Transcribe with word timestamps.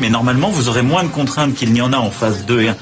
Mais 0.00 0.10
normalement, 0.10 0.48
vous 0.50 0.68
aurez 0.68 0.82
moins 0.82 1.02
de 1.02 1.08
contraintes 1.08 1.54
qu'il 1.54 1.72
n'y 1.72 1.80
en 1.80 1.92
a 1.92 1.96
en 1.96 2.10
phase 2.10 2.44
2 2.46 2.62
et 2.62 2.68
1. 2.68 2.76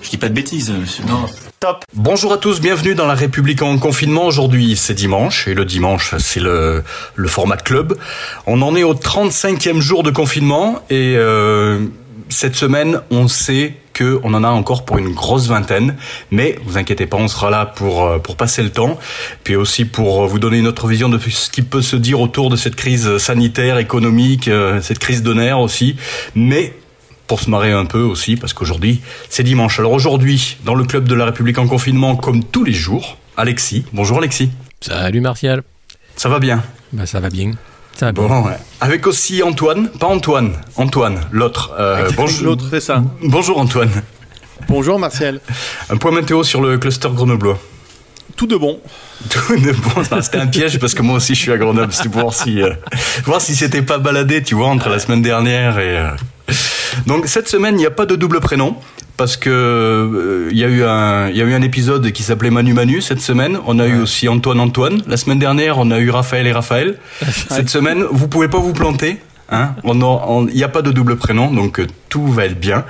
Je 0.00 0.10
dis 0.10 0.16
pas 0.16 0.28
de 0.28 0.34
bêtises, 0.34 0.70
monsieur. 0.70 1.04
Non. 1.04 1.26
Top. 1.58 1.84
Bonjour 1.94 2.32
à 2.32 2.36
tous, 2.36 2.60
bienvenue 2.60 2.94
dans 2.94 3.06
la 3.06 3.14
République 3.14 3.62
en 3.62 3.78
confinement. 3.78 4.26
Aujourd'hui, 4.26 4.76
c'est 4.76 4.94
dimanche 4.94 5.48
et 5.48 5.54
le 5.54 5.64
dimanche, 5.64 6.14
c'est 6.18 6.38
le, 6.38 6.84
le 7.14 7.28
format 7.28 7.56
club. 7.56 7.96
On 8.46 8.62
en 8.62 8.76
est 8.76 8.84
au 8.84 8.94
35e 8.94 9.80
jour 9.80 10.02
de 10.02 10.10
confinement 10.10 10.82
et 10.90 11.14
euh, 11.16 11.80
cette 12.28 12.56
semaine, 12.56 13.00
on 13.10 13.28
sait 13.28 13.74
que 13.92 14.20
on 14.24 14.34
en 14.34 14.44
a 14.44 14.48
encore 14.48 14.84
pour 14.84 14.98
une 14.98 15.14
grosse 15.14 15.46
vingtaine, 15.48 15.96
mais 16.30 16.58
vous 16.64 16.76
inquiétez 16.76 17.06
pas, 17.06 17.16
on 17.16 17.28
sera 17.28 17.50
là 17.50 17.66
pour 17.66 18.04
euh, 18.04 18.18
pour 18.18 18.36
passer 18.36 18.62
le 18.62 18.70
temps, 18.70 18.98
puis 19.42 19.56
aussi 19.56 19.84
pour 19.84 20.26
vous 20.26 20.38
donner 20.38 20.58
une 20.58 20.66
autre 20.66 20.86
vision 20.86 21.08
de 21.08 21.18
ce 21.18 21.50
qui 21.50 21.62
peut 21.62 21.82
se 21.82 21.96
dire 21.96 22.20
autour 22.20 22.50
de 22.50 22.56
cette 22.56 22.76
crise 22.76 23.16
sanitaire, 23.18 23.78
économique, 23.78 24.48
euh, 24.48 24.80
cette 24.82 24.98
crise 24.98 25.22
de 25.22 25.32
nerfs 25.32 25.60
aussi, 25.60 25.96
mais 26.34 26.74
pour 27.26 27.40
se 27.40 27.50
marrer 27.50 27.72
un 27.72 27.86
peu 27.86 28.02
aussi, 28.02 28.36
parce 28.36 28.52
qu'aujourd'hui, 28.52 29.00
c'est 29.30 29.42
dimanche. 29.42 29.78
Alors 29.78 29.92
aujourd'hui, 29.92 30.58
dans 30.64 30.74
le 30.74 30.84
club 30.84 31.08
de 31.08 31.14
la 31.14 31.24
République 31.24 31.58
en 31.58 31.66
confinement, 31.66 32.16
comme 32.16 32.44
tous 32.44 32.64
les 32.64 32.72
jours, 32.72 33.18
Alexis. 33.36 33.84
Bonjour 33.92 34.18
Alexis. 34.18 34.50
Salut 34.80 35.20
Martial. 35.20 35.62
Ça 36.16 36.28
va 36.28 36.38
bien? 36.38 36.62
Bah 36.92 37.06
ça 37.06 37.20
va 37.20 37.30
bien. 37.30 37.52
Ça 37.96 38.06
va 38.06 38.12
bon. 38.12 38.42
Ouais. 38.42 38.58
Avec 38.82 39.06
aussi 39.06 39.42
Antoine, 39.42 39.88
pas 39.88 40.08
Antoine, 40.08 40.52
Antoine, 40.76 41.18
l'autre. 41.32 41.72
Euh, 41.78 42.10
bonjour. 42.14 42.44
L'autre, 42.44 42.64
c'est 42.68 42.80
ça. 42.80 43.02
Bonjour 43.22 43.58
Antoine. 43.58 43.90
Bonjour 44.68 44.98
Martial. 44.98 45.40
Un 45.88 45.96
point 45.96 46.12
météo 46.12 46.42
sur 46.42 46.60
le 46.60 46.76
cluster 46.76 47.08
grenoblois. 47.08 47.58
Tout 48.36 48.46
de 48.46 48.56
bon. 48.56 48.80
Tout 49.30 49.56
de 49.56 49.72
bon. 49.72 50.20
C'était 50.20 50.36
un 50.36 50.46
piège 50.46 50.78
parce 50.78 50.92
que 50.92 51.00
moi 51.00 51.16
aussi 51.16 51.34
je 51.34 51.40
suis 51.40 51.52
à 51.52 51.56
Grenoble. 51.56 51.90
C'était 51.90 52.10
pour 52.10 52.20
voir 52.20 52.34
si, 52.34 52.60
euh, 52.60 52.74
voir 53.24 53.40
si 53.40 53.56
c'était 53.56 53.80
pas 53.80 53.96
baladé, 53.96 54.42
tu 54.42 54.54
vois, 54.54 54.66
entre 54.66 54.90
la 54.90 54.98
semaine 54.98 55.22
dernière 55.22 55.78
et. 55.78 55.96
Euh... 55.96 56.10
Donc 57.06 57.26
cette 57.28 57.48
semaine, 57.48 57.76
il 57.76 57.78
n'y 57.78 57.86
a 57.86 57.90
pas 57.90 58.04
de 58.04 58.14
double 58.14 58.40
prénom 58.40 58.76
parce 59.16 59.36
que 59.36 59.50
euh, 59.50 60.48
il 60.50 60.58
y 60.58 60.64
a 60.64 60.68
eu 60.68 60.82
un 60.84 61.28
il 61.28 61.36
y 61.36 61.42
a 61.42 61.44
eu 61.44 61.54
un 61.54 61.62
épisode 61.62 62.10
qui 62.12 62.22
s'appelait 62.22 62.50
Manu 62.50 62.72
Manu 62.72 63.00
cette 63.00 63.20
semaine. 63.20 63.58
On 63.66 63.78
a 63.78 63.84
ouais. 63.84 63.90
eu 63.90 63.98
aussi 64.00 64.28
Antoine 64.28 64.60
Antoine. 64.60 65.02
La 65.06 65.16
semaine 65.16 65.38
dernière, 65.38 65.78
on 65.78 65.90
a 65.90 65.98
eu 65.98 66.10
Raphaël 66.10 66.46
et 66.46 66.52
Raphaël. 66.52 66.98
cette 67.50 67.68
semaine, 67.68 68.04
vous 68.10 68.28
pouvez 68.28 68.48
pas 68.48 68.58
vous 68.58 68.72
planter. 68.72 69.18
Hein 69.48 69.74
il 69.84 70.54
n'y 70.54 70.64
a 70.64 70.68
pas 70.68 70.82
de 70.82 70.90
double 70.90 71.16
prénom, 71.16 71.52
donc 71.52 71.78
euh, 71.78 71.86
tout 72.08 72.26
va 72.26 72.46
être 72.46 72.58
bien. 72.58 72.84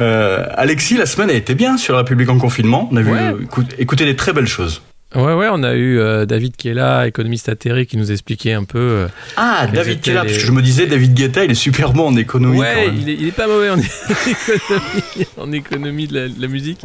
Euh, 0.00 0.46
Alexis, 0.54 0.96
la 0.96 1.04
semaine 1.04 1.28
a 1.28 1.34
été 1.34 1.54
bien 1.54 1.76
sur 1.76 1.92
la 1.92 2.00
République 2.00 2.30
en 2.30 2.38
confinement. 2.38 2.88
On 2.90 2.96
a 2.96 3.02
vu, 3.02 3.12
Ouais. 3.12 3.34
écoute, 3.42 3.74
écouté 3.78 4.06
des 4.06 4.16
très 4.16 4.32
belles 4.32 4.46
choses. 4.46 4.80
Ouais, 5.14 5.32
ouais, 5.32 5.48
on 5.50 5.62
a 5.62 5.72
eu 5.74 5.98
euh, 5.98 6.26
David 6.26 6.54
qui 6.56 6.68
est 6.68 6.74
là, 6.74 7.06
économiste 7.06 7.48
atterré, 7.48 7.86
qui 7.86 7.96
nous 7.96 8.12
expliquait 8.12 8.52
un 8.52 8.64
peu. 8.64 8.78
euh, 8.78 9.08
Ah, 9.38 9.66
David 9.72 10.00
qui 10.02 10.10
est 10.10 10.14
là, 10.14 10.20
les- 10.22 10.28
parce 10.28 10.38
que 10.42 10.46
je 10.46 10.52
me 10.52 10.60
disais, 10.60 10.86
David 10.86 11.14
Guetta, 11.14 11.44
il 11.46 11.50
est 11.50 11.54
super 11.54 11.94
bon 11.94 12.08
en 12.08 12.16
économie. 12.16 12.56
quand 12.58 12.62
Ouais, 12.62 12.86
même. 12.88 12.94
il 13.00 13.08
est, 13.08 13.14
il 13.14 13.26
est 13.28 13.32
pas 13.32 13.46
mauvais 13.46 13.70
en 13.70 13.78
économie, 14.26 15.26
en 15.38 15.52
économie 15.52 16.06
de 16.08 16.14
la, 16.14 16.28
de 16.28 16.40
la 16.42 16.48
musique. 16.48 16.80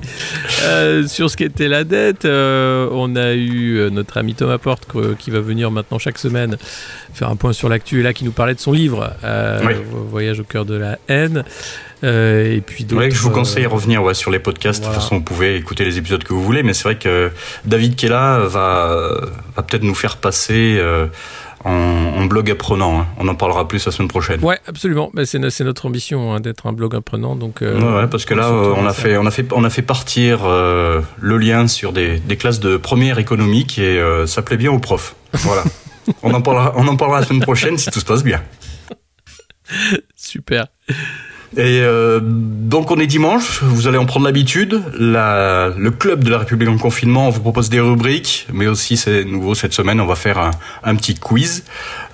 Euh, 0.64 1.06
sur 1.06 1.30
ce 1.30 1.36
qu'était 1.36 1.68
la 1.68 1.84
dette, 1.84 2.24
on 2.26 3.16
a 3.18 3.34
eu 3.34 3.90
notre 3.92 4.18
ami 4.18 4.36
Thomas 4.36 4.58
Porte 4.58 4.88
qui 5.20 5.30
va 5.30 5.42
venir 5.42 5.70
maintenant 5.70 6.00
chaque 6.00 6.18
semaine 6.18 6.56
faire 7.14 7.28
un 7.30 7.36
point 7.36 7.52
sur 7.52 7.68
l'actu 7.68 8.00
et 8.00 8.04
là 8.04 8.14
qui 8.14 8.24
nous 8.24 8.32
parlait 8.32 8.56
de 8.56 8.60
son 8.62 8.72
livre 8.72 9.14
Oui. 9.66 9.74
Voyage 10.10 10.40
au 10.40 10.44
cœur 10.46 10.64
de 10.64 10.76
la 10.76 10.98
haine. 11.10 11.44
Euh, 12.04 12.54
et 12.56 12.62
puis 12.62 12.86
Ouais, 12.92 13.10
je 13.12 13.18
vous 13.20 13.30
conseille 13.30 13.64
de 13.64 13.68
euh, 13.70 13.72
revenir 13.72 14.04
ouais, 14.04 14.14
sur 14.14 14.30
les 14.32 14.40
podcasts. 14.40 14.84
voilà. 14.84 14.96
De 14.98 15.00
toute 15.00 15.04
façon, 15.04 15.16
vous 15.18 15.24
pouvez 15.24 15.56
écouter 15.56 15.86
les 15.86 15.98
épisodes 15.98 16.24
que 16.24 16.34
vous 16.34 16.44
voulez, 16.44 16.62
mais 16.64 16.74
c'est 16.74 16.84
vrai 16.84 16.98
que 16.98 17.32
David 17.66 17.96
Kella 17.96 18.40
va, 18.46 19.08
va 19.56 19.64
peut-être 19.64 19.84
nous 19.84 19.96
faire 19.96 20.18
passer 20.18 20.76
euh, 20.80 21.08
en, 21.64 21.72
en 21.72 22.26
blog 22.26 22.52
apprenant. 22.52 23.00
hein. 23.00 23.08
On 23.20 23.28
en 23.30 23.36
parlera 23.36 23.68
plus 23.70 23.86
la 23.86 23.92
semaine 23.94 24.10
prochaine. 24.10 24.44
Ouais, 24.44 24.60
absolument. 24.68 25.12
C'est 25.24 25.40
no- 25.40 25.50
c'est 25.50 25.64
notre 25.64 25.86
ambition 25.86 26.34
hein, 26.34 26.42
d'être 26.42 26.68
un 26.68 26.74
blog 26.74 26.94
apprenant. 26.94 27.38
Donc, 27.38 27.62
euh, 27.62 27.80
Ouais, 27.80 28.02
ouais, 28.02 28.08
parce 28.08 28.26
que 28.26 28.34
là, 28.34 28.52
on 28.52 28.86
a 28.86 28.92
fait, 28.92 29.16
on 29.16 29.26
a 29.26 29.32
fait, 29.32 29.46
on 29.54 29.64
a 29.64 29.70
fait 29.70 29.82
partir 29.82 30.42
euh, 30.44 31.00
le 31.22 31.38
lien 31.38 31.68
sur 31.70 31.94
des, 31.94 32.20
des 32.20 32.36
classes 32.36 32.60
de 32.60 32.76
première 32.76 33.18
économique 33.18 33.80
et 33.80 33.98
euh, 33.98 34.28
ça 34.28 34.42
plaît 34.42 34.58
bien 34.58 34.72
aux 34.74 34.80
profs. 34.80 35.16
Voilà. 35.32 35.64
on 36.22 36.34
en 36.34 36.42
parlera, 36.42 36.74
on 36.76 36.86
en 36.90 36.98
parlera 36.98 37.22
la 37.22 37.26
semaine 37.26 37.42
prochaine 37.44 37.78
si 37.78 37.90
tout 37.92 38.02
se 38.02 38.06
passe 38.06 38.26
bien. 38.26 38.42
Super. 40.18 40.68
Et 41.56 41.82
euh, 41.82 42.20
donc 42.24 42.90
on 42.90 42.98
est 42.98 43.06
dimanche, 43.06 43.62
vous 43.62 43.88
allez 43.88 44.00
en 44.00 44.06
prendre 44.06 44.26
l'habitude. 44.26 44.82
Le 44.98 45.90
club 45.90 46.24
de 46.24 46.32
la 46.32 46.40
République 46.40 46.68
en 46.68 46.80
confinement, 46.80 47.28
on 47.28 47.30
vous 47.30 47.42
propose 47.42 47.70
des 47.70 47.80
rubriques, 47.80 48.48
mais 48.52 48.66
aussi 48.66 48.98
c'est 48.98 49.24
nouveau 49.24 49.54
cette 49.54 49.74
semaine, 49.74 50.02
on 50.02 50.08
va 50.08 50.16
faire 50.16 50.52
un, 50.84 50.96
petit 50.96 51.14
quiz. 51.14 51.64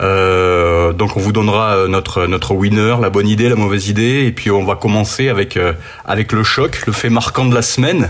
Euh, 0.02 0.92
donc 0.92 1.16
on 1.16 1.22
vous 1.22 1.32
donnera 1.32 1.76
euh, 1.76 1.88
notre 1.88 2.28
notre 2.28 2.54
winner, 2.54 2.96
la 3.02 3.10
bonne 3.10 3.30
idée, 3.30 3.48
la 3.48 3.56
mauvaise 3.56 3.88
idée, 3.88 4.26
et 4.28 4.34
puis 4.34 4.52
on 4.52 4.66
va 4.66 4.76
commencer 4.76 5.30
avec 5.30 5.58
avec 6.04 6.34
le 6.34 6.44
choc, 6.44 6.86
le 6.86 6.92
fait 6.92 7.10
marquant 7.10 7.46
de 7.46 7.56
la 7.56 7.62
semaine. 7.62 8.10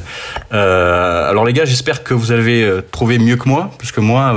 Alors 0.49 1.45
les 1.45 1.53
gars, 1.53 1.65
j'espère 1.65 2.03
que 2.03 2.15
vous 2.15 2.31
avez 2.31 2.67
trouvé 2.91 3.19
mieux 3.19 3.35
que 3.35 3.47
moi, 3.47 3.69
parce 3.77 3.91
que 3.91 4.01
moi, 4.01 4.35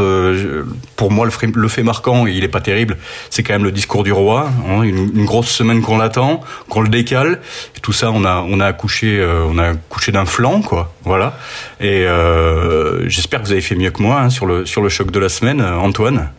pour 0.96 1.10
moi 1.10 1.24
le 1.24 1.30
fait, 1.30 1.48
le 1.54 1.68
fait 1.68 1.82
marquant, 1.82 2.26
il 2.26 2.44
est 2.44 2.48
pas 2.48 2.60
terrible. 2.60 2.98
C'est 3.30 3.42
quand 3.42 3.54
même 3.54 3.64
le 3.64 3.72
discours 3.72 4.04
du 4.04 4.12
roi, 4.12 4.50
hein, 4.68 4.82
une, 4.82 5.10
une 5.14 5.24
grosse 5.24 5.48
semaine 5.48 5.80
qu'on 5.80 5.96
l'attend, 5.96 6.40
qu'on 6.68 6.81
le 6.82 6.88
décale. 6.88 7.40
Et 7.76 7.80
tout 7.80 7.92
ça, 7.92 8.10
on 8.10 8.24
a 8.24 8.44
on 8.48 8.60
a 8.60 8.66
accouché, 8.66 9.18
euh, 9.18 9.44
on 9.48 9.58
a 9.58 9.70
accouché 9.70 10.12
d'un 10.12 10.26
flanc, 10.26 10.62
quoi. 10.62 10.92
Voilà. 11.04 11.38
Et 11.80 12.06
euh, 12.06 13.08
j'espère 13.08 13.40
que 13.40 13.46
vous 13.46 13.52
avez 13.52 13.60
fait 13.60 13.74
mieux 13.74 13.90
que 13.90 14.02
moi 14.02 14.20
hein, 14.20 14.30
sur 14.30 14.46
le 14.46 14.66
sur 14.66 14.82
le 14.82 14.88
choc 14.88 15.10
de 15.10 15.18
la 15.18 15.28
semaine, 15.28 15.60
euh, 15.60 15.76
Antoine. 15.76 16.30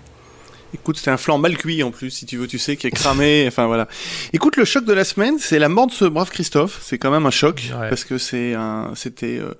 Écoute, 0.74 0.98
c'était 0.98 1.12
un 1.12 1.18
flanc 1.18 1.38
mal 1.38 1.56
cuit 1.58 1.84
en 1.84 1.92
plus, 1.92 2.10
si 2.10 2.26
tu 2.26 2.38
veux, 2.38 2.48
tu 2.48 2.58
sais, 2.58 2.76
qui 2.76 2.88
est 2.88 2.92
cramé. 2.92 3.46
enfin 3.48 3.68
voilà. 3.68 3.88
Écoute, 4.34 4.58
le 4.58 4.66
choc 4.66 4.86
de 4.86 4.94
la 4.94 5.04
semaine, 5.04 5.38
c'est 5.40 5.60
la 5.60 5.70
mort 5.70 5.88
de 5.88 5.92
ce 5.92 6.06
brave 6.06 6.30
Christophe. 6.30 6.80
C'est 6.84 6.98
quand 6.98 7.12
même 7.12 7.26
un 7.26 7.32
choc 7.32 7.62
Ouais. 7.80 7.90
parce 7.90 8.04
que 8.04 8.18
c'est 8.18 8.54
un, 8.54 8.92
c'était 8.96 9.40
euh, 9.40 9.54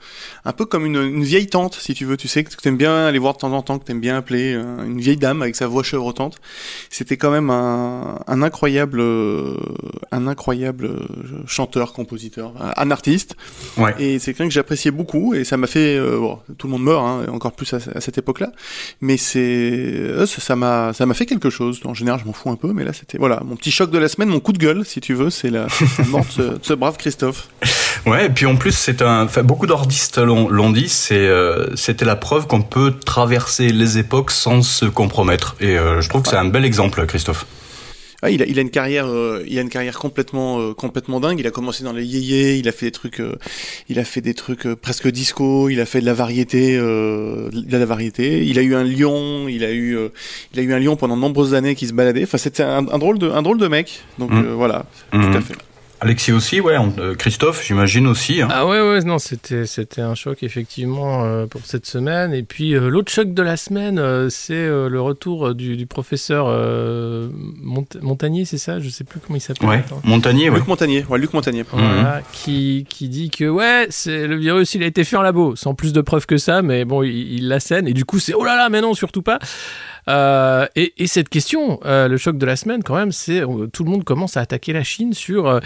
un 0.46 0.52
peu 0.52 0.66
comme 0.66 0.86
une, 0.86 0.96
une 1.02 1.24
vieille 1.24 1.48
tante, 1.48 1.76
si 1.80 1.94
tu 1.94 2.06
veux, 2.06 2.18
tu 2.18 2.28
sais, 2.28 2.44
que 2.44 2.56
t'aimes 2.56 2.78
bien 2.78 3.06
aller 3.06 3.20
voir 3.20 3.34
de 3.34 3.40
temps 3.40 3.52
en 3.54 3.62
temps, 3.62 3.80
que 3.80 3.86
t'aimes 3.86 4.00
bien 4.02 4.18
appeler 4.18 4.54
euh, 4.56 4.84
une 4.86 5.00
vieille 5.00 5.18
dame 5.18 5.42
avec 5.42 5.56
sa 5.56 5.68
voix 5.68 5.84
chevrotante. 5.84 6.38
C'était 6.90 7.18
quand 7.18 7.32
même 7.32 7.50
un, 7.50 8.20
un 8.28 8.42
incroyable, 8.42 9.00
euh, 9.02 9.56
un 10.12 10.28
incroyable 10.28 10.90
chanteur, 11.48 11.94
compositeur, 11.94 12.54
un 12.76 12.92
artiste. 12.92 13.36
Ouais. 13.78 13.94
Et 14.00 14.20
c'est 14.20 14.34
quelqu'un 14.34 14.48
que 14.48 14.54
j'appréciais 14.54 14.92
beaucoup 14.92 15.34
et 15.34 15.44
ça 15.44 15.58
m'a 15.58 15.68
fait, 15.68 16.00
bon, 16.00 16.40
tout 16.58 16.68
le 16.68 16.72
monde 16.72 16.84
meurt, 16.84 17.04
hein, 17.06 17.26
encore 17.32 17.52
plus 17.54 17.72
à, 17.74 17.78
à 17.96 18.02
cette 18.02 18.18
époque-là. 18.18 18.52
Mais 19.02 19.18
c'est, 19.18 20.26
ça 20.26 20.56
m'a, 20.56 20.94
ça 21.04 21.08
m'a 21.08 21.16
fait 21.16 21.26
quelque 21.26 21.50
chose. 21.50 21.82
En 21.84 21.94
général, 21.94 22.22
je 22.22 22.26
m'en 22.26 22.32
fous 22.32 22.50
un 22.50 22.56
peu, 22.56 22.72
mais 22.72 22.86
là, 22.86 22.94
c'était, 22.94 23.18
voilà, 23.18 23.42
mon 23.46 23.58
petit 23.58 23.72
choc 23.72 23.92
de 23.92 23.98
la 23.98 24.08
semaine, 24.08 24.30
mon 24.30 24.40
coup 24.40 24.54
de 24.54 24.58
gueule, 24.58 24.86
si 24.86 25.02
tu 25.02 25.14
veux, 25.14 25.30
c'est 25.30 25.50
la, 25.50 25.68
mort 26.08 26.24
de 26.38 26.58
ce, 26.62 26.74
brave 26.74 26.96
Christophe. 26.96 27.50
Ouais, 28.06 28.26
et 28.26 28.30
puis 28.30 28.46
en 28.46 28.58
plus, 28.58 28.74
c'est 28.74 29.02
un. 29.02 29.24
Enfin, 29.24 29.44
beaucoup 29.44 29.66
d'artistes 29.66 30.18
l'ont 30.18 30.50
l'ont 30.50 30.72
dit. 30.72 30.90
C'est 30.90 31.16
euh, 31.16 31.74
c'était 31.76 32.04
la 32.04 32.18
preuve 32.18 32.48
qu'on 32.48 32.62
peut 32.62 32.92
traverser 32.92 33.70
les 33.70 33.98
époques 33.98 34.32
sans 34.32 34.62
se 34.62 34.86
compromettre. 34.86 35.56
Et 35.62 35.78
euh, 35.78 36.02
je 36.02 36.10
trouve 36.10 36.24
que 36.24 36.28
c'est 36.28 36.36
un 36.36 36.44
bel 36.44 36.66
exemple, 36.66 37.06
Christophe. 37.06 37.46
Ah, 38.26 38.30
il 38.32 38.42
a, 38.42 38.46
il 38.46 38.58
a 38.58 38.62
une 38.62 38.70
carrière, 38.70 39.06
euh, 39.08 39.44
il 39.48 39.58
a 39.60 39.62
une 39.62 39.70
carrière 39.70 40.00
complètement, 40.00 40.60
euh, 40.62 40.74
complètement 40.74 41.20
dingue. 41.20 41.40
Il 41.42 41.46
a 41.48 41.52
commencé 41.52 41.84
dans 41.84 41.92
les 41.92 42.06
yéyés, 42.06 42.56
il 42.56 42.68
a 42.70 42.72
fait 42.72 42.86
des 42.86 42.92
trucs, 42.92 43.20
euh, 43.20 43.36
il 43.90 44.00
a 44.00 44.06
fait 44.06 44.22
des 44.22 44.34
trucs 44.34 44.66
euh, 44.66 44.76
presque 44.78 45.10
disco, 45.10 45.68
il 45.68 45.82
a 45.82 45.86
fait 45.86 46.00
de 46.00 46.06
la 46.06 46.14
variété, 46.14 46.78
euh, 46.78 47.50
de 47.52 47.78
la 47.78 47.86
variété. 47.86 48.46
Il 48.46 48.58
a 48.60 48.62
eu 48.62 48.76
un 48.76 48.84
lion, 48.86 49.48
il 49.50 49.66
a 49.66 49.72
eu, 49.72 49.98
euh, 49.98 50.08
il 50.54 50.60
a 50.62 50.64
eu 50.64 50.74
un 50.74 50.80
lion 50.80 50.96
pendant 50.96 51.18
de 51.18 51.22
nombreuses 51.22 51.54
années 51.54 51.76
qui 51.76 51.86
se 51.86 51.94
baladait. 51.94 52.24
Enfin, 52.24 52.38
c'était 52.38 52.64
un, 52.64 52.88
un 52.88 52.98
drôle 52.98 53.20
de, 53.20 53.30
un 53.30 53.42
drôle 53.42 53.58
de 53.60 53.68
mec. 53.68 54.00
Donc 54.20 54.32
Mm. 54.32 54.38
euh, 54.46 54.54
voilà, 54.56 54.86
Mhm. 55.12 55.32
tout 55.32 55.38
à 55.38 55.42
fait. 55.42 55.56
Alexis 56.04 56.32
aussi, 56.34 56.60
ouais. 56.60 56.76
euh, 57.00 57.16
Christophe, 57.16 57.64
j'imagine 57.66 58.08
aussi. 58.08 58.42
hein. 58.42 58.50
Ah 58.52 58.68
ouais, 58.68 58.82
ouais, 58.82 59.00
non, 59.04 59.18
c'était, 59.20 59.66
c'était 59.66 60.02
un 60.02 60.16
choc 60.16 60.44
effectivement 60.44 61.24
euh, 61.24 61.46
pour 61.48 61.62
cette 61.66 61.86
semaine. 61.86 62.34
Et 62.34 62.44
puis 62.44 62.76
euh, 62.76 62.90
l'autre 62.90 63.12
choc 63.12 63.34
de 63.34 63.42
la 63.42 63.56
semaine, 63.58 63.98
euh, 64.00 64.30
c'est 64.30 64.54
euh, 64.54 64.90
le 64.90 65.00
retour 65.02 65.56
du, 65.56 65.78
du 65.78 65.86
professeur 65.88 66.48
euh, 66.50 67.30
Mont- 67.62 67.86
Montagnier, 68.02 68.46
c'est 68.46 68.58
ça? 68.58 68.80
Je 68.80 68.90
sais 68.90 69.04
plus 69.06 69.20
comment 69.20 69.38
il 69.38 69.42
s'appelle. 69.42 69.68
Ouais. 69.68 69.84
Montagnier, 70.04 70.50
ouais. 70.50 70.58
Luc 70.58 70.68
Montagnier, 70.68 71.06
ouais, 71.10 71.18
Luc 71.20 71.34
Montagnier. 71.34 71.64
Voilà, 71.72 72.22
qui, 72.34 72.86
qui 72.90 73.08
dit 73.10 73.30
que 73.30 73.46
ouais, 73.46 73.88
c'est 73.90 74.28
le 74.28 74.36
virus, 74.36 74.76
il 74.76 74.84
a 74.84 74.86
été 74.86 75.04
fait 75.04 75.16
en 75.16 75.22
labo, 75.22 75.56
sans 75.56 75.74
plus 75.74 75.94
de 75.94 76.02
preuves 76.02 76.26
que 76.26 76.38
ça, 76.38 76.62
mais 76.62 76.84
bon, 76.86 77.04
il, 77.04 77.12
il 77.34 77.48
l'assène 77.48 77.88
et 77.88 77.94
du 77.94 78.04
coup 78.06 78.20
c'est 78.20 78.34
oh 78.34 78.44
là 78.44 78.56
là, 78.58 78.70
mais 78.70 78.82
non, 78.82 78.94
surtout 78.94 79.22
pas. 79.22 79.40
Euh, 80.10 80.66
et, 80.76 80.94
et 80.98 81.08
cette 81.08 81.30
question, 81.30 81.80
euh, 81.86 82.08
le 82.08 82.18
choc 82.18 82.38
de 82.38 82.46
la 82.46 82.56
semaine 82.56 82.84
quand 82.84 82.96
même, 82.96 83.12
c'est 83.12 83.42
euh, 83.42 83.68
tout 83.68 83.84
le 83.84 83.90
monde 83.92 84.04
commence 84.04 84.38
à 84.38 84.42
attaquer 84.42 84.74
la 84.74 84.84
Chine 84.84 85.14
sur, 85.14 85.48
euh, 85.48 85.60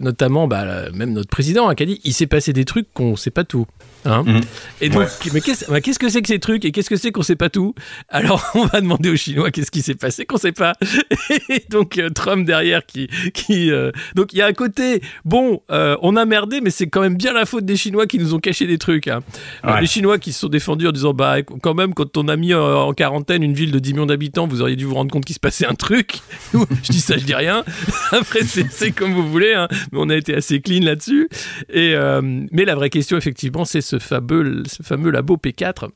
notamment, 0.00 0.46
bah, 0.46 0.90
même 0.92 1.12
notre 1.12 1.30
président 1.30 1.68
hein, 1.68 1.74
qui 1.74 1.82
a 1.82 1.86
dit, 1.86 2.00
il 2.04 2.12
s'est 2.12 2.26
passé 2.26 2.52
des 2.52 2.64
trucs 2.64 2.92
qu'on 2.94 3.16
sait 3.16 3.30
pas 3.30 3.44
tout. 3.44 3.66
Hein 4.04 4.22
Mhm. 4.26 4.40
Et 4.80 4.88
donc, 4.88 5.08
mais 5.32 5.40
qu'est-ce 5.40 5.70
bah, 5.70 5.80
qu'est-ce 5.80 5.98
que 5.98 6.08
c'est 6.08 6.22
que 6.22 6.28
ces 6.28 6.38
trucs 6.38 6.64
et 6.64 6.72
qu'est-ce 6.72 6.88
que 6.88 6.96
c'est 6.96 7.12
qu'on 7.12 7.22
sait 7.22 7.36
pas 7.36 7.50
tout? 7.50 7.74
Alors, 8.08 8.44
on 8.54 8.64
va 8.66 8.80
demander 8.80 9.10
aux 9.10 9.16
Chinois 9.16 9.50
qu'est-ce 9.50 9.70
qui 9.70 9.82
s'est 9.82 9.94
passé 9.94 10.24
qu'on 10.24 10.38
sait 10.38 10.52
pas. 10.52 10.74
Et 11.50 11.64
donc, 11.68 12.00
Trump 12.14 12.46
derrière 12.46 12.86
qui, 12.86 13.08
qui 13.34 13.70
euh, 13.70 13.90
donc 14.14 14.32
il 14.32 14.38
y 14.38 14.42
a 14.42 14.46
un 14.46 14.52
côté 14.52 15.02
bon, 15.24 15.60
euh, 15.70 15.96
on 16.00 16.16
a 16.16 16.24
merdé, 16.24 16.60
mais 16.60 16.70
c'est 16.70 16.86
quand 16.86 17.02
même 17.02 17.16
bien 17.16 17.32
la 17.32 17.44
faute 17.44 17.64
des 17.64 17.76
Chinois 17.76 18.06
qui 18.06 18.18
nous 18.18 18.34
ont 18.34 18.38
caché 18.38 18.66
des 18.66 18.78
trucs. 18.78 19.08
hein. 19.08 19.20
Ouais. 19.64 19.80
Les 19.80 19.86
Chinois 19.86 20.18
qui 20.18 20.32
se 20.32 20.40
sont 20.40 20.48
défendus 20.48 20.86
en 20.88 20.92
disant 20.92 21.12
bah 21.12 21.42
quand 21.42 21.74
même 21.74 21.92
quand 21.92 22.16
on 22.16 22.28
a 22.28 22.36
mis 22.36 22.54
en 22.54 22.92
quarantaine 22.94 23.42
une 23.42 23.54
ville 23.54 23.72
de 23.72 23.79
10 23.80 23.92
millions 23.94 24.06
d'habitants, 24.06 24.46
vous 24.46 24.62
auriez 24.62 24.76
dû 24.76 24.84
vous 24.84 24.94
rendre 24.94 25.10
compte 25.10 25.24
qu'il 25.24 25.34
se 25.34 25.40
passait 25.40 25.66
un 25.66 25.74
truc. 25.74 26.20
Je 26.54 26.92
dis 26.92 27.00
ça, 27.00 27.16
je 27.16 27.24
dis 27.24 27.34
rien. 27.34 27.64
Après 28.12 28.42
c'est 28.42 28.92
comme 28.92 29.12
vous 29.12 29.28
voulez, 29.28 29.52
hein. 29.54 29.68
mais 29.92 29.98
on 30.00 30.08
a 30.08 30.16
été 30.16 30.34
assez 30.34 30.60
clean 30.60 30.82
là-dessus. 30.82 31.28
Euh, 31.74 32.20
mais 32.50 32.64
la 32.64 32.74
vraie 32.74 32.90
question 32.90 33.16
effectivement, 33.16 33.64
c'est 33.64 33.80
ce 33.80 33.98
fameux 33.98 34.62
ce 34.66 34.82
fameux 34.82 35.10
labo 35.10 35.36
P4 35.36 35.88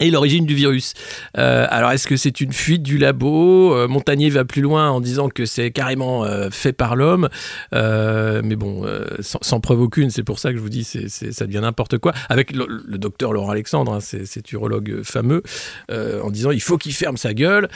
et 0.00 0.10
l'origine 0.10 0.46
du 0.46 0.54
virus. 0.54 0.94
Euh, 1.36 1.66
alors, 1.70 1.90
est-ce 1.90 2.06
que 2.06 2.16
c'est 2.16 2.40
une 2.40 2.52
fuite 2.52 2.82
du 2.82 2.98
labo? 2.98 3.74
Euh, 3.74 3.88
Montagnier 3.88 4.30
va 4.30 4.44
plus 4.44 4.62
loin 4.62 4.90
en 4.90 5.00
disant 5.00 5.28
que 5.28 5.44
c'est 5.44 5.70
carrément 5.70 6.24
euh, 6.24 6.50
fait 6.50 6.72
par 6.72 6.96
l'homme, 6.96 7.28
mais 7.72 8.56
bon, 8.56 8.86
sans, 9.20 9.60
preuve 9.60 9.80
aucune. 9.80 10.10
C'est 10.10 10.22
pour 10.22 10.38
ça 10.38 10.50
que 10.50 10.56
je 10.56 10.62
vous 10.62 10.68
dis, 10.68 10.84
c'est, 10.84 11.08
ça 11.08 11.46
devient 11.46 11.60
n'importe 11.60 11.98
quoi. 11.98 12.12
Avec 12.28 12.52
le, 12.52 12.98
docteur 12.98 13.32
Laurent 13.32 13.50
Alexandre, 13.50 13.94
hein, 13.94 14.00
c'est, 14.00 14.26
c'est 14.26 14.50
urologue 14.52 15.02
fameux, 15.02 15.42
en 15.90 16.30
disant 16.30 16.50
il 16.50 16.60
faut 16.60 16.78
qu'il 16.78 16.94
ferme 16.94 17.16
sa 17.16 17.34
gueule. 17.34 17.68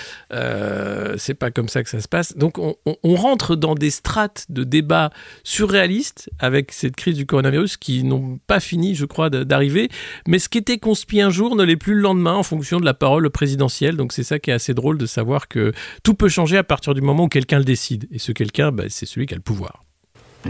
C'est 1.17 1.35
pas 1.35 1.51
comme 1.51 1.69
ça 1.69 1.83
que 1.83 1.91
ça 1.91 2.01
se 2.01 2.09
passe. 2.09 2.37
Donc, 2.37 2.59
on, 2.59 2.75
rentre 3.15 3.57
dans 3.57 3.75
des 3.75 3.91
strates 3.91 4.47
de 4.49 4.65
débat 4.65 5.11
surréalistes 5.45 6.31
avec 6.39 6.73
cette 6.73 6.97
crise 6.97 7.17
du 7.17 7.27
coronavirus 7.27 7.77
qui 7.77 8.05
n'ont 8.05 8.39
pas 8.47 8.59
fini, 8.61 8.95
je 8.95 9.05
crois, 9.05 9.31
d'arriver. 9.31 9.89
Mais 10.27 10.39
ce 10.39 10.49
qui 10.49 10.59
était 10.59 10.79
conspi 10.79 11.21
un 11.21 11.31
jour 11.31 11.57
ne 11.57 11.63
l'est 11.63 11.77
plus 11.77 11.95
le 11.95 12.03
en 12.13 12.43
fonction 12.43 12.81
de 12.81 12.85
la 12.85 12.95
parole 12.95 13.29
présidentielle. 13.31 13.97
Donc 13.97 14.13
c'est 14.13 14.25
ça 14.25 14.39
qui 14.39 14.51
est 14.51 14.55
assez 14.55 14.75
drôle 14.75 14.99
de 14.99 15.07
savoir 15.07 15.49
que 15.49 15.73
tout 16.03 16.15
peut 16.15 16.29
changer 16.29 16.57
à 16.57 16.65
partir 16.65 16.95
du 16.95 17.01
moment 17.01 17.25
où 17.25 17.29
quelqu'un 17.29 17.59
le 17.59 17.65
décide. 17.65 18.07
Et 18.11 18.19
ce 18.19 18.33
quelqu'un, 18.33 18.73
bah, 18.73 18.85
c'est 18.89 19.07
celui 19.07 19.27
qui 19.27 19.35
a 19.35 19.37
le 19.37 19.43
pouvoir. 19.43 19.83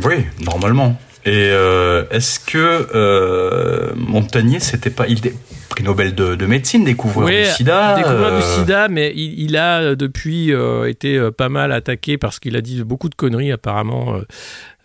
Oui, 0.04 0.24
normalement. 0.40 0.98
Et 1.24 1.50
euh, 1.52 2.04
est-ce 2.10 2.40
que 2.40 2.88
euh, 2.94 3.92
Montagnier, 3.94 4.58
c'était 4.58 4.90
pas. 4.90 5.06
Il 5.06 5.24
est 5.26 5.34
prix 5.68 5.84
Nobel 5.84 6.14
de, 6.14 6.34
de 6.34 6.46
médecine, 6.46 6.84
découvreur 6.84 7.26
Oui, 7.28 7.44
du 7.44 7.48
sida 7.50 7.94
Découvreur 7.96 8.36
du 8.38 8.44
euh, 8.44 8.56
sida, 8.58 8.88
mais 8.88 9.12
il, 9.14 9.40
il 9.40 9.56
a 9.56 9.80
euh, 9.82 9.94
depuis 9.94 10.52
euh, 10.52 10.88
été 10.88 11.30
pas 11.30 11.48
mal 11.48 11.70
attaqué 11.72 12.18
parce 12.18 12.40
qu'il 12.40 12.56
a 12.56 12.60
dit 12.60 12.82
beaucoup 12.82 13.08
de 13.08 13.14
conneries 13.14 13.52
apparemment. 13.52 14.16
euh, 14.16 14.22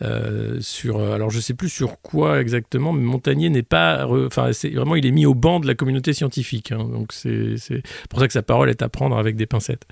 euh, 0.03 0.57
sur 0.61 1.01
alors 1.11 1.31
je 1.31 1.39
sais 1.39 1.55
plus 1.55 1.69
sur 1.69 1.99
quoi 2.03 2.39
exactement 2.39 2.93
mais 2.93 3.01
Montagnier 3.03 3.49
n'est 3.49 3.63
pas 3.63 4.05
enfin 4.27 4.49
c'est 4.53 4.69
vraiment 4.69 4.95
il 4.95 5.07
est 5.07 5.11
mis 5.11 5.25
au 5.25 5.33
banc 5.33 5.59
de 5.59 5.65
la 5.65 5.73
communauté 5.73 6.13
scientifique 6.13 6.71
hein. 6.71 6.77
donc 6.93 7.13
c'est 7.13 7.55
c'est 7.57 7.81
pour 8.07 8.19
ça 8.19 8.27
que 8.27 8.33
sa 8.33 8.43
parole 8.43 8.69
est 8.69 8.83
à 8.83 8.89
prendre 8.89 9.17
avec 9.17 9.35
des 9.37 9.47
pincettes 9.47 9.85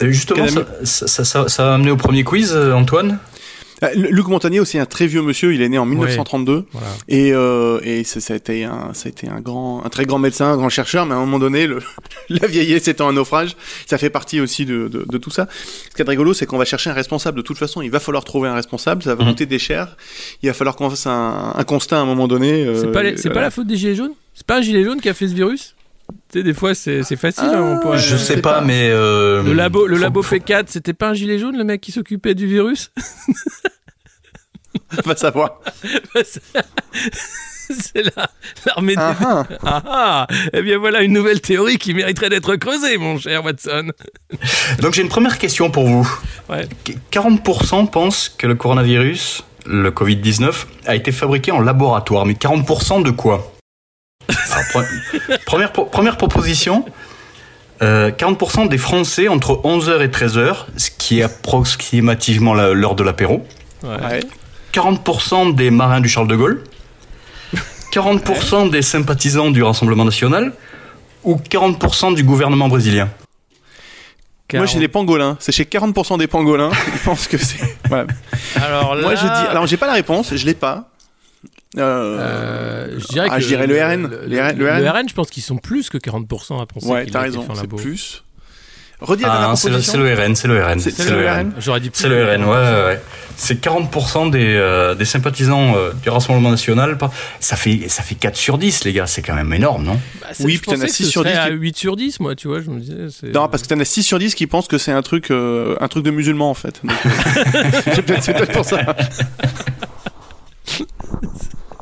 Et 0.00 0.10
Justement, 0.12 0.46
ça, 0.48 0.64
ça, 0.84 1.24
ça, 1.24 1.48
ça- 1.48 1.72
a 1.72 1.74
amené 1.74 1.90
au 1.90 1.98
premier 1.98 2.24
quiz, 2.24 2.56
Antoine? 2.56 3.18
Luc 3.94 4.26
Montagnier 4.28 4.58
aussi 4.60 4.78
un 4.78 4.86
très 4.86 5.06
vieux 5.06 5.20
monsieur, 5.22 5.52
il 5.54 5.60
est 5.60 5.68
né 5.68 5.76
en 5.78 5.84
1932 5.86 6.64
voilà 6.72 6.86
et, 7.08 7.32
euh, 7.34 7.78
et 7.82 8.04
ça, 8.04 8.20
ça 8.20 8.32
a 8.32 8.36
été 8.36 8.64
un, 8.64 8.90
ça 8.94 9.06
a 9.06 9.08
été 9.10 9.28
un 9.28 9.40
grand, 9.40 9.84
un 9.84 9.88
très 9.90 10.06
grand 10.06 10.18
médecin, 10.18 10.46
un 10.52 10.56
grand 10.56 10.70
chercheur, 10.70 11.04
mais 11.04 11.12
à 11.12 11.16
un 11.18 11.20
moment 11.20 11.38
donné, 11.38 11.66
le, 11.66 11.80
la 12.30 12.46
vieillesse 12.46 12.88
étant 12.88 13.08
un 13.08 13.12
naufrage, 13.12 13.54
ça 13.86 13.98
fait 13.98 14.08
partie 14.10 14.40
aussi 14.40 14.64
de, 14.64 14.88
de, 14.88 15.04
de 15.06 15.18
tout 15.18 15.30
ça. 15.30 15.46
Ce 15.90 15.94
qui 15.94 16.00
est 16.02 16.08
rigolo, 16.08 16.32
c'est 16.32 16.46
qu'on 16.46 16.56
va 16.58 16.64
chercher 16.64 16.88
un 16.90 16.94
responsable. 16.94 17.36
De 17.36 17.42
toute 17.42 17.58
façon, 17.58 17.82
il 17.82 17.90
va 17.90 18.00
falloir 18.00 18.24
trouver 18.24 18.48
un 18.48 18.54
responsable, 18.54 19.02
ça 19.02 19.14
va 19.14 19.24
Mhm. 19.24 19.30
coûter 19.30 19.46
des 19.46 19.58
chers. 19.58 19.96
Il 20.42 20.48
va 20.48 20.54
falloir 20.54 20.74
qu'on 20.74 20.88
fasse 20.90 21.06
un, 21.06 21.52
un 21.54 21.64
constat 21.64 21.98
à 21.98 22.00
un 22.00 22.06
moment 22.06 22.26
donné. 22.28 22.64
euh, 22.64 22.80
c'est 22.80 22.90
pas 22.92 23.02
les- 23.02 23.16
c'est 23.18 23.30
pas 23.30 23.42
la 23.42 23.50
faute 23.50 23.66
des 23.66 23.76
gilets 23.76 23.94
jaunes? 23.94 24.14
C'est 24.34 24.46
pas 24.46 24.56
un 24.58 24.62
gilet 24.62 24.84
jaune 24.84 25.00
qui 25.00 25.08
a 25.10 25.14
fait 25.14 25.28
ce 25.28 25.34
virus? 25.34 25.75
Tu 26.32 26.38
sais 26.38 26.42
des 26.42 26.54
fois 26.54 26.74
c'est 26.74 27.02
c'est 27.02 27.16
facile 27.16 27.44
hein, 27.46 27.76
on 27.78 27.80
pourrait- 27.80 27.98
Je 27.98 28.16
sais 28.16 28.40
pas, 28.40 28.54
pas. 28.54 28.60
mais. 28.60 28.88
euh, 28.90 29.42
le 29.42 29.52
labo 29.52 29.86
le 29.86 29.96
faut- 29.96 30.02
labo 30.02 30.22
faut- 30.22 30.36
P4 30.36 30.64
c'était 30.68 30.92
pas 30.94 31.08
un 31.10 31.14
gilet 31.14 31.38
jaune 31.38 31.56
le 31.56 31.64
mec 31.64 31.80
qui 31.80 31.92
s'occupait 31.92 32.34
du 32.34 32.46
virus 32.46 32.90
On 34.98 35.02
va 35.08 35.16
savoir. 35.16 35.60
c'est 37.68 38.02
la- 38.16 38.30
l'armée 38.66 38.94
des... 38.94 39.02
Ah, 39.02 39.16
ah. 39.20 39.46
Ah 39.64 39.82
ah 39.86 40.26
Eh 40.52 40.62
bien 40.62 40.78
voilà 40.78 41.02
une 41.02 41.12
nouvelle 41.12 41.40
théorie 41.40 41.78
qui 41.78 41.94
mériterait 41.94 42.28
d'être 42.30 42.54
creusée, 42.56 42.96
mon 42.98 43.18
cher 43.18 43.44
Watson. 43.44 43.90
Donc 44.80 44.94
j'ai 44.94 45.02
une 45.02 45.08
première 45.08 45.38
question 45.38 45.70
pour 45.70 45.86
vous. 45.88 46.08
Ouais. 46.48 46.68
40% 47.10 47.90
pensent 47.90 48.28
que 48.28 48.46
le 48.46 48.54
coronavirus, 48.54 49.42
le 49.66 49.90
Covid-19, 49.90 50.66
a 50.86 50.94
été 50.94 51.10
fabriqué 51.10 51.50
en 51.50 51.60
laboratoire. 51.60 52.24
Mais 52.26 52.34
40% 52.34 53.02
de 53.02 53.10
quoi? 53.10 53.52
Alors, 54.28 54.64
pre- 54.72 55.44
première, 55.44 55.72
pro- 55.72 55.84
première 55.86 56.16
proposition. 56.16 56.84
euh, 57.82 58.10
40% 58.10 58.68
des 58.68 58.78
Français 58.78 59.28
entre 59.28 59.60
11h 59.64 60.00
et 60.02 60.08
13h, 60.08 60.64
ce 60.76 60.90
qui 60.90 61.20
est 61.20 61.22
approximativement 61.22 62.54
l'heure 62.54 62.94
de 62.94 63.02
l'apéro. 63.04 63.46
Ouais. 63.82 64.20
40% 64.72 65.54
des 65.54 65.70
marins 65.70 66.00
du 66.00 66.08
Charles 66.08 66.28
de 66.28 66.36
Gaulle. 66.36 66.64
40% 67.92 68.70
des 68.70 68.82
sympathisants 68.82 69.50
du 69.50 69.62
Rassemblement 69.62 70.04
national. 70.04 70.52
Ou 71.24 71.36
40% 71.36 72.14
du 72.14 72.22
gouvernement 72.24 72.68
brésilien. 72.68 73.08
Moi, 74.54 74.66
chez 74.66 74.78
les 74.78 74.86
pangolins, 74.88 75.36
c'est 75.40 75.50
chez 75.50 75.64
40% 75.64 76.18
des 76.18 76.28
pangolins. 76.28 76.70
Ils 76.94 77.00
pensent 77.00 77.26
que 77.26 77.36
c'est. 77.38 77.58
Voilà. 77.88 78.06
Alors 78.56 78.94
là, 78.94 79.02
Moi, 79.02 79.14
je 79.16 79.22
dis. 79.22 79.48
Alors, 79.50 79.66
j'ai 79.66 79.76
pas 79.76 79.86
la 79.88 79.92
réponse, 79.94 80.34
je 80.34 80.46
l'ai 80.46 80.54
pas. 80.54 80.88
Euh, 81.78 82.18
euh, 82.18 82.98
je 82.98 83.06
dirais, 83.08 83.28
ah, 83.30 83.36
que 83.36 83.42
je 83.42 83.48
dirais 83.48 83.66
le 83.66 83.74
RN. 83.82 84.10
Le, 84.26 84.40
RN, 84.42 84.56
le 84.58 84.64
le 84.64 84.70
RN. 84.90 84.98
RN, 85.02 85.08
je 85.08 85.14
pense 85.14 85.30
qu'ils 85.30 85.42
sont 85.42 85.58
plus 85.58 85.90
que 85.90 85.98
40% 85.98 86.60
à 86.62 86.66
penser 86.66 86.86
Ouais, 86.88 87.06
t'as 87.06 87.20
raison, 87.20 87.46
c'est 87.54 87.66
plus. 87.68 88.22
Redis 88.98 89.24
la 89.24 89.50
Ah, 89.50 89.56
c'est 89.56 89.68
le, 89.68 89.76
le 89.76 90.14
RN, 90.14 90.34
c'est 90.34 90.48
le 90.48 90.64
RN. 90.64 90.80
C'est- 90.80 90.90
c'est 90.90 91.10
le 91.10 91.28
RN. 91.30 91.52
J'aurais 91.58 91.80
dit 91.80 91.90
plus 91.90 92.00
C'est 92.00 92.08
le 92.08 92.24
RN, 92.24 92.44
ouais, 92.44 92.48
ouais, 92.50 92.84
ouais. 92.86 93.00
C'est 93.36 93.60
40% 93.62 94.30
des, 94.30 94.54
euh, 94.56 94.94
des 94.94 95.04
sympathisants 95.04 95.76
euh, 95.76 95.92
du 96.02 96.08
Rassemblement 96.08 96.48
National. 96.50 96.96
Ça 97.38 97.56
fait, 97.56 97.90
ça 97.90 98.02
fait 98.02 98.14
4 98.14 98.34
sur 98.36 98.56
10, 98.56 98.84
les 98.84 98.94
gars, 98.94 99.06
c'est 99.06 99.20
quand 99.20 99.34
même 99.34 99.52
énorme, 99.52 99.84
non? 99.84 100.00
Bah, 100.22 100.28
Oui, 100.40 100.56
puis 100.56 100.62
t'en 100.64 100.72
as 100.72 100.74
pensais 100.76 100.86
que 100.86 100.92
six 100.94 101.04
ce 101.04 101.10
sur 101.10 101.20
serait 101.24 101.32
10 101.34 101.38
à 101.40 101.46
qui- 101.48 101.52
8 101.56 101.76
sur 101.76 101.96
10, 101.96 102.20
moi, 102.20 102.34
tu 102.34 102.48
vois, 102.48 102.62
je 102.62 102.70
me 102.70 102.80
disais. 102.80 102.94
c'est- 103.10 103.34
Non, 103.34 103.48
parce 103.48 103.62
que 103.62 103.68
t'en 103.68 103.78
as 103.80 103.84
6 103.84 104.02
sur 104.02 104.18
10 104.18 104.34
qui 104.34 104.46
pensent 104.46 104.66
que 104.68 104.78
c'est 104.78 104.92
un 104.92 105.02
truc, 105.02 105.30
euh, 105.30 105.76
un 105.82 105.88
truc 105.88 106.02
de 106.02 106.10
musulman 106.10 106.48
en 106.48 106.54
fait. 106.54 106.80
Donc, 106.82 106.96
euh, 107.04 107.10
c'est 107.94 108.00
peut-être 108.02 108.22
c'est 108.22 108.32
peut-être 108.32 108.52
pour 108.52 108.64
ça. 108.64 108.96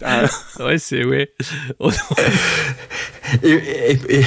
Ah, 0.05 0.27
Ouais, 0.61 0.79
c'est. 0.79 1.03
Ouais. 1.05 1.33
et, 3.43 3.51
et- 3.53 3.99
et 4.21 4.25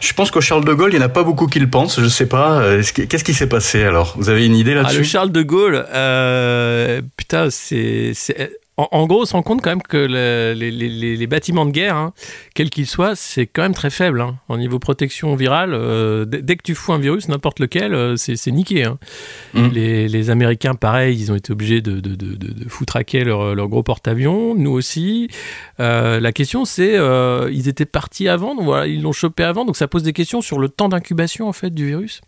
je 0.00 0.12
pense 0.12 0.30
qu'au 0.30 0.40
Charles 0.40 0.64
de 0.64 0.72
Gaulle, 0.74 0.90
il 0.92 0.98
n'y 0.98 1.02
en 1.02 1.06
a 1.06 1.10
pas 1.10 1.22
beaucoup 1.22 1.46
qui 1.46 1.60
le 1.60 1.70
pensent, 1.70 2.00
je 2.00 2.08
sais 2.08 2.26
pas. 2.26 2.60
Euh, 2.60 2.80
est-ce 2.80 2.92
que- 2.92 3.02
Qu'est-ce 3.02 3.24
qui 3.24 3.34
s'est 3.34 3.48
passé 3.48 3.82
alors? 3.84 4.14
Vous 4.18 4.28
avez 4.28 4.44
une 4.46 4.56
idée 4.56 4.72
Ah, 4.72 4.74
le 4.76 4.82
là-dessus 4.82 5.04
Charles 5.04 5.32
de 5.32 5.42
Gaulle, 5.42 5.86
euh, 5.94 7.00
putain, 7.16 7.48
c'est. 7.50 8.12
En, 8.76 8.88
en 8.92 9.06
gros, 9.06 9.22
on 9.22 9.24
se 9.26 9.32
rend 9.34 9.42
compte 9.42 9.60
quand 9.60 9.70
même 9.70 9.82
que 9.82 9.96
le- 9.98 10.54
les, 10.56 10.70
les- 10.70 10.88
les- 10.88 11.16
les 11.16 11.26
bâtiments 11.26 11.66
de 11.66 11.70
guerre, 11.70 11.96
hein, 11.96 12.12
quels 12.54 12.70
qu'ils 12.70 12.86
soient, 12.86 13.14
c'est 13.14 13.46
quand 13.46 13.60
même 13.62 13.74
très 13.74 13.90
faible. 13.90 14.20
hein. 14.22 14.36
Au 14.48 14.56
niveau 14.56 14.78
protection 14.78 15.34
virale, 15.34 15.72
euh, 15.74 16.24
dès, 16.24 16.56
que 16.56 16.62
tu 16.62 16.74
fous 16.74 16.92
un 16.92 16.98
virus, 16.98 17.28
n'importe 17.28 17.58
lequel, 17.60 17.92
euh, 17.94 18.16
c'est 18.16 18.50
niqué. 18.50 18.84
hein. 18.84 18.98
Mm. 19.52 19.68
Les, 19.68 20.08
les 20.08 20.30
Américains, 20.30 20.74
pareil, 20.74 21.18
ils 21.20 21.30
ont 21.30 21.34
été 21.34 21.52
obligés 21.52 21.82
de, 21.82 22.00
de, 22.00 22.14
de, 22.14 22.34
de, 22.36 22.52
de 22.52 22.68
foutraquer 22.68 23.22
leur, 23.24 23.54
leur 23.54 23.68
gros 23.68 23.82
porte-avions. 23.82 24.54
Nous 24.54 24.70
aussi. 24.70 25.28
Euh, 25.80 26.18
la 26.20 26.32
question, 26.32 26.64
c'est, 26.64 26.96
ils 27.52 27.68
étaient 27.68 27.84
partis 27.86 28.28
avant, 28.28 28.54
donc 28.54 28.64
voilà, 28.64 28.86
ils 28.86 29.02
l'ont 29.02 29.12
chopé 29.12 29.42
avant, 29.44 29.64
donc 29.66 29.76
ça 29.76 29.88
pose 29.88 30.02
des 30.04 30.12
questions 30.12 30.40
sur 30.40 30.58
le 30.58 30.68
temps 30.68 30.88
d'incubation 30.88 31.48
en 31.48 31.52
fait 31.52 31.70
du 31.70 31.86
virus. 31.86 32.20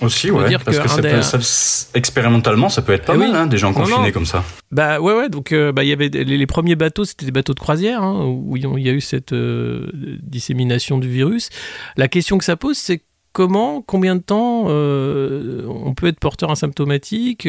Aussi, 0.00 0.30
ouais. 0.30 0.48
dire 0.48 0.62
parce 0.62 0.76
que 0.78 0.82
que 0.82 0.88
ça 0.88 0.96
un 0.96 1.00
des- 1.00 1.10
peut- 1.10 1.22
ça- 1.22 1.38
s- 1.38 1.90
expérimentalement, 1.94 2.68
ça 2.68 2.82
peut 2.82 2.92
être 2.92 3.04
pas 3.06 3.14
Eh 3.14 3.18
mal, 3.18 3.30
oui. 3.30 3.36
hein, 3.36 3.46
des 3.46 3.56
gens 3.58 3.72
confinés 3.72 3.98
non. 4.06 4.10
comme 4.12 4.26
ça. 4.26 4.44
Bah 4.72 5.00
ouais 5.00 5.14
ouais 5.14 5.28
donc 5.28 5.52
euh, 5.52 5.72
bah 5.72 5.84
il 5.84 5.88
y 5.88 5.92
avait 5.92 6.08
les, 6.08 6.24
les 6.24 6.46
premiers 6.46 6.74
bateaux 6.76 7.04
c'était 7.04 7.24
des 7.26 7.32
bateaux 7.32 7.54
de 7.54 7.60
croisière 7.60 8.02
hein, 8.02 8.24
où 8.26 8.56
il 8.56 8.62
y 8.64 8.66
a- 8.66 8.70
il 8.76 8.84
y 8.84 8.88
a 8.88 8.92
eu 8.92 9.00
cette 9.00 9.32
euh, 9.32 9.88
dissémination 10.22 10.98
du 10.98 11.08
virus. 11.08 11.48
La 11.96 12.08
question 12.08 12.36
que 12.38 12.44
ça 12.44 12.56
pose 12.56 12.76
c'est 12.76 13.02
comment, 13.36 13.82
combien 13.82 14.16
de 14.16 14.22
temps 14.22 14.64
on 14.66 15.92
peut 15.94 16.06
être 16.06 16.18
porteur 16.18 16.50
asymptomatique, 16.50 17.46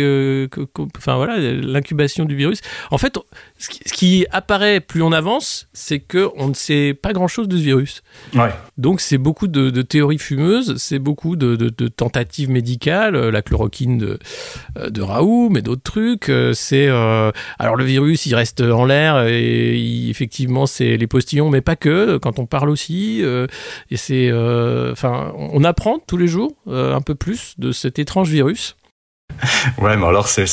enfin 0.97 1.15
voilà, 1.15 1.37
l'incubation 1.37 2.25
du 2.25 2.35
virus. 2.35 2.59
En 2.91 2.97
fait, 2.97 3.17
ce 3.57 3.93
qui, 3.93 4.25
apparaît 4.31 4.81
plus 4.81 5.01
on 5.01 5.13
avance, 5.13 5.69
c'est 5.71 5.99
que 5.99 6.29
on 6.35 6.49
ne 6.49 6.53
sait 6.53 6.93
pas 6.93 7.13
grand-chose 7.13 7.47
de 7.47 7.55
ce 7.55 7.61
virus. 7.61 8.03
Ouais. 8.35 8.49
Donc 8.77 8.99
c'est 8.99 9.17
beaucoup 9.17 9.47
de, 9.47 9.81
théories 9.81 10.17
fumeuses, 10.17 10.75
c'est 10.75 10.99
beaucoup 10.99 11.37
de, 11.37 11.69
tentatives 11.87 12.49
médicales, 12.49 13.15
la 13.15 13.41
chloroquine 13.41 13.97
de, 13.97 14.19
de 14.89 15.01
Raoult, 15.01 15.49
mais 15.51 15.61
d'autres 15.61 15.83
trucs. 15.83 16.29
C'est 16.53 16.89
alors 16.89 17.77
le 17.77 17.85
virus, 17.85 18.25
il 18.25 18.35
reste 18.35 18.59
en 18.59 18.83
l'air 18.83 19.25
et 19.25 20.09
effectivement 20.09 20.65
c'est 20.65 20.97
les 20.97 21.07
postillons, 21.07 21.49
mais 21.49 21.61
pas 21.61 21.77
que. 21.77 22.17
Quand 22.17 22.39
on 22.39 22.45
parle 22.45 22.69
aussi, 22.69 23.23
et 23.89 23.95
c'est, 23.97 24.33
enfin, 24.33 25.31
on 25.37 25.63
apprend 25.77 25.99
tous 25.99 26.17
les 26.17 26.27
jours 26.27 26.53
un 26.67 27.01
peu 27.01 27.13
plus 27.13 27.53
de 27.57 27.71
cet 27.71 27.99
étrange 27.99 28.29
virus. 28.29 28.75
Ouais, 29.77 29.97
mais 29.97 30.05
alors 30.05 30.27
c'est 30.27 30.45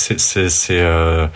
euh, 0.71 1.27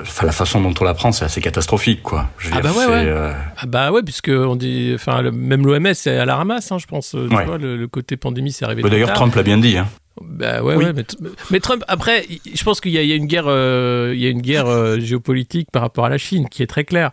enfin 0.00 0.26
la 0.26 0.32
façon 0.32 0.60
dont 0.60 0.74
on 0.80 0.84
l'apprend, 0.84 1.12
c'est 1.12 1.24
assez 1.24 1.40
catastrophique, 1.40 2.02
quoi. 2.02 2.28
ah 2.52 2.60
bah 2.60 2.70
ouais, 2.72 2.86
euh, 2.88 3.32
ah 3.56 3.66
bah 3.66 3.92
ouais, 3.92 4.02
puisque 4.02 4.30
on 4.30 4.56
dit, 4.56 4.92
enfin 4.94 5.22
même 5.30 5.66
l'OMS 5.66 5.86
est 5.86 6.06
à 6.06 6.24
la 6.24 6.36
ramasse, 6.36 6.72
hein, 6.72 6.78
je 6.78 6.86
pense. 6.86 7.10
Tu 7.10 7.26
vois, 7.26 7.58
le, 7.58 7.86
côté 7.86 8.16
pandémie, 8.16 8.52
c'est 8.52 8.64
arrivé. 8.64 8.82
Bah, 8.82 8.88
D'ailleurs, 8.88 9.12
Trump 9.12 9.34
l'a 9.34 9.42
bien 9.42 9.58
dit. 9.58 9.76
Hein. 9.76 9.88
Bah 10.22 10.62
ouais, 10.62 10.76
ouais 10.76 10.92
mais, 11.50 11.60
Trump, 11.60 11.82
après, 11.88 12.24
je 12.54 12.62
pense 12.62 12.80
qu'il 12.80 12.92
y, 12.92 12.98
a 12.98 13.14
une 13.14 13.26
guerre, 13.26 13.46
euh, 13.48 14.12
il 14.14 14.20
y 14.20 14.26
a 14.26 14.30
une 14.30 14.42
guerre 14.42 15.00
géopolitique 15.00 15.70
par 15.72 15.82
rapport 15.82 16.04
à 16.04 16.08
la 16.08 16.18
Chine 16.18 16.48
qui 16.48 16.62
est 16.62 16.68
très 16.68 16.84
claire. 16.84 17.10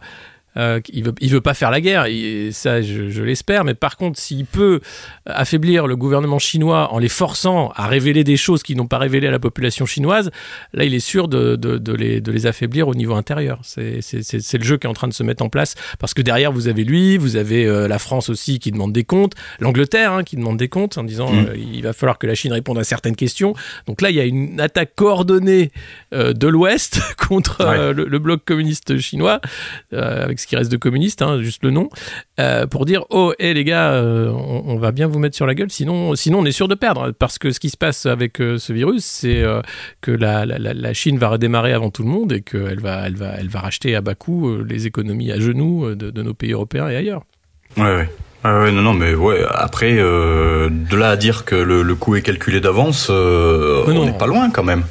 Euh, 0.58 0.82
il 0.90 1.06
veut, 1.06 1.14
il 1.22 1.30
veut 1.30 1.42
pas 1.42 1.54
faire 1.54 1.72
la 1.72 1.80
guerre, 1.80 2.06
et 2.06 2.50
ça 2.52 2.82
je, 2.82 3.24
l'espère, 3.24 3.64
mais 3.64 3.74
par 3.74 3.96
contre 3.96 4.20
s'il 4.20 4.46
peut 4.46 4.82
affaiblir 5.26 5.88
le 5.88 5.96
gouvernement 5.96 6.40
chinois 6.40 6.92
en 6.92 7.00
les 7.00 7.08
forçant 7.08 7.72
à 7.76 7.88
révéler 7.88 8.24
des 8.24 8.36
choses 8.36 8.62
qu'ils 8.64 8.76
n'ont 8.76 8.88
pas 8.88 8.98
révélées 8.98 9.28
à 9.28 9.32
la 9.32 9.40
population 9.40 9.86
chinoise, 9.86 10.30
là 10.74 10.84
il 10.84 10.94
est 10.94 11.00
sûr 11.00 11.30
de, 11.30 11.56
de, 11.56 11.94
les, 11.94 12.20
de 12.20 12.32
les, 12.32 12.48
affaiblir 12.48 12.88
au 12.88 12.96
niveau 12.96 13.14
intérieur. 13.14 13.60
C'est 13.64 14.02
le 14.54 14.64
jeu 14.64 14.78
qui 14.78 14.88
est 14.88 14.90
en 14.90 14.94
train 14.94 15.08
de 15.08 15.14
se 15.14 15.24
mettre 15.24 15.44
en 15.44 15.50
place, 15.50 15.76
parce 16.00 16.14
que 16.14 16.22
derrière 16.22 16.52
vous 16.52 16.68
avez 16.68 16.84
lui, 16.84 17.18
vous 17.18 17.38
avez 17.38 17.66
euh, 17.66 17.88
la 17.88 18.00
France 18.00 18.30
aussi 18.30 18.60
qui 18.60 18.72
demande 18.72 18.92
des 18.92 19.06
comptes, 19.06 19.34
l'Angleterre 19.60 20.12
hein, 20.12 20.24
qui 20.24 20.36
demande 20.36 20.58
des 20.58 20.70
comptes 20.70 20.98
en 20.98 21.04
disant 21.04 21.32
mmh. 21.32 21.46
euh, 21.50 21.56
il 21.56 21.84
va 21.84 21.94
falloir 21.94 22.18
que 22.18 22.28
la 22.28 22.36
Chine 22.36 22.52
réponde 22.52 22.78
à 22.78 22.84
certaines 22.84 23.16
questions. 23.16 23.54
Donc 23.88 24.02
là 24.02 24.10
il 24.10 24.18
y 24.18 24.20
a 24.20 24.26
une 24.26 24.60
attaque 24.60 24.96
coordonnée 24.96 25.72
de 26.12 26.48
l'Ouest 26.48 27.00
contre 27.18 27.64
le, 27.94 28.06
le, 28.06 28.20
bloc 28.20 28.44
communiste 28.44 28.98
chinois, 28.98 29.40
avec 29.92 30.41
ce 30.42 30.48
qui 30.48 30.56
reste 30.56 30.72
de 30.72 30.78
communiste, 30.78 31.22
hein, 31.22 31.42
juste 31.42 31.64
le 31.64 31.72
nom, 31.72 31.90
euh, 32.40 32.68
pour 32.68 32.86
dire 32.86 33.06
oh, 33.10 33.34
hé 33.40 33.54
les 33.54 33.64
gars, 33.64 33.92
euh, 33.94 34.30
on, 34.30 34.78
va 34.78 34.92
bien 34.92 35.08
vous 35.08 35.20
mettre 35.20 35.36
sur 35.36 35.46
la 35.46 35.56
gueule, 35.56 35.72
sinon, 35.72 36.16
sinon 36.16 36.40
on 36.40 36.46
est 36.46 36.52
sûr 36.52 36.68
de 36.68 36.76
perdre. 36.76 37.12
Parce 37.12 37.38
que 37.38 37.52
ce 37.52 37.60
qui 37.60 37.70
se 37.70 37.78
passe 37.78 38.06
avec 38.06 38.42
euh, 38.42 38.58
ce 38.58 38.74
virus, 38.74 39.06
c'est 39.06 39.44
que 40.02 40.12
la, 40.12 40.46
la, 40.46 40.94
Chine 40.94 41.18
va 41.18 41.30
redémarrer 41.30 41.74
avant 41.74 41.90
tout 41.90 42.04
le 42.04 42.10
monde 42.10 42.34
et 42.34 42.42
qu'elle 42.42 42.80
va, 42.80 43.08
elle 43.08 43.16
va, 43.16 43.36
elle 43.38 43.48
va 43.48 43.62
racheter 43.62 43.96
à 43.96 44.02
bas 44.02 44.16
coût 44.16 44.64
les 44.64 44.88
économies 44.88 45.32
à 45.32 45.40
genoux 45.40 45.96
de, 45.96 46.22
nos 46.22 46.34
pays 46.34 46.52
européens 46.52 46.90
et 46.90 46.96
ailleurs. 46.96 47.24
Ouais, 47.78 48.08
ouais. 48.44 48.72
non, 48.72 48.82
non, 48.82 48.94
mais 48.94 49.14
ouais, 49.14 49.44
après, 49.50 49.96
de 49.96 50.96
là 50.96 51.12
à 51.12 51.16
dire 51.16 51.46
que 51.46 51.56
le, 51.56 51.84
le 51.84 51.96
coût 51.96 52.16
est 52.16 52.22
calculé 52.22 52.60
d'avance, 52.60 53.10
on 53.10 54.06
n'est 54.06 54.18
pas 54.18 54.28
loin 54.28 54.50
quand 54.50 54.64
même. 54.64 54.84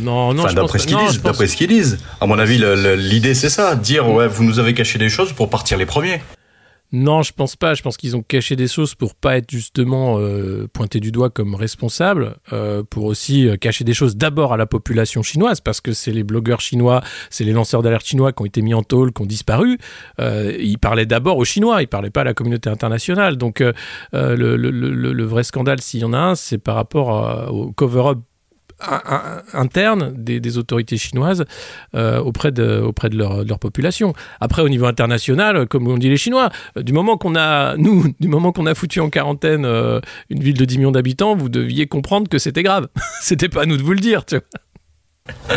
Non, 0.00 0.34
non, 0.34 0.44
d'après 0.52 0.78
ce 0.78 0.86
qu'ils 0.86 0.96
disent, 0.96 1.22
d'après 1.22 1.46
ce 1.46 1.56
qu'ils 1.56 1.68
disent. 1.68 1.98
À 2.20 2.26
mon 2.26 2.38
avis, 2.38 2.58
l'idée 2.96 3.34
c'est 3.34 3.50
ça, 3.50 3.74
dire 3.74 4.08
ouais, 4.08 4.28
vous 4.28 4.44
nous 4.44 4.58
avez 4.58 4.74
caché 4.74 4.98
des 4.98 5.08
choses 5.08 5.32
pour 5.32 5.50
partir 5.50 5.78
les 5.78 5.86
premiers. 5.86 6.20
Non, 6.92 7.22
je 7.22 7.32
pense 7.32 7.56
pas. 7.56 7.72
Je 7.72 7.82
pense 7.82 7.96
qu'ils 7.96 8.16
ont 8.16 8.22
caché 8.22 8.54
des 8.54 8.68
choses 8.68 8.94
pour 8.94 9.14
pas 9.14 9.38
être 9.38 9.50
justement 9.50 10.18
euh, 10.18 10.68
pointés 10.70 11.00
du 11.00 11.10
doigt 11.10 11.30
comme 11.30 11.54
responsables, 11.54 12.36
euh, 12.52 12.82
pour 12.88 13.04
aussi 13.04 13.48
euh, 13.48 13.56
cacher 13.56 13.82
des 13.82 13.94
choses 13.94 14.14
d'abord 14.16 14.52
à 14.52 14.58
la 14.58 14.66
population 14.66 15.22
chinoise, 15.22 15.62
parce 15.62 15.80
que 15.80 15.92
c'est 15.92 16.12
les 16.12 16.22
blogueurs 16.22 16.60
chinois, 16.60 17.02
c'est 17.30 17.44
les 17.44 17.52
lanceurs 17.52 17.82
d'alerte 17.82 18.04
chinois 18.04 18.32
qui 18.32 18.42
ont 18.42 18.46
été 18.46 18.60
mis 18.60 18.74
en 18.74 18.82
tôle, 18.82 19.12
qui 19.12 19.22
ont 19.22 19.26
disparu. 19.26 19.78
ils 20.18 20.78
parlaient 20.78 21.06
d'abord 21.06 21.38
aux 21.38 21.44
Chinois, 21.44 21.82
ils 21.82 21.88
parlaient 21.88 22.10
pas 22.10 22.20
à 22.20 22.24
la 22.24 22.34
communauté 22.34 22.68
internationale. 22.68 23.36
Donc 23.36 23.60
le, 23.60 23.72
le, 24.12 24.56
le, 24.56 25.12
le, 25.12 25.24
vrai 25.24 25.44
scandale, 25.44 25.80
s'il 25.80 26.00
y 26.00 26.04
en 26.04 26.12
a 26.12 26.18
un, 26.18 26.34
c'est 26.34 26.58
par 26.58 26.74
rapport 26.74 27.50
au 27.52 27.72
cover-up 27.72 28.18
interne 29.52 30.12
des, 30.16 30.58
autorités 30.58 30.96
chinoises 30.98 31.44
euh, 31.94 32.18
auprès 32.18 32.52
de, 32.52 32.80
auprès 32.80 33.08
de 33.08 33.16
leur, 33.16 33.44
leur, 33.44 33.58
population. 33.58 34.12
Après, 34.40 34.62
au 34.62 34.68
niveau 34.68 34.86
international, 34.86 35.66
comme 35.66 35.88
on 35.88 35.96
dit 35.96 36.08
les 36.08 36.16
Chinois, 36.16 36.50
euh, 36.76 36.82
du 36.82 36.92
moment 36.92 37.16
qu'on 37.16 37.36
a, 37.36 37.76
nous, 37.76 38.12
du 38.20 38.28
moment 38.28 38.52
qu'on 38.52 38.66
a 38.66 38.74
foutu 38.74 39.00
en 39.00 39.10
quarantaine 39.10 39.64
euh, 39.64 40.00
une 40.30 40.42
ville 40.42 40.56
de 40.56 40.64
10 40.64 40.78
millions 40.78 40.92
d'habitants, 40.92 41.36
vous 41.36 41.48
deviez 41.48 41.86
comprendre 41.86 42.28
que 42.28 42.38
c'était 42.38 42.62
grave. 42.62 42.88
c'était 43.22 43.48
pas 43.48 43.62
à 43.62 43.66
nous 43.66 43.76
de 43.76 43.82
vous 43.82 43.92
le 43.92 44.00
dire, 44.00 44.24
tu 44.24 44.36
vois. 44.36 45.56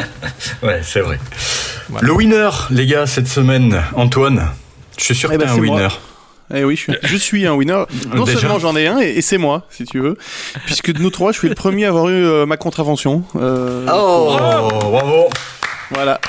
ouais, 0.64 0.80
c'est 0.84 1.02
vrai. 1.02 1.20
Le 2.02 2.12
winner, 2.12 2.50
les 2.70 2.86
gars, 2.86 3.08
cette 3.08 3.28
semaine, 3.28 3.82
Antoine. 3.96 4.52
Je 4.98 5.04
suis 5.04 5.16
sûr 5.16 5.32
eh 5.32 5.38
que 5.38 5.44
ben, 5.44 5.50
un 5.50 5.58
winner. 5.58 5.88
Eh 6.54 6.64
oui, 6.64 6.76
je 6.76 7.18
suis, 7.18 7.48
un 7.48 7.54
winner. 7.54 7.84
Non 8.14 8.26
seulement 8.26 8.60
j'en 8.60 8.76
ai 8.76 8.88
un, 8.88 9.00
et, 9.00 9.22
c'est 9.22 9.38
moi, 9.38 9.66
si 9.70 9.86
tu 9.86 10.00
veux. 10.00 10.18
Puisque 10.66 10.92
de 10.92 11.02
nous 11.02 11.10
trois, 11.10 11.32
je 11.32 11.40
suis 11.40 11.50
le 11.50 11.56
premier 11.56 11.86
à 11.86 11.90
avoir 11.90 12.10
eu 12.10 12.24
euh, 12.24 12.46
ma 12.46 12.58
contravention. 12.58 13.24
Euh, 13.36 13.86
oh, 13.92 14.38
bravo 14.92 15.30
Voilà. 15.92 16.20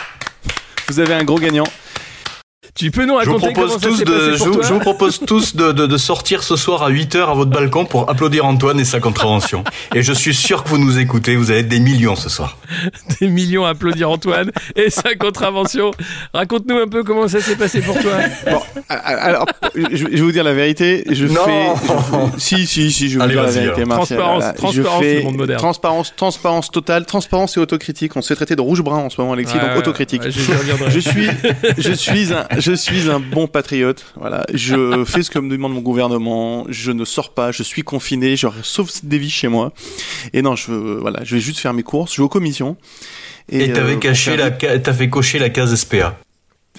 Vous 0.88 1.00
avez 1.00 1.14
un 1.14 1.24
gros 1.24 1.38
gagnant. 1.38 1.66
Tu 2.76 2.90
peux 2.90 3.06
nous 3.06 3.14
raconter 3.14 3.54
comment 3.54 3.68
ça 3.68 3.78
s'est 3.80 4.04
passé 4.04 4.04
pour 4.36 4.62
je, 4.62 4.72
vous 4.74 4.80
propose 4.80 5.20
tous 5.20 5.56
de, 5.56 5.72
de, 5.72 5.86
de, 5.86 5.96
sortir 5.96 6.42
ce 6.42 6.56
soir 6.56 6.82
à 6.82 6.90
8h 6.90 7.30
à 7.30 7.32
votre 7.32 7.50
balcon 7.50 7.86
pour 7.86 8.10
applaudir 8.10 8.44
Antoine 8.44 8.78
et 8.78 8.84
sa 8.84 9.00
contravention. 9.00 9.64
et 9.94 10.02
je 10.02 10.12
suis 10.12 10.34
sûr 10.34 10.62
que 10.62 10.68
vous 10.68 10.76
nous 10.76 10.98
écoutez, 10.98 11.36
vous 11.36 11.50
avez 11.50 11.62
des 11.62 11.80
millions 11.80 12.16
ce 12.16 12.28
soir. 12.28 12.58
des 13.20 13.28
millions 13.28 13.64
à 13.64 13.70
applaudir 13.70 14.10
Antoine 14.10 14.50
et 14.74 14.90
sa 14.90 15.14
contravention. 15.14 15.90
Raconte-nous 16.34 16.76
un 16.76 16.86
peu 16.86 17.02
comment 17.02 17.26
ça 17.28 17.40
s'est 17.40 17.56
passé 17.56 17.80
pour 17.80 17.98
toi. 17.98 18.12
Bon, 18.50 18.60
alors, 18.88 19.46
je, 19.74 20.06
vais 20.06 20.20
vous 20.20 20.30
dire 20.30 20.44
la 20.44 20.52
vérité. 20.52 21.04
Je 21.10 21.26
non. 21.26 21.40
fais. 21.44 22.38
Si, 22.38 22.66
si, 22.66 22.92
si, 22.92 23.08
je 23.08 23.18
vais 23.18 23.24
vous 23.24 23.30
dire 23.30 23.42
la 23.42 23.50
vérité, 23.50 23.84
Martial. 23.84 24.18
Transparence, 24.18 24.54
transparence 24.56 25.00
fais... 25.00 25.14
le 25.16 25.22
monde 25.22 25.36
moderne. 25.36 25.58
Transparence, 25.58 26.12
transparence 26.14 26.70
totale, 26.70 27.06
transparence 27.06 27.56
et 27.56 27.60
autocritique. 27.60 28.14
On 28.16 28.22
se 28.22 28.28
fait 28.28 28.36
traiter 28.36 28.54
de 28.54 28.60
rouge-brun 28.60 28.98
en 28.98 29.10
ce 29.10 29.20
moment, 29.20 29.32
Alexis, 29.32 29.56
donc 29.58 29.76
autocritique. 29.76 30.22
je 30.28 31.00
suis, 31.00 31.28
je 31.78 31.92
suis 31.92 32.32
un, 32.32 32.46
je 32.66 32.74
suis 32.74 33.08
un 33.10 33.20
bon 33.20 33.46
patriote. 33.46 34.04
Voilà, 34.16 34.44
je 34.52 35.04
fais 35.06 35.22
ce 35.22 35.30
que 35.30 35.38
me 35.38 35.48
demande 35.48 35.72
mon 35.72 35.80
gouvernement. 35.80 36.66
Je 36.68 36.90
ne 36.90 37.04
sors 37.04 37.32
pas. 37.32 37.52
Je 37.52 37.62
suis 37.62 37.82
confiné. 37.82 38.36
Je 38.36 38.48
sauve 38.62 38.90
des 39.04 39.18
vies 39.18 39.30
chez 39.30 39.48
moi. 39.48 39.72
Et 40.32 40.42
non, 40.42 40.56
je 40.56 40.72
voilà, 40.72 41.20
je 41.22 41.36
vais 41.36 41.40
juste 41.40 41.60
faire 41.60 41.72
mes 41.72 41.84
courses. 41.84 42.14
Je 42.14 42.20
vais 42.20 42.24
aux 42.24 42.28
commissions. 42.28 42.76
Et 43.48 43.72
t'avais 43.72 43.94
euh, 43.94 43.98
caché 43.98 44.36
la, 44.36 44.50
t'as 44.50 44.92
fait 44.92 45.08
cocher 45.08 45.38
la 45.38 45.50
case 45.50 45.74
SPA. 45.76 46.18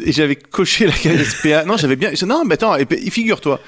Et 0.03 0.11
j'avais 0.11 0.35
coché 0.35 0.85
la 0.85 0.93
case 0.93 1.23
SPA. 1.23 1.63
non, 1.63 1.77
j'avais 1.77 1.95
bien. 1.95 2.11
Non, 2.25 2.43
mais 2.45 2.55
attends. 2.55 2.75
Figure-toi. 3.09 3.61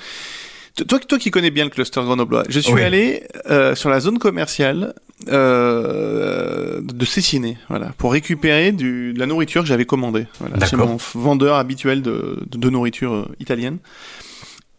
Toi, 0.88 1.00
toi 1.00 1.18
qui 1.18 1.32
connais 1.32 1.52
bien 1.52 1.64
le 1.64 1.70
cluster 1.70 2.02
grenoblois, 2.02 2.44
je 2.50 2.60
suis 2.60 2.82
allé 2.82 3.24
euh, 3.50 3.76
sur 3.76 3.90
la 3.90 4.00
zone 4.00 4.20
commerciale 4.20 4.94
euh, 5.28 6.80
de 6.82 7.06
Cessiné, 7.06 7.58
voilà, 7.68 7.94
pour 7.98 8.14
récupérer 8.14 8.72
du, 8.72 9.14
de 9.14 9.20
la 9.20 9.26
nourriture 9.26 9.64
que 9.64 9.68
j'avais 9.68 9.86
commandée, 9.86 10.28
voilà, 10.40 10.66
chez 10.66 10.78
mon 10.78 10.98
vendeur 11.14 11.56
habituel 11.56 12.02
de, 12.02 12.40
de, 12.50 12.70
nourriture 12.70 13.14
euh, 13.14 13.36
italienne. 13.40 13.80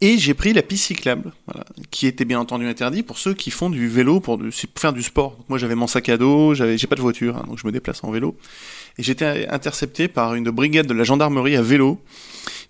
Et 0.00 0.16
j'ai 0.16 0.32
pris 0.32 0.54
la 0.54 0.62
piste 0.62 0.86
cyclable, 0.86 1.32
voilà, 1.46 1.66
qui 1.90 2.06
était 2.06 2.24
bien 2.24 2.40
entendu 2.40 2.66
interdit 2.66 3.02
pour 3.02 3.18
ceux 3.18 3.34
qui 3.34 3.50
font 3.50 3.68
du 3.68 3.86
vélo 3.86 4.20
pour, 4.20 4.38
du, 4.38 4.48
pour 4.48 4.80
faire 4.80 4.94
du 4.94 5.02
sport. 5.02 5.36
moi 5.50 5.58
j'avais 5.58 5.74
mon 5.74 5.86
sac 5.86 6.08
à 6.08 6.16
dos, 6.16 6.54
j'avais, 6.54 6.78
j'ai 6.78 6.86
pas 6.86 6.96
de 6.96 7.02
voiture, 7.02 7.36
hein, 7.36 7.44
donc 7.46 7.58
je 7.58 7.66
me 7.66 7.72
déplace 7.72 8.02
en 8.02 8.10
vélo. 8.10 8.34
Et 8.96 9.02
j'étais 9.02 9.46
intercepté 9.48 10.08
par 10.08 10.34
une 10.34 10.48
brigade 10.48 10.86
de 10.86 10.94
la 10.94 11.04
gendarmerie 11.04 11.56
à 11.56 11.62
vélo 11.62 12.00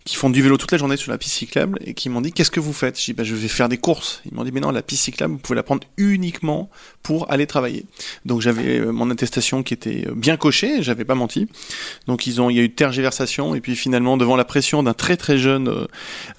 qui 0.04 0.16
font 0.16 0.30
du 0.30 0.42
vélo 0.42 0.56
toute 0.56 0.72
la 0.72 0.78
journée 0.78 0.96
sur 0.96 1.12
la 1.12 1.18
piste 1.18 1.34
cyclable 1.34 1.78
et 1.84 1.92
qui 1.92 2.08
m'ont 2.08 2.22
dit 2.22 2.32
qu'est-ce 2.32 2.50
que 2.50 2.60
vous 2.60 2.72
faites? 2.72 2.98
Je 2.98 3.04
dis 3.04 3.12
bah, 3.12 3.22
je 3.22 3.34
vais 3.34 3.48
faire 3.48 3.68
des 3.68 3.76
courses. 3.76 4.22
Ils 4.24 4.34
m'ont 4.34 4.44
dit 4.44 4.52
mais 4.52 4.60
non 4.60 4.70
la 4.70 4.82
piste 4.82 5.02
cyclable 5.02 5.34
vous 5.34 5.38
pouvez 5.38 5.56
la 5.56 5.62
prendre 5.62 5.86
uniquement 5.98 6.70
pour 7.02 7.30
aller 7.30 7.46
travailler. 7.46 7.84
Donc 8.24 8.40
j'avais 8.40 8.78
euh, 8.78 8.92
mon 8.92 9.10
attestation 9.10 9.62
qui 9.62 9.74
était 9.74 10.06
euh, 10.08 10.14
bien 10.14 10.38
cochée, 10.38 10.82
j'avais 10.82 11.04
pas 11.04 11.14
menti. 11.14 11.48
Donc 12.06 12.26
ils 12.26 12.40
ont 12.40 12.48
il 12.48 12.56
y 12.56 12.60
a 12.60 12.62
eu 12.62 12.70
tergiversation 12.70 13.54
et 13.54 13.60
puis 13.60 13.76
finalement 13.76 14.16
devant 14.16 14.36
la 14.36 14.44
pression 14.44 14.82
d'un 14.82 14.94
très 14.94 15.18
très 15.18 15.36
jeune 15.36 15.86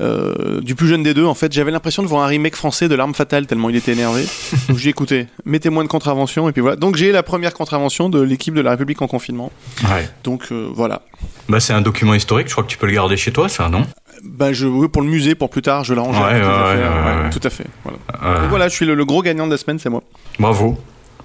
euh, 0.01 0.62
du 0.62 0.74
plus 0.74 0.88
jeune 0.88 1.03
des 1.03 1.13
deux 1.13 1.25
en 1.25 1.36
fait 1.36 1.51
j'avais 1.53 1.72
l'impression 1.72 2.01
de 2.01 2.08
voir 2.08 2.24
un 2.24 2.27
remake 2.27 2.56
français 2.56 2.88
de 2.88 2.96
l'arme 2.96 3.13
fatale 3.13 3.46
tellement 3.46 3.70
il 3.70 3.75
était 3.75 3.91
énervé. 3.91 4.25
Donc 4.70 4.77
j'ai 4.77 4.89
écouté 4.89 5.27
mettez-moi 5.46 5.84
une 5.84 5.89
contravention 5.89 6.50
et 6.50 6.51
puis 6.51 6.62
voilà. 6.62 6.77
Donc 6.77 6.96
j'ai 6.96 7.12
la 7.12 7.22
première 7.22 7.53
contravention 7.53 8.10
de 8.10 8.20
l'équipe 8.22 8.56
de 8.56 8.62
la 8.62 8.72
République 8.72 9.03
en 9.03 9.08
confinement. 9.08 9.51
Ouais. 9.84 10.10
Donc 10.24 10.51
voilà. 10.51 11.03
Bah 11.48 11.60
c'est 11.60 11.74
un 11.74 11.82
document 11.82 12.15
historique, 12.15 12.48
je 12.48 12.53
crois 12.53 12.63
que 12.63 12.70
tu 12.70 12.77
peux 12.77 12.88
le 12.88 12.94
garder 12.94 13.18
chez 13.18 13.32
toi 13.32 13.50
ça, 13.51 13.70
non 13.70 13.86
bah, 14.24 14.53
je, 14.53 14.67
oui, 14.67 14.88
pour 14.88 15.01
le 15.01 15.08
musée, 15.08 15.34
pour 15.34 15.50
plus 15.50 15.63
tard, 15.63 15.84
je. 15.84 15.93
Ouais, 15.96 16.01
ouais, 16.01 17.29
tout, 17.31 17.39
à 17.43 17.50
fait. 17.50 17.65
Voilà. 17.84 18.48
voilà, 18.50 18.67
je 18.67 18.75
suis 18.75 18.86
le, 18.86 19.05
gros 19.05 19.24
gagnant 19.24 19.48
de 19.48 19.51
la 19.51 19.58
semaine, 19.58 19.79
c'est 19.79 19.89
moi. 19.89 20.03
Bravo. 20.39 20.77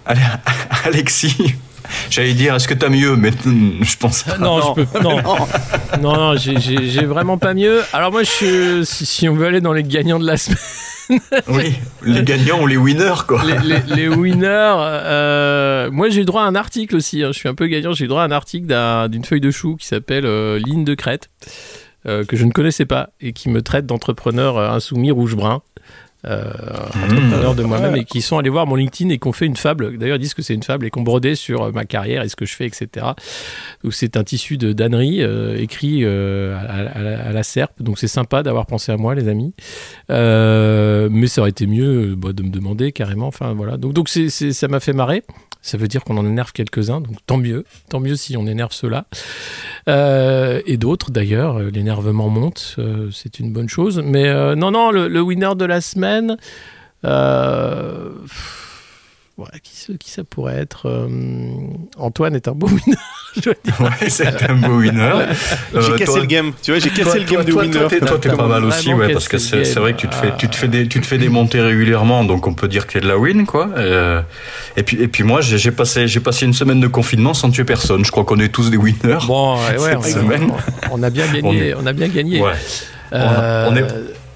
Allez, 0.06 0.21
Alexis. 0.85 1.54
J'allais 2.11 2.33
dire, 2.33 2.54
est-ce 2.54 2.66
que 2.66 2.75
t'as 2.75 2.88
mieux? 2.88 3.16
Mais 3.16 3.30
je 3.45 3.97
pense 3.97 4.23
pas. 4.23 4.38
Non, 4.38 4.59
non. 4.59 4.75
je 4.76 4.83
peux 4.83 5.00
non. 5.02 5.21
non, 6.00 6.16
non, 6.16 6.37
j'ai 6.37 7.04
vraiment 7.04 7.38
pas 7.38 7.54
mieux. 7.54 7.83
Alors 7.92 8.12
moi, 8.12 8.23
je, 8.23 8.83
si, 8.85 9.04
si 9.04 9.28
on 9.28 9.35
veut 9.35 9.47
aller 9.47 9.61
dans 9.61 9.73
les 9.73 9.85
gagnants 9.85 10.18
de 10.18 10.26
la 10.26 10.37
semaine, 10.37 10.59
oui, 11.49 11.75
les 12.02 12.23
gagnants 12.23 12.62
ou 12.62 12.66
les 12.66 12.76
winners, 12.76 13.23
quoi. 13.26 13.42
Les, 13.45 13.59
les, 13.59 13.95
les 13.95 14.09
winners, 14.09 14.47
euh, 14.49 15.90
moi 15.90 16.09
j'ai 16.09 16.23
eu 16.23 16.25
droit 16.25 16.42
à 16.42 16.47
un 16.47 16.54
article 16.54 16.97
aussi, 16.97 17.23
hein. 17.23 17.30
je 17.33 17.38
suis 17.38 17.49
un 17.49 17.54
peu 17.54 17.66
gagnant, 17.66 17.92
j'ai 17.92 18.06
eu 18.06 18.09
droit 18.09 18.23
à 18.23 18.25
un 18.25 18.33
article 18.33 18.66
d'une 19.09 19.25
feuille 19.25 19.40
de 19.40 19.50
chou 19.50 19.76
qui 19.76 19.87
s'appelle 19.87 20.26
euh, 20.26 20.59
Ligne 20.59 20.85
de 20.85 20.95
crête, 20.95 21.30
euh, 22.06 22.25
que 22.25 22.36
je 22.36 22.44
ne 22.44 22.50
connaissais 22.50 22.86
pas 22.86 23.10
et 23.20 23.32
qui 23.32 23.48
me 23.48 23.62
traite 23.62 23.86
d'entrepreneur 23.86 24.56
euh, 24.56 24.70
insoumis 24.70 25.10
rouge-brun 25.10 25.62
euh, 26.26 26.50
entrepreneurs 27.04 27.54
de 27.54 27.62
moi-même 27.62 27.94
et 27.96 28.04
qui 28.04 28.20
sont 28.20 28.38
allés 28.38 28.50
voir 28.50 28.66
mon 28.66 28.75
LinkedIn 28.75 29.10
et 29.10 29.18
qui 29.18 29.28
ont 29.28 29.32
fait 29.32 29.46
une 29.46 29.56
fable. 29.56 29.96
D'ailleurs, 29.96 30.16
ils 30.16 30.20
disent 30.20 30.34
que 30.34 30.42
c'est 30.42 30.54
une 30.54 30.62
fable 30.62 30.86
et 30.86 30.90
qu'on 30.90 31.02
brodé 31.02 31.34
sur 31.34 31.62
euh, 31.62 31.72
ma 31.72 31.84
carrière 31.84 32.22
et 32.22 32.28
ce 32.28 32.36
que 32.36 32.46
je 32.46 32.54
fais, 32.54 32.66
etc. 32.66 33.06
Donc 33.84 33.94
c'est 33.94 34.16
un 34.16 34.25
tissu 34.25 34.56
de 34.56 34.72
d'ânerie 34.72 35.22
euh, 35.22 35.56
écrit 35.56 36.00
euh, 36.02 36.56
à, 36.56 36.98
à, 36.98 37.28
à, 37.28 37.32
la 37.32 37.42
serpe. 37.42 37.80
Donc 37.80 37.98
c'est 37.98 38.08
sympa 38.08 38.42
d'avoir 38.42 38.66
pensé 38.66 38.90
à 38.90 38.96
moi, 38.96 39.14
les 39.14 39.28
amis. 39.28 39.54
Euh, 40.10 41.08
mais 41.10 41.28
ça 41.28 41.42
aurait 41.42 41.50
été 41.50 41.66
mieux 41.66 42.14
bah, 42.16 42.32
de 42.32 42.42
me 42.42 42.50
demander 42.50 42.92
carrément. 42.92 43.28
Enfin 43.28 43.52
voilà. 43.54 43.76
Donc 43.76 43.92
donc 43.92 44.08
c'est, 44.08 44.28
c'est 44.28 44.52
ça 44.52 44.68
m'a 44.68 44.80
fait 44.80 44.92
marrer. 44.92 45.22
Ça 45.62 45.76
veut 45.78 45.88
dire 45.88 46.04
qu'on 46.04 46.16
en 46.16 46.25
énerve 46.25 46.52
quelques-uns, 46.52 47.00
donc 47.00 47.16
tant 47.26 47.38
mieux, 47.38 47.64
tant 47.88 47.98
mieux 47.98 48.14
si 48.14 48.36
on 48.36 48.46
énerve 48.46 48.72
ceux-là. 48.72 49.06
Euh, 49.88 50.61
et 50.66 50.76
d'autres 50.76 51.11
d'ailleurs, 51.11 51.61
l'énervement 51.61 52.28
monte, 52.28 52.76
euh, 52.78 53.11
c'est 53.12 53.38
une 53.38 53.52
bonne 53.52 53.69
chose. 53.69 54.02
Mais 54.05 54.28
euh, 54.28 54.55
non, 54.55 54.71
non, 54.71 54.90
le, 54.90 55.21
winner 55.21 55.55
de 55.57 55.64
la 55.64 55.81
semaine, 55.81 56.37
euh, 57.05 58.11
ouais, 59.38 59.47
qui, 59.62 59.99
qui, 59.99 60.11
ça 60.11 60.25
pourrait 60.25 60.57
être 60.57 61.09
Antoine 61.99 62.35
est 62.35 62.49
un 62.49 62.52
beau 62.52 62.69
winner. 62.69 62.99
ouais, 63.81 64.09
c'est 64.09 64.49
un 64.49 64.55
beau 64.55 64.78
winner. 64.78 65.26
j'ai 65.75 65.93
cassé 65.93 66.05
toi, 66.05 66.21
le 66.21 66.26
game, 66.26 66.52
tu 66.62 66.71
vois, 66.71 66.81
j'ai 66.81 66.90
cassé 66.90 67.02
toi, 67.02 67.14
le 67.14 67.25
game 67.25 67.45
toi, 67.45 67.45
de 67.45 67.52
winner. 67.52 68.00
Toi, 68.00 68.19
t'es 68.19 68.31
pas 68.31 68.47
mal 68.47 68.64
aussi, 68.64 68.93
ouais, 68.93 69.12
parce 69.12 69.28
que 69.28 69.38
c'est 69.38 69.75
vrai 69.75 69.93
que 69.93 69.99
tu 69.99 70.09
te 70.09 70.14
fais, 70.14 70.33
tu 70.38 70.49
te 70.49 70.57
fais 70.57 70.69
des, 70.69 70.88
tu 70.88 71.00
te 71.00 71.07
fais 71.07 71.19
démonter 71.19 71.61
régulièrement, 71.61 72.25
donc 72.25 72.47
on 72.47 72.55
peut 72.55 72.69
dire 72.69 72.87
que 72.87 72.95
t'es 72.95 73.00
de 73.00 73.09
la 73.09 73.19
win, 73.19 73.47
quoi. 73.47 73.69
Euh, 73.76 74.23
et 74.76 74.83
puis, 74.83 75.00
et 75.00 75.09
puis 75.09 75.23
moi, 75.23 75.40
j'ai 75.40 75.71
passé, 75.71 76.09
j'ai 76.09 76.21
passé 76.21 76.47
une 76.47 76.55
semaine 76.55 76.81
de 76.81 76.88
confinement 76.88 77.35
sans 77.35 77.50
tuer 77.50 77.64
personne. 77.64 78.05
Je 78.05 78.11
crois 78.11 78.25
qu'on 78.25 78.40
est 78.40 78.49
tous 78.49 78.71
des 78.71 78.76
winners. 78.76 79.19
Bon, 79.26 79.57
ouais, 79.57 79.78
ouais, 79.78 79.97
on, 79.97 80.02
semaine. 80.02 80.52
on, 80.90 81.02
a 81.02 81.11
bien 81.11 81.26
gagné, 81.33 81.43
on, 81.45 81.52
est, 81.52 81.75
on 81.75 81.87
a 81.87 81.93
bien 81.93 82.09
gagné. 82.09 82.40
Ouais. 82.40 82.52
Euh, 83.12 83.69
on, 83.71 83.76
est, 83.76 83.85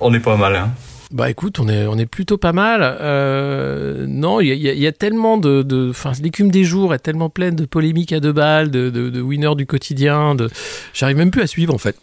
on 0.01 0.15
est 0.15 0.21
pas 0.21 0.37
mal, 0.37 0.57
hein. 0.57 0.71
Bah 1.13 1.29
écoute, 1.29 1.59
on 1.59 1.69
est, 1.69 1.87
on 1.87 1.99
est 1.99 2.07
plutôt 2.07 2.39
pas 2.39 2.53
mal. 2.53 2.81
Euh, 2.83 4.07
non, 4.07 4.41
il 4.41 4.47
y, 4.47 4.57
y, 4.57 4.79
y, 4.79 4.87
a 4.87 4.93
tellement 4.93 5.39
de... 5.39 5.91
Enfin, 5.91 6.13
l'écume 6.23 6.51
des 6.51 6.63
jours 6.63 6.95
est 6.95 7.01
tellement 7.01 7.31
pleine 7.31 7.57
de 7.57 7.65
polémiques 7.65 8.13
à 8.13 8.21
deux 8.21 8.33
balles, 8.33 8.71
de, 8.71 8.91
de, 8.91 9.11
de 9.11 9.21
winners 9.21 9.57
du 9.57 9.67
quotidien. 9.67 10.37
De... 10.37 10.49
J'arrive 10.95 11.17
même 11.17 11.33
plus 11.33 11.43
à 11.43 11.49
suivre 11.49 11.75
en 11.75 11.79
fait. 11.79 11.97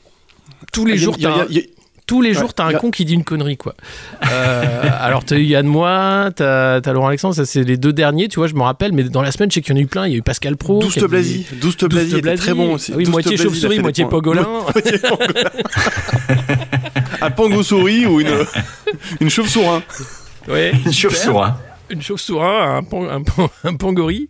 Tous 0.74 0.86
les 0.86 0.98
jours, 0.98 1.18
t'as 1.18 1.46
tous 2.08 2.22
les 2.22 2.34
jours, 2.34 2.54
t'as 2.54 2.66
un 2.66 2.74
con 2.74 2.90
qui 2.90 3.04
dit 3.04 3.14
une 3.14 3.26
connerie, 3.26 3.58
quoi. 3.58 3.76
Euh, 4.32 4.90
alors, 5.02 5.26
t'as 5.26 5.36
eu 5.36 5.44
Yann 5.44 5.68
Moix, 5.68 6.30
t'as 6.34 6.76
as 6.78 6.94
Laurent 6.94 7.10
Alexandre, 7.10 7.36
ça 7.36 7.46
c'est 7.46 7.66
les 7.66 7.76
deux 7.76 7.92
derniers, 7.92 8.30
tu 8.30 8.40
vois, 8.40 8.48
je 8.48 8.56
me 8.56 8.62
rappelle, 8.62 8.94
mais 8.94 9.04
dans 9.04 9.22
la 9.22 9.34
semaine, 9.34 9.52
je 9.52 9.56
sais 9.56 9.62
qu'il 9.62 9.74
y 9.74 9.78
en 9.78 9.80
a 9.82 9.84
eu 9.84 9.88
plein. 9.88 10.08
Il 10.08 10.14
y 10.14 10.16
a 10.16 10.18
eu 10.20 10.22
Pascal 10.22 10.56
Pro. 10.56 10.80
Douste 10.80 11.06
Blasi. 11.06 11.46
Douste 11.60 11.84
Blasi, 11.86 12.22
très 12.22 12.54
bon 12.54 12.76
aussi. 12.76 12.94
Ah 12.94 12.98
oui, 12.98 13.06
moitié 13.08 13.36
chauve-souris, 13.36 13.80
moitié 13.80 14.06
pangolin. 14.06 14.48
un 17.22 17.32
pango-souris 17.32 18.06
ou 18.06 18.20
une, 18.22 18.46
une 19.22 19.30
chauve-sourin. 19.30 19.84
Ouais, 20.48 20.72
une 20.86 20.94
chauve-sourin. 20.94 21.58
Une 21.90 22.02
chauve-sourin, 22.02 22.78
un, 22.78 22.84
pan, 22.84 23.08
un, 23.08 23.24
pan, 23.24 23.50
un 23.64 23.76
pangori. 23.76 24.28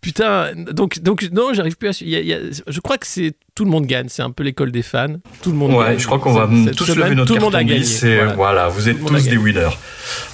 Putain, 0.00 0.52
donc, 0.54 1.00
donc 1.00 1.28
non, 1.32 1.52
j'arrive 1.52 1.76
plus 1.76 1.88
à. 1.88 2.04
Y 2.04 2.16
a, 2.16 2.20
y 2.20 2.32
a, 2.32 2.38
je 2.66 2.80
crois 2.80 2.96
que 2.96 3.06
c'est 3.06 3.34
tout 3.54 3.64
le 3.64 3.70
monde 3.70 3.84
gagne. 3.84 4.08
C'est 4.08 4.22
un 4.22 4.30
peu 4.30 4.42
l'école 4.42 4.72
des 4.72 4.82
fans. 4.82 5.16
Tout 5.42 5.50
le 5.50 5.56
monde. 5.56 5.72
Ouais, 5.72 5.88
gagne. 5.88 5.98
je 5.98 6.06
crois 6.06 6.18
qu'on 6.18 6.32
va 6.32 6.48
tous 6.74 6.84
semaine, 6.84 7.04
lever 7.04 7.14
notre 7.14 7.28
tout 7.28 7.34
le 7.34 7.40
monde 7.42 7.54
a 7.54 7.62
gagné. 7.62 7.84
Voilà. 7.84 8.34
voilà. 8.34 8.68
vous 8.68 8.88
êtes 8.88 9.04
tous 9.04 9.24
des 9.24 9.36
winners. 9.36 9.76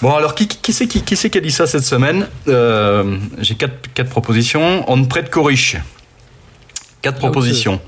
Bon, 0.00 0.14
alors 0.14 0.34
qui, 0.34 0.46
qui 0.46 0.72
c'est 0.72 0.86
qui, 0.86 1.02
qui, 1.02 1.16
qui, 1.16 1.38
a 1.38 1.40
dit 1.40 1.50
ça 1.50 1.66
cette 1.66 1.84
semaine? 1.84 2.28
Euh, 2.46 3.18
J'ai 3.40 3.56
quatre, 3.56 3.92
quatre 3.94 4.10
propositions. 4.10 4.84
On 4.88 4.96
ne 4.96 5.06
prête 5.06 5.30
qu'aux 5.30 5.42
riches. 5.42 5.76
Quatre 7.02 7.18
propositions. 7.18 7.80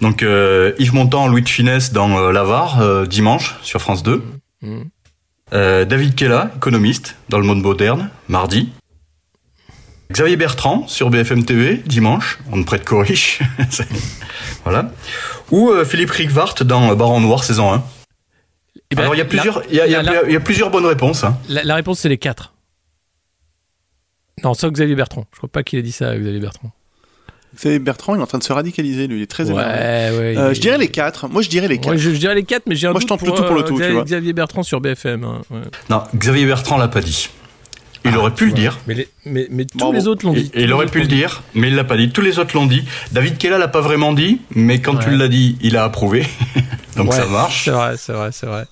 Donc 0.00 0.22
euh, 0.22 0.72
Yves 0.78 0.94
Montand, 0.94 1.28
Louis 1.28 1.42
de 1.42 1.48
Finesse 1.48 1.92
dans 1.92 2.18
euh, 2.18 2.32
L'Avare, 2.32 2.80
euh, 2.80 3.06
dimanche, 3.06 3.56
sur 3.62 3.80
France 3.80 4.02
2. 4.02 4.22
Mmh. 4.62 4.82
Euh, 5.52 5.84
David 5.84 6.14
Kella, 6.14 6.50
économiste, 6.56 7.16
dans 7.28 7.38
Le 7.38 7.44
Monde 7.44 7.62
Moderne, 7.62 8.10
mardi. 8.28 8.68
Xavier 10.10 10.36
Bertrand, 10.36 10.86
sur 10.88 11.10
BFM 11.10 11.44
TV, 11.44 11.82
dimanche, 11.84 12.38
on 12.50 12.56
ne 12.56 12.64
prête 12.64 12.84
qu'aux 12.84 13.00
riches. 13.00 13.40
voilà. 14.64 14.90
Ou 15.50 15.70
euh, 15.70 15.84
Philippe 15.84 16.10
Rigvart 16.10 16.54
dans 16.64 16.94
Baron 16.94 17.20
Noir, 17.20 17.44
saison 17.44 17.72
1. 17.72 17.84
Eh 18.90 18.94
ben, 18.94 19.02
Alors, 19.02 19.14
il 19.14 19.18
y, 19.18 19.20
a 19.20 19.26
plusieurs, 19.26 19.62
il, 19.68 19.76
y 19.76 19.80
a, 19.80 19.86
il, 19.86 19.92
y 19.92 19.94
a, 19.94 20.02
la, 20.02 20.22
il 20.24 20.32
y 20.32 20.36
a 20.36 20.40
plusieurs 20.40 20.70
bonnes 20.70 20.86
réponses. 20.86 21.24
Hein. 21.24 21.38
La, 21.48 21.62
la 21.62 21.74
réponse, 21.74 22.00
c'est 22.00 22.08
les 22.08 22.16
quatre. 22.16 22.54
Non, 24.42 24.54
sauf 24.54 24.72
Xavier 24.72 24.94
Bertrand. 24.94 25.26
Je 25.32 25.38
crois 25.38 25.50
pas 25.50 25.62
qu'il 25.62 25.78
ait 25.78 25.82
dit 25.82 25.92
ça, 25.92 26.16
Xavier 26.16 26.40
Bertrand. 26.40 26.70
Xavier 27.56 27.78
Bertrand, 27.78 28.14
il 28.14 28.18
est 28.18 28.22
en 28.22 28.26
train 28.26 28.38
de 28.38 28.44
se 28.44 28.52
radicaliser, 28.52 29.06
lui, 29.06 29.18
il 29.18 29.22
est 29.22 29.26
très 29.26 29.50
ouais, 29.50 29.62
énervé. 29.62 30.18
Ouais, 30.18 30.38
euh, 30.38 30.54
je 30.54 30.60
dirais 30.60 30.78
les 30.78 30.88
quatre. 30.88 31.28
Moi, 31.28 31.42
je 31.42 31.48
dirais 31.48 31.68
les 31.68 31.78
quatre. 31.78 31.92
Ouais, 31.92 31.98
je, 31.98 32.10
je, 32.10 32.18
dirais 32.18 32.34
les 32.34 32.44
quatre, 32.44 32.64
mais 32.66 32.76
j'ai 32.76 32.86
un 32.86 32.92
Moi, 32.92 33.00
je 33.00 33.06
tente 33.06 33.22
le 33.22 33.32
tout 33.32 33.42
pour 33.42 33.54
le 33.54 33.62
tout. 33.62 33.74
Xavier, 33.74 33.88
tu 33.88 33.94
vois. 33.94 34.04
Xavier 34.04 34.32
Bertrand 34.32 34.62
sur 34.62 34.80
BFM. 34.80 35.24
Hein, 35.24 35.40
ouais. 35.50 35.60
Non, 35.90 36.02
Xavier 36.14 36.46
Bertrand 36.46 36.76
l'a 36.76 36.88
pas 36.88 37.00
dit. 37.00 37.28
Il 38.04 38.12
ah, 38.14 38.18
aurait 38.18 38.34
pu 38.34 38.46
le 38.46 38.52
dire. 38.52 38.78
Mais, 38.86 38.94
les, 38.94 39.08
mais, 39.24 39.48
mais 39.50 39.64
tous 39.64 39.78
bon, 39.78 39.92
les 39.92 40.06
autres 40.06 40.24
l'ont 40.24 40.32
dit. 40.32 40.50
Et 40.54 40.62
il 40.62 40.72
aurait 40.72 40.86
pu 40.86 41.00
le 41.00 41.06
dire, 41.06 41.42
mais 41.54 41.68
il 41.68 41.74
l'a 41.74 41.84
pas 41.84 41.96
dit. 41.96 42.10
Tous 42.10 42.20
les 42.20 42.38
autres 42.38 42.54
l'ont 42.54 42.66
dit. 42.66 42.84
David 43.12 43.38
Kella 43.38 43.58
l'a 43.58 43.68
pas 43.68 43.80
vraiment 43.80 44.12
dit, 44.12 44.40
mais 44.54 44.80
quand 44.80 44.94
ouais. 44.94 45.04
tu 45.04 45.16
l'as 45.16 45.28
dit, 45.28 45.56
il 45.60 45.76
a 45.76 45.84
approuvé. 45.84 46.26
Donc 46.96 47.10
ouais, 47.10 47.16
ça 47.16 47.26
marche. 47.26 47.64
C'est 47.64 47.70
vrai, 47.70 47.96
c'est 47.96 48.12
vrai, 48.12 48.30
c'est 48.32 48.46
vrai. 48.46 48.64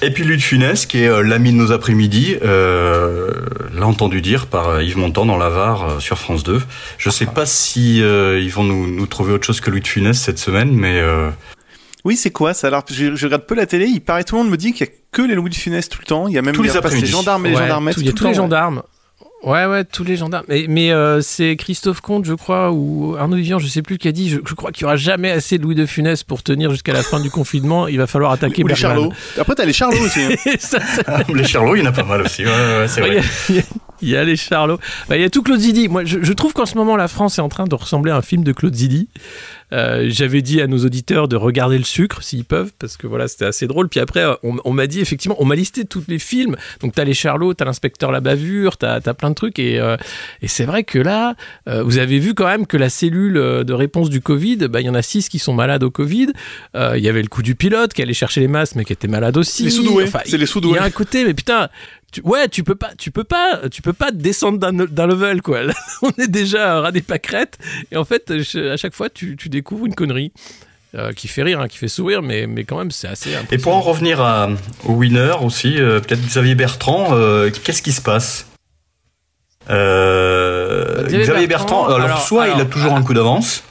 Et 0.00 0.10
puis 0.10 0.22
Luc 0.22 0.40
Funès, 0.40 0.86
qui 0.86 1.02
est 1.02 1.08
euh, 1.08 1.22
l'ami 1.22 1.50
de 1.50 1.56
nos 1.56 1.72
après-midi, 1.72 2.36
euh, 2.42 3.32
l'a 3.74 3.86
entendu 3.86 4.20
dire 4.20 4.46
par 4.46 4.80
Yves 4.80 4.96
Montand 4.96 5.26
dans 5.26 5.36
l'Avare 5.36 5.84
euh, 5.84 6.00
sur 6.00 6.18
France 6.18 6.44
2. 6.44 6.62
Je 6.98 7.10
sais 7.10 7.26
pas 7.26 7.46
si 7.46 8.00
euh, 8.00 8.40
ils 8.40 8.50
vont 8.50 8.62
nous, 8.62 8.86
nous, 8.86 9.06
trouver 9.06 9.32
autre 9.32 9.44
chose 9.44 9.60
que 9.60 9.70
Luc 9.70 9.88
Funès 9.88 10.16
cette 10.16 10.38
semaine, 10.38 10.72
mais... 10.72 11.00
Euh, 11.00 11.30
oui, 12.04 12.16
c'est 12.16 12.30
quoi 12.30 12.54
ça? 12.54 12.68
Alors, 12.68 12.84
je, 12.88 13.16
je, 13.16 13.26
regarde 13.26 13.44
peu 13.44 13.56
la 13.56 13.66
télé, 13.66 13.86
il 13.86 14.00
paraît 14.00 14.22
tout 14.22 14.36
le 14.36 14.42
monde 14.42 14.52
me 14.52 14.56
dit 14.56 14.72
qu'il 14.72 14.86
y 14.86 14.88
a 14.88 14.92
que 15.10 15.22
les 15.22 15.34
Louis 15.34 15.50
de 15.50 15.56
Funès 15.56 15.88
tout 15.88 15.98
le 16.00 16.06
temps. 16.06 16.28
Il 16.28 16.34
y 16.34 16.38
a 16.38 16.42
même 16.42 16.54
tous 16.54 16.62
les, 16.62 16.70
les 16.70 17.06
gendarmes 17.06 17.46
et 17.46 17.50
les 17.50 17.56
ouais, 17.56 17.62
gendarmettes. 17.62 17.96
Il 17.98 18.06
y 18.06 18.08
a 18.08 18.12
tous 18.12 18.26
les 18.26 18.34
gendarmes. 18.34 18.82
Ouais, 19.44 19.66
ouais, 19.66 19.84
tous 19.84 20.02
les 20.02 20.16
gendarmes. 20.16 20.44
Mais, 20.48 20.66
mais 20.68 20.90
euh, 20.90 21.20
c'est 21.20 21.56
Christophe 21.56 22.00
Comte, 22.00 22.24
je 22.24 22.34
crois, 22.34 22.72
ou 22.72 23.16
Arnaud 23.16 23.36
Vivian, 23.36 23.60
je 23.60 23.68
sais 23.68 23.82
plus, 23.82 23.96
qui 23.96 24.08
a 24.08 24.12
dit 24.12 24.28
je, 24.28 24.38
je 24.44 24.54
crois 24.54 24.72
qu'il 24.72 24.84
n'y 24.84 24.86
aura 24.86 24.96
jamais 24.96 25.30
assez 25.30 25.58
de 25.58 25.62
Louis 25.62 25.76
de 25.76 25.86
Funès 25.86 26.24
pour 26.24 26.42
tenir 26.42 26.72
jusqu'à 26.72 26.92
la 26.92 27.02
fin 27.02 27.20
du 27.20 27.30
confinement. 27.30 27.86
Il 27.86 27.98
va 27.98 28.08
falloir 28.08 28.32
attaquer 28.32 28.64
ou 28.64 28.66
les 28.66 28.74
Charlots. 28.74 29.12
Après, 29.38 29.54
t'as 29.54 29.64
les 29.64 29.72
Charlots 29.72 30.00
aussi. 30.00 30.20
Hein. 30.20 30.34
ça, 30.58 30.80
ça... 30.80 31.22
les 31.34 31.44
Charlots, 31.44 31.76
il 31.76 31.82
y 31.84 31.86
en 31.86 31.90
a 31.90 31.92
pas 31.92 32.02
mal 32.02 32.22
aussi. 32.22 32.44
Ouais, 32.44 32.50
ouais, 32.50 32.88
c'est 32.88 33.00
vrai. 33.00 33.20
Il 33.48 33.56
y, 33.56 33.58
a, 33.60 33.62
il 34.02 34.08
y 34.08 34.16
a 34.16 34.24
les 34.24 34.36
Charlots. 34.36 34.78
Bah, 35.08 35.16
il 35.16 35.22
y 35.22 35.24
a 35.24 35.30
tout 35.30 35.42
Claude 35.42 35.60
Zidi. 35.60 35.88
Moi, 35.88 36.04
je, 36.04 36.22
je 36.22 36.32
trouve 36.32 36.52
qu'en 36.52 36.66
ce 36.66 36.76
moment, 36.76 36.96
la 36.96 37.08
France 37.08 37.38
est 37.38 37.42
en 37.42 37.48
train 37.48 37.64
de 37.64 37.74
ressembler 37.74 38.12
à 38.12 38.16
un 38.16 38.22
film 38.22 38.44
de 38.44 38.52
Claude 38.52 38.74
Zidi. 38.74 39.08
Euh, 39.72 40.06
J'avais 40.08 40.40
dit 40.40 40.60
à 40.60 40.66
nos 40.66 40.78
auditeurs 40.78 41.28
de 41.28 41.36
regarder 41.36 41.76
le 41.76 41.84
sucre 41.84 42.22
s'ils 42.22 42.44
peuvent, 42.44 42.72
parce 42.78 42.96
que 42.96 43.06
voilà, 43.06 43.28
c'était 43.28 43.44
assez 43.44 43.66
drôle. 43.66 43.88
Puis 43.88 44.00
après, 44.00 44.24
on, 44.42 44.56
on 44.64 44.72
m'a 44.72 44.86
dit 44.86 45.00
effectivement, 45.00 45.36
on 45.38 45.44
m'a 45.44 45.56
listé 45.56 45.84
tous 45.84 46.04
les 46.08 46.18
films. 46.18 46.56
Donc 46.80 46.94
t'as 46.94 47.04
les 47.04 47.14
Charlots, 47.14 47.54
t'as 47.54 47.64
l'inspecteur 47.66 48.10
la 48.10 48.20
bavure, 48.20 48.76
t'as 48.78 49.00
as 49.04 49.14
plein 49.14 49.30
de 49.30 49.34
trucs. 49.34 49.58
Et, 49.58 49.78
euh, 49.78 49.96
et 50.40 50.48
c'est 50.48 50.64
vrai 50.64 50.84
que 50.84 50.98
là, 50.98 51.34
euh, 51.68 51.82
vous 51.82 51.98
avez 51.98 52.18
vu 52.18 52.34
quand 52.34 52.46
même 52.46 52.66
que 52.66 52.76
la 52.76 52.88
cellule 52.88 53.34
de 53.34 53.72
réponse 53.72 54.08
du 54.08 54.20
Covid, 54.20 54.56
bah, 54.68 54.80
il 54.80 54.86
y 54.86 54.90
en 54.90 54.94
a 54.94 55.02
six 55.02 55.28
qui 55.28 55.38
sont 55.38 55.52
malades 55.52 55.82
au 55.82 55.90
Covid. 55.90 56.28
Il 56.74 57.00
y 57.04 57.08
avait 57.08 57.22
le 57.22 57.28
coup 57.28 57.42
du 57.42 57.54
pilote 57.54 57.92
qui 57.92 58.02
allait 58.02 58.14
chercher 58.14 58.40
les 58.40 58.48
masques, 58.48 58.74
mais 58.76 58.84
qui 58.84 58.92
était 58.92 59.08
malade 59.08 59.36
aussi. 59.36 59.64
Les 59.64 59.70
sous-doués. 59.70 60.04
Enfin, 60.04 60.20
c'est 60.24 60.38
les 60.38 60.46
sous-doués. 60.46 60.76
Il 60.78 60.80
y 60.80 60.82
a 60.82 60.84
un 60.84 60.90
côté, 60.90 61.24
mais 61.24 61.34
putain. 61.34 61.68
Tu, 62.12 62.22
ouais, 62.22 62.48
tu 62.48 62.64
peux 62.64 62.74
pas, 62.74 62.92
tu 62.96 63.10
peux 63.10 63.24
pas, 63.24 63.68
tu 63.70 63.82
peux 63.82 63.92
pas 63.92 64.10
descendre 64.10 64.58
d'un 64.58 65.06
level 65.06 65.42
quoi. 65.42 65.62
Là, 65.62 65.74
on 66.02 66.10
est 66.18 66.28
déjà 66.28 66.80
ras 66.80 66.92
des 66.92 67.02
pâquerettes 67.02 67.58
et 67.92 67.96
en 67.96 68.04
fait, 68.04 68.30
à 68.30 68.76
chaque 68.76 68.94
fois, 68.94 69.10
tu, 69.10 69.36
tu 69.36 69.48
découvres 69.48 69.86
une 69.86 69.94
connerie. 69.94 70.32
Euh, 70.94 71.12
qui 71.12 71.28
fait 71.28 71.42
rire, 71.42 71.60
hein, 71.60 71.68
qui 71.68 71.76
fait 71.76 71.86
sourire, 71.86 72.22
mais, 72.22 72.46
mais 72.46 72.64
quand 72.64 72.78
même, 72.78 72.90
c'est 72.90 73.08
assez. 73.08 73.30
Et 73.52 73.58
pour 73.58 73.74
en 73.74 73.82
revenir 73.82 74.22
à, 74.22 74.48
au 74.86 74.94
winner 74.94 75.34
aussi, 75.42 75.78
euh, 75.78 76.00
peut-être 76.00 76.24
Xavier 76.24 76.54
Bertrand, 76.54 77.08
euh, 77.12 77.50
qu'est-ce 77.50 77.82
qui 77.82 77.92
se 77.92 78.00
passe? 78.00 78.46
Euh, 79.68 81.06
Xavier, 81.06 81.46
Bertrand, 81.46 81.84
alors, 81.84 82.00
alors 82.00 82.22
soit 82.22 82.44
alors, 82.44 82.56
il 82.56 82.62
a 82.62 82.64
toujours 82.64 82.94
un 82.94 83.02
coup 83.02 83.12
d'avance, 83.12 83.64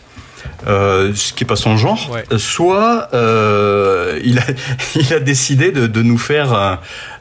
euh, 0.65 1.13
ce 1.13 1.34
qui 1.34 1.43
est 1.43 1.48
pas 1.48 1.56
son 1.56 1.78
genre, 1.78 2.10
ouais. 2.12 2.24
soit 2.38 3.10
euh, 3.13 4.20
il, 4.24 4.39
a, 4.39 4.43
il 4.96 5.13
a 5.13 5.20
décidé 5.20 5.72
de, 5.72 5.88
de 5.88 6.02
nous 6.02 6.17
faire, 6.17 6.54
un, 6.54 6.80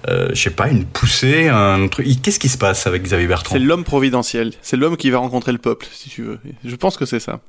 euh, 0.08 0.28
je 0.32 0.42
sais 0.42 0.50
pas, 0.50 0.68
une 0.68 0.84
poussée, 0.84 1.48
un 1.48 1.86
truc. 1.88 2.06
Qu'est-ce 2.22 2.38
qui 2.38 2.48
se 2.48 2.58
passe 2.58 2.86
avec 2.86 3.02
Xavier 3.02 3.26
Bertrand 3.26 3.54
C'est 3.54 3.60
l'homme 3.60 3.84
providentiel, 3.84 4.52
c'est 4.62 4.76
l'homme 4.76 4.96
qui 4.96 5.10
va 5.10 5.18
rencontrer 5.18 5.52
le 5.52 5.58
peuple, 5.58 5.86
si 5.92 6.08
tu 6.08 6.22
veux. 6.22 6.38
Je 6.64 6.76
pense 6.76 6.96
que 6.96 7.04
c'est 7.04 7.20
ça. 7.20 7.40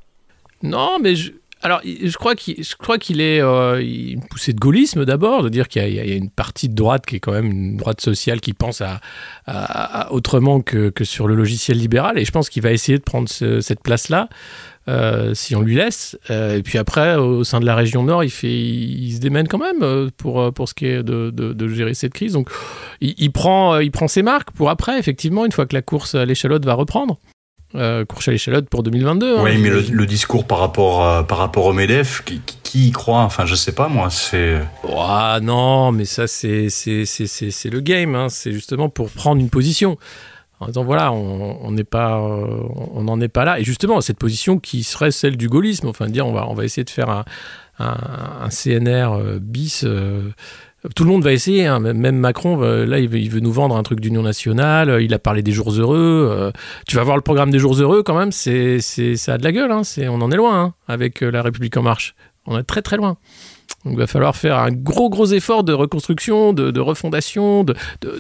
Non, 0.64 0.98
mais 1.02 1.16
je... 1.16 1.32
alors, 1.64 1.82
je 1.84 2.16
crois 2.18 2.36
qu'il, 2.36 2.64
je 2.64 2.76
crois 2.76 2.98
qu'il 2.98 3.20
est 3.20 3.42
euh, 3.42 3.82
une 3.82 4.24
poussée 4.28 4.54
de 4.54 4.60
gaullisme 4.60 5.06
d'abord, 5.06 5.44
de 5.44 5.50
dire 5.50 5.68
qu'il 5.68 5.88
y, 5.88 5.96
y 5.96 6.00
a 6.00 6.16
une 6.16 6.30
partie 6.30 6.70
de 6.70 6.76
droite 6.76 7.06
qui 7.06 7.16
est 7.16 7.20
quand 7.20 7.32
même 7.32 7.52
une 7.52 7.78
droite 7.78 8.00
sociale 8.02 8.40
qui 8.42 8.54
pense 8.54 8.82
à, 8.82 9.00
à- 9.46 10.08
à 10.08 10.12
autrement 10.12 10.62
que, 10.62 10.90
que 10.90 11.04
sur 11.04 11.28
le 11.28 11.36
logiciel 11.36 11.78
libéral, 11.78 12.18
et 12.20 12.26
je 12.26 12.32
pense 12.32 12.50
qu'il 12.50 12.62
va 12.64 12.72
essayer 12.72 12.98
de 12.98 13.04
prendre 13.04 13.28
ce- 13.30 13.60
cette 13.62 13.82
place-là. 13.82 14.30
euh, 14.90 15.34
si 15.34 15.54
on 15.54 15.62
lui 15.62 15.76
laisse, 15.76 16.18
Euh, 16.30 16.56
et 16.58 16.64
puis 16.64 16.78
après, 16.78 17.16
au 17.16 17.44
sein 17.44 17.60
de 17.60 17.66
la 17.66 17.76
région 17.76 18.04
Nord, 18.04 18.24
il, 18.24 18.30
fait, 18.30 18.48
il, 18.58 19.14
se 19.16 19.20
démène 19.20 19.48
quand 19.50 19.58
même 19.58 19.84
euh, 19.84 20.10
pour, 20.16 20.40
euh, 20.40 20.52
pour 20.52 20.70
ce 20.70 20.74
qui 20.74 20.86
est 20.86 21.04
de, 21.04 21.30
de, 21.30 21.52
de 21.52 21.68
gérer 21.68 21.94
cette 21.94 22.14
crise. 22.14 22.32
Donc, 22.34 22.50
il, 23.02 23.14
il 23.18 23.32
prend, 23.34 23.74
euh, 23.74 23.84
il 23.84 23.92
prend 23.92 24.08
ses 24.08 24.22
marques 24.24 24.52
pour 24.52 24.70
après, 24.70 24.98
effectivement, 24.98 25.44
une 25.46 25.52
fois 25.52 25.66
que 25.66 25.76
la 25.76 25.82
course 25.82 26.16
à 26.16 26.24
l'échalote 26.24 26.64
va 26.64 26.74
reprendre. 26.74 27.20
Euh, 27.76 28.06
course 28.06 28.30
à 28.30 28.32
l'échalote 28.32 28.70
pour 28.70 28.82
2022. 28.84 29.38
hein, 29.38 29.42
Oui, 29.44 29.58
mais 29.58 29.70
le, 29.70 30.06
discours 30.06 30.46
par 30.48 30.60
rapport, 30.60 31.06
à- 31.06 31.28
par 31.28 31.38
rapport 31.38 31.66
au 31.66 31.74
MEDEF, 31.74 32.24
qui, 32.24 32.88
y 32.88 32.92
croit? 32.92 33.20
Enfin, 33.22 33.46
je 33.46 33.56
sais 33.56 33.74
pas, 33.74 33.88
moi, 33.90 34.10
c'est... 34.10 34.60
Ah 34.98 35.40
non, 35.42 35.92
mais 35.92 36.06
ça 36.06 36.28
c'est 36.28 36.70
c'est 36.70 37.06
c'est 37.06 37.28
c'est 37.28 37.52
c'est 37.52 37.70
le 37.70 37.80
game. 37.82 38.16
hein. 38.16 38.30
C'est 38.30 38.52
justement 38.52 38.88
pour 38.90 39.10
prendre 39.10 39.42
une 39.42 39.50
position. 39.50 39.98
En 40.60 40.68
disant 40.68 40.84
voilà, 40.84 41.12
on 41.12 41.70
n'est 41.72 41.84
pas, 41.84 42.18
euh, 42.18 42.64
on 42.94 43.04
n'en 43.04 43.22
est 43.22 43.28
pas 43.28 43.46
là. 43.46 43.60
Et 43.60 43.64
justement, 43.64 44.02
cette 44.02 44.18
position 44.18 44.58
qui 44.58 44.84
serait 44.84 45.12
celle 45.12 45.38
du 45.38 45.50
gaullisme, 45.50 45.88
enfin 45.88 46.08
dire 46.08 46.26
on 46.26 46.34
va 46.34 46.48
on 46.50 46.54
va 46.56 46.66
essayer 46.66 46.84
de 46.84 46.90
faire 46.90 47.10
un 47.10 47.26
un, 47.80 47.96
un 48.44 48.50
CNR 48.50 49.14
euh, 49.14 49.40
bis. 49.40 49.84
euh, 49.86 50.32
tout 50.96 51.04
le 51.04 51.10
monde 51.10 51.24
va 51.24 51.34
essayer, 51.34 51.66
hein. 51.66 51.80
même 51.80 52.18
Macron, 52.18 52.62
euh, 52.62 52.86
là, 52.86 53.00
il 53.00 53.10
veut, 53.10 53.40
nous 53.40 53.52
vendre 53.52 53.76
un 53.76 53.84
truc 53.84 54.00
d'union 54.00 54.22
nationale, 54.22 54.90
euh, 54.90 55.02
il 55.02 55.14
a 55.14 55.20
parlé 55.20 55.42
des 55.42 55.52
jours 55.52 55.72
heureux. 55.72 56.30
euh, 56.32 56.52
tu 56.88 56.96
vas 56.96 57.04
voir 57.04 57.18
le 57.18 57.24
programme 57.24 57.50
des 57.50 57.60
jours 57.60 57.76
heureux, 57.76 58.04
quand 58.04 58.18
même, 58.18 58.32
c'est, 58.32 58.80
ça 58.80 59.34
a 59.34 59.38
de 59.38 59.44
la 59.44 59.52
gueule, 59.52 59.72
hein. 59.72 59.82
on 60.10 60.22
en 60.22 60.32
est 60.32 60.36
loin 60.38 60.62
hein, 60.62 60.74
avec 60.88 61.22
la 61.22 61.42
République 61.42 61.76
En 61.78 61.82
Marche. 61.82 62.16
On 62.46 62.58
est 62.58 62.64
très 62.64 62.82
très 62.82 62.96
loin. 62.96 63.18
Donc 63.84 63.94
il 63.94 64.00
va 64.00 64.08
falloir 64.08 64.36
faire 64.36 64.58
un 64.58 64.72
gros 64.72 65.10
gros 65.10 65.26
effort 65.26 65.64
de 65.64 65.74
reconstruction, 65.74 66.54
de, 66.54 66.80
refondation, 66.80 67.64
de, 67.64 67.76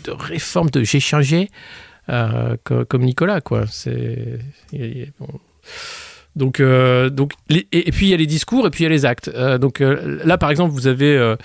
réforme, 0.07 0.69
de 0.69 0.83
j'ai 0.83 0.99
changé, 0.99 1.49
co- 2.09 2.85
comme 2.85 3.03
Nicolas, 3.03 3.39
quoi. 3.41 3.65
Donc, 6.38 6.60
euh, 6.60 7.10
donc 7.10 7.34
et, 7.50 7.91
puis 7.91 8.06
il 8.06 8.10
y 8.10 8.13
a 8.13 8.17
les 8.17 8.28
discours 8.28 8.67
et 8.67 8.69
puis 8.69 8.84
il 8.84 8.88
y 8.88 8.88
a 8.88 8.89
les 8.89 9.06
actes. 9.06 9.32
Euh, 9.34 9.58
donc 9.58 9.82
euh, 9.82 10.19
là, 10.23 10.38
par 10.38 10.52
exemple, 10.52 10.71
vous 10.71 10.88
avez 10.88 11.36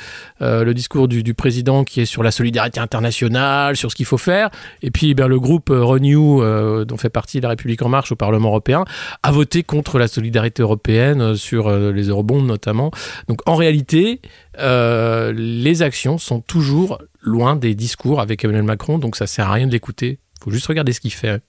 le 0.40 0.72
discours 0.72 1.08
du, 1.08 1.34
président 1.34 1.82
qui 1.82 2.02
est 2.02 2.04
sur 2.04 2.22
la 2.22 2.30
solidarité 2.30 2.78
internationale, 2.78 3.76
sur 3.76 3.90
ce 3.90 3.96
qu'il 3.96 4.04
faut 4.04 4.18
faire. 4.18 4.50
Et 4.82 4.90
puis 4.90 5.14
ben, 5.14 5.26
le 5.26 5.40
groupe 5.40 5.70
Renew, 5.70 6.84
dont 6.84 6.96
fait 6.98 7.08
partie 7.08 7.40
la 7.40 7.48
République 7.48 7.80
en 7.82 7.88
marche 7.88 8.12
au 8.12 8.16
Parlement 8.16 8.48
européen, 8.48 8.84
a 9.22 9.32
voté 9.32 9.62
contre 9.62 9.98
la 9.98 10.08
solidarité 10.08 10.62
européenne 10.62 11.34
sur 11.36 11.70
les 11.70 12.08
eurobonds 12.08 12.42
notamment. 12.42 12.90
Donc 13.28 13.40
en 13.46 13.56
réalité, 13.56 14.20
les 14.58 15.82
actions 15.82 16.18
sont 16.18 16.40
toujours 16.40 16.98
loin 17.22 17.56
des 17.56 17.74
discours 17.74 18.20
avec 18.20 18.44
Emmanuel 18.44 18.64
Macron. 18.64 18.98
Donc 18.98 19.16
ça 19.16 19.26
sert 19.26 19.48
à 19.48 19.54
rien 19.54 19.66
de 19.66 19.72
l'écouter. 19.72 20.18
faut 20.44 20.50
juste 20.50 20.66
regarder 20.66 20.92
ce 20.92 21.00
qu'il 21.00 21.12
fait. 21.12 21.42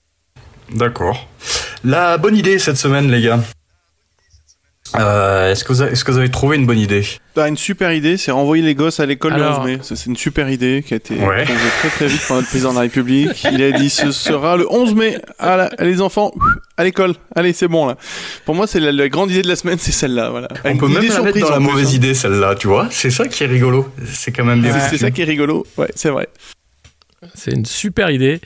D'accord. 0.74 1.28
La 1.84 2.16
bonne 2.18 2.36
idée 2.36 2.58
cette 2.58 2.76
semaine, 2.76 3.10
les 3.10 3.20
gars. 3.22 3.40
Euh, 4.96 5.50
est-ce 5.50 5.64
que, 5.64 5.72
vous 5.72 5.82
avez- 5.82 5.92
est-ce 5.92 6.04
que 6.04 6.12
vous 6.12 6.18
avez 6.18 6.30
trouvé 6.30 6.56
une 6.56 6.66
bonne 6.66 6.78
idée? 6.78 7.04
Une 7.36 7.56
super 7.56 7.92
idée, 7.92 8.16
c'est 8.16 8.30
renvoyer 8.30 8.62
les 8.62 8.76
gosses 8.76 9.00
à 9.00 9.06
l'école 9.06 9.32
Alors- 9.32 9.64
le 9.66 9.72
11 9.72 9.78
mai. 9.78 9.78
Ça, 9.82 9.96
c'est 9.96 10.06
une 10.06 10.16
super 10.16 10.48
idée 10.48 10.84
qui 10.86 10.94
a 10.94 10.98
été 10.98 11.14
Ouais. 11.16 11.44
posée 11.44 11.58
très 11.80 11.88
très 11.88 12.06
vite 12.06 12.22
par 12.28 12.36
notre 12.36 12.48
président 12.48 12.70
de 12.70 12.76
la 12.76 12.82
République. 12.82 13.44
Il 13.50 13.60
a 13.62 13.72
dit 13.72 13.90
ce 13.90 14.12
sera 14.12 14.56
le 14.56 14.70
11 14.72 14.94
mai. 14.94 15.18
Là, 15.40 15.68
les 15.80 16.00
enfants, 16.00 16.32
à 16.76 16.84
l'école. 16.84 17.14
Allez, 17.34 17.52
c'est 17.52 17.66
bon 17.66 17.86
là. 17.86 17.96
Pour 18.44 18.54
moi, 18.54 18.68
c'est 18.68 18.78
la, 18.78 18.92
la 18.92 19.08
grande 19.08 19.32
idée 19.32 19.42
de 19.42 19.48
la 19.48 19.56
semaine, 19.56 19.78
c'est 19.80 19.90
celle-là. 19.90 20.30
Voilà. 20.30 20.48
On 20.64 20.70
Une 20.70 20.78
peut 20.78 20.86
même 20.88 21.08
la 21.08 21.22
mettre 21.22 21.40
dans 21.40 21.50
la 21.50 21.58
mauvaise 21.58 21.88
hein. 21.88 21.96
idée, 21.96 22.14
celle-là, 22.14 22.54
tu 22.54 22.68
vois 22.68 22.86
C'est 22.92 23.10
ça 23.10 23.26
qui 23.26 23.42
est 23.42 23.48
rigolo. 23.48 23.90
C'est 24.06 24.30
quand 24.30 24.44
même 24.44 24.62
des 24.62 24.70
C'est- 24.70 24.90
C'est 24.90 24.98
ça 24.98 25.10
qui 25.10 25.22
est 25.22 25.26
rigolo. 25.26 25.66
Ouais, 25.76 25.90
c'est 25.96 26.10
vrai. 26.10 26.28
C'est 27.34 27.50
une 27.52 27.64
super 27.64 28.10
idée. 28.10 28.40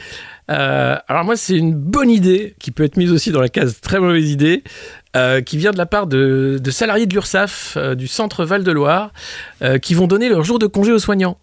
Euh, 0.51 0.97
alors 1.09 1.25
moi, 1.25 1.37
c'est 1.37 1.57
une 1.57 1.75
bonne 1.75 2.11
idée 2.11 2.55
qui 2.59 2.71
peut 2.71 2.85
être 2.85 2.97
mise 2.97 3.13
aussi 3.13 3.31
dans 3.33 3.41
la 3.41 3.49
case 3.49 3.81
très 3.81 4.01
mauvaise 4.01 4.31
idée, 4.31 4.65
euh, 5.17 5.41
qui 5.43 5.57
vient 5.59 5.73
de 5.73 5.79
la 5.79 5.87
part 5.87 6.07
de, 6.07 6.59
de 6.63 6.71
salariés 6.71 7.07
de 7.07 7.13
l'URSSAF 7.15 7.75
euh, 7.77 7.95
du 7.95 8.07
centre 8.07 8.45
Val-de-Loire, 8.45 9.13
euh, 9.63 9.79
qui 9.79 9.95
vont 9.95 10.07
donner 10.07 10.29
leur 10.29 10.45
jour 10.45 10.59
de 10.59 10.67
congé 10.67 10.93
aux 10.93 10.99
soignants. 10.99 11.39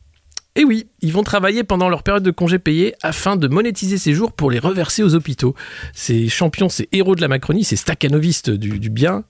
Et 0.57 0.63
oui, 0.63 0.87
ils 1.01 1.11
vont 1.11 1.23
travailler 1.23 1.65
pendant 1.65 1.89
leur 1.89 2.01
période 2.01 2.23
de 2.23 2.31
congé 2.31 2.59
payé 2.59 2.95
afin 3.03 3.35
de 3.35 3.47
monétiser 3.49 3.97
ces 3.97 4.13
jours 4.13 4.31
pour 4.31 4.49
les 4.49 4.57
reverser 4.59 5.03
aux 5.03 5.13
hôpitaux. 5.13 5.53
Ces 5.93 6.29
champions, 6.29 6.69
ces 6.69 6.87
héros 6.93 7.13
de 7.15 7.19
la 7.21 7.27
Macronie, 7.27 7.65
ces 7.65 7.75
staccanovistes 7.75 8.49
du, 8.49 8.89
bien, 8.89 9.25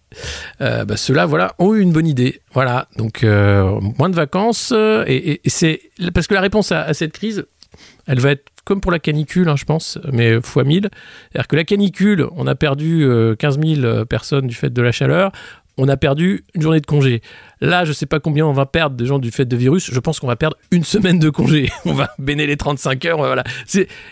bah, 0.60 0.86
ceux-là, 0.96 1.26
voilà, 1.26 1.56
ont 1.58 1.74
eu 1.74 1.82
une 1.82 1.92
bonne 1.92 2.06
idée. 2.06 2.42
Voilà, 2.54 2.88
donc 2.98 3.24
moins 3.24 4.10
de 4.12 4.16
vacances. 4.16 4.72
et 5.08 5.42
c'est 5.48 5.82
parce 6.14 6.28
que 6.28 6.36
la 6.36 6.42
réponse 6.42 6.72
à- 6.72 6.84
à 6.84 6.94
cette 6.94 7.14
crise, 7.14 7.44
elle 8.06 8.20
va 8.20 8.30
être 8.30 8.46
comme 8.66 8.82
pour 8.82 8.92
la 8.92 9.00
canicule, 9.00 9.48
hein, 9.48 9.56
je 9.56 9.66
pense, 9.66 9.98
mais 10.12 10.42
fois 10.42 10.64
1000. 10.64 10.90
C'est-à-dire 11.32 11.48
que 11.48 11.56
la 11.56 11.64
canicule, 11.64 12.28
on 12.36 12.48
a 12.48 12.56
perdu 12.56 13.04
euh, 13.04 13.36
15 13.36 13.60
000 13.60 14.06
personnes 14.06 14.48
du 14.48 14.56
fait 14.56 14.72
de 14.72 14.82
la 14.82 14.92
chaleur, 14.92 15.32
on 15.78 15.88
a 15.88 15.98
perdu 15.98 16.44
une 16.54 16.62
journée 16.62 16.80
de 16.80 16.86
congé. 16.86 17.22
Là, 17.62 17.86
je 17.86 17.92
sais 17.92 18.06
pas 18.06 18.20
combien 18.20 18.46
on 18.46 18.54
va 18.54 18.66
perdre 18.66 18.96
des 18.96 19.06
gens 19.06 19.20
du 19.20 19.32
fait 19.32 19.46
de 19.46 19.56
virus, 19.56 19.92
je 19.92 20.00
pense 20.00 20.20
qu'on 20.20 20.28
va 20.28 20.36
perdre 20.36 20.58
une 20.72 20.84
semaine 20.84 21.20
de 21.20 21.30
congé. 21.30 21.70
On 21.86 21.94
va 21.94 22.12
béner 22.18 22.48
les 22.48 22.58
35 22.58 23.06
heures, 23.06 23.18
voilà. 23.18 23.44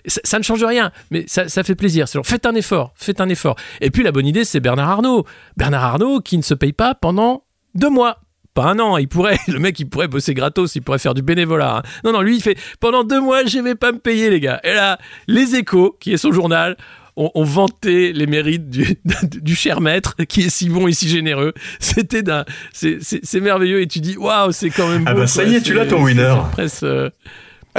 Ça, 0.06 0.38
ne 0.38 0.44
change 0.44 0.64
rien, 0.64 0.92
mais 1.12 1.26
ça, 1.28 1.64
fait 1.64 1.76
plaisir. 1.76 2.06
Faites 2.24 2.46
un 2.46 2.56
effort, 2.56 2.94
faites 2.96 3.22
un 3.22 3.30
effort. 3.30 3.56
Et 3.82 3.90
puis 3.92 4.04
la 4.04 4.12
bonne 4.12 4.28
idée, 4.28 4.46
c'est 4.46 4.60
Bernard 4.60 4.90
Arnault. 4.90 5.26
Bernard 5.58 5.84
Arnault 5.84 6.20
qui 6.20 6.38
ne 6.38 6.44
se 6.44 6.54
paye 6.54 6.74
pas 6.74 6.96
pendant 6.96 7.44
deux 7.76 7.90
mois 7.90 8.23
pas 8.54 8.66
un 8.66 8.80
an, 8.80 8.98
il 8.98 9.08
pourrait, 9.08 9.40
le 9.48 9.60
mec 9.60 9.80
il 9.80 9.86
pourrait 9.90 10.08
bosser 10.08 10.34
gratos, 10.34 10.76
il 10.76 10.82
pourrait 10.82 11.00
faire 11.00 11.14
du 11.14 11.22
bénévolat. 11.22 11.78
hein. 11.78 11.82
Non, 12.04 12.14
non, 12.14 12.22
lui 12.22 12.36
il 12.38 12.42
fait 12.42 12.58
pendant 12.80 13.04
deux 13.04 13.22
mois 13.22 13.46
je 13.46 13.60
vais 13.60 13.76
pas 13.76 13.92
me 13.92 14.00
payer 14.00 14.30
les 14.30 14.40
gars. 14.40 14.60
Et 14.64 14.74
là, 14.74 14.98
les 15.28 15.56
échos, 15.56 15.98
qui 16.00 16.14
est 16.14 16.18
son 16.18 16.32
journal, 16.32 16.78
ont, 17.16 17.44
vanté 17.44 18.12
les 18.14 18.26
mérites 18.26 18.70
du, 18.70 18.98
du 19.24 19.56
cher 19.56 19.82
maître 19.82 20.16
qui 20.28 20.42
est 20.42 20.50
si 20.50 20.70
bon 20.70 20.88
et 20.88 20.94
si 20.94 21.08
généreux. 21.08 21.54
C'était 21.80 22.24
d'un, 22.24 22.46
c'est, 22.72 23.00
merveilleux 23.40 23.82
et 23.82 23.88
tu 23.88 24.00
dis 24.00 24.18
waouh, 24.18 24.52
c'est 24.52 24.70
quand 24.70 24.88
même. 24.88 25.04
Ah 25.06 25.14
beau, 25.14 25.22
bah, 25.22 25.28
ça 25.28 25.44
quoi. 25.44 25.52
y 25.52 25.56
est, 25.56 25.62
tu 25.62 25.74
l'as, 25.74 25.86
ton 25.86 26.04
winner. 26.04 26.36
euh, 26.84 27.10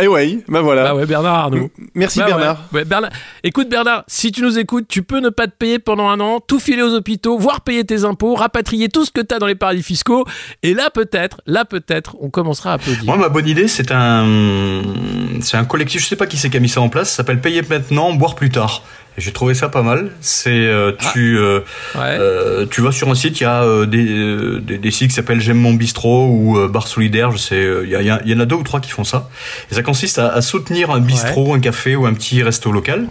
Eh 0.00 0.08
ouais, 0.08 0.38
bah 0.48 0.60
voilà. 0.60 0.84
bah 0.84 0.94
ouais, 0.96 1.06
Bernard 1.06 1.34
Arnault. 1.36 1.70
Merci 1.94 2.18
Bah. 2.18 2.26
Bernard. 2.26 2.58
Ouais, 2.72 2.84
Bernard. 2.84 3.10
Écoute 3.44 3.68
Bernard, 3.68 4.02
si 4.08 4.32
tu 4.32 4.42
nous 4.42 4.58
écoutes, 4.58 4.86
tu 4.88 5.02
peux 5.04 5.20
ne 5.20 5.28
pas 5.28 5.46
te 5.46 5.52
payer 5.56 5.78
pendant 5.78 6.08
un 6.08 6.18
an, 6.18 6.40
tout 6.40 6.58
filer 6.58 6.82
aux 6.82 6.92
hôpitaux, 6.94 7.38
voire 7.38 7.60
payer 7.60 7.84
tes 7.84 8.04
impôts, 8.04 8.34
rapatrier 8.34 8.88
tout 8.88 9.04
ce 9.04 9.12
que 9.12 9.20
tu 9.20 9.32
as 9.34 9.38
dans 9.38 9.46
les 9.46 9.54
paradis 9.54 9.84
fiscaux. 9.84 10.24
Et 10.64 10.74
là 10.74 10.90
peut-être, 10.90 11.40
là 11.46 11.64
peut-être, 11.64 12.16
on 12.20 12.28
commencera 12.28 12.72
à 12.72 12.74
applaudir. 12.74 13.04
Moi, 13.04 13.16
ma 13.16 13.28
bonne 13.28 13.46
idée, 13.46 13.68
c'est 13.68 13.92
un, 13.92 14.82
c'est 15.40 15.56
un 15.56 15.64
collectif. 15.64 16.00
Je 16.02 16.06
sais 16.06 16.16
pas 16.16 16.26
qui 16.26 16.36
c'est 16.38 16.50
qui 16.50 16.56
a 16.56 16.60
mis 16.60 16.68
ça 16.68 16.80
en 16.80 16.88
place. 16.88 17.10
Ça 17.10 17.16
s'appelle 17.18 17.40
Payer 17.40 17.62
maintenant, 17.62 18.12
boire 18.14 18.34
plus 18.34 18.50
tard. 18.50 18.82
J'ai 19.16 19.32
trouvé 19.32 19.54
ça 19.54 19.68
pas 19.68 19.82
mal. 19.82 20.10
C'est 20.20 20.50
euh, 20.50 20.92
tu, 21.12 21.38
euh, 21.38 21.60
Ouais. 21.94 22.00
euh, 22.18 22.66
tu 22.68 22.80
vas 22.80 22.90
sur 22.90 23.08
un 23.08 23.14
site, 23.14 23.40
il 23.40 23.44
y 23.44 23.46
a 23.46 23.62
euh, 23.62 23.86
des, 23.86 24.06
euh, 24.08 24.60
des, 24.60 24.76
des 24.78 24.90
sites 24.90 25.10
qui 25.10 25.14
s'appellent 25.14 25.40
J'aime 25.40 25.58
mon 25.58 25.72
bistrot 25.74 26.26
ou 26.28 26.58
euh, 26.58 26.68
Bar 26.68 26.88
solidaire. 26.88 27.30
Je 27.30 27.36
sais, 27.38 27.54
euh, 27.54 27.84
il 27.84 27.90
y, 27.90 28.10
a- 28.10 28.20
en 28.36 28.40
a 28.40 28.44
deux 28.44 28.56
ou 28.56 28.62
trois 28.64 28.80
qui 28.80 28.90
font 28.90 29.04
ça. 29.04 29.28
Et 29.70 29.74
ça 29.74 29.82
consiste 29.82 30.18
à, 30.18 30.28
à 30.32 30.42
soutenir 30.42 30.90
un 30.90 30.98
bistrot, 31.00 31.54
un 31.54 31.60
café 31.60 31.94
ou 31.94 32.06
un 32.06 32.14
petit 32.14 32.42
resto 32.42 32.72
local 32.72 33.06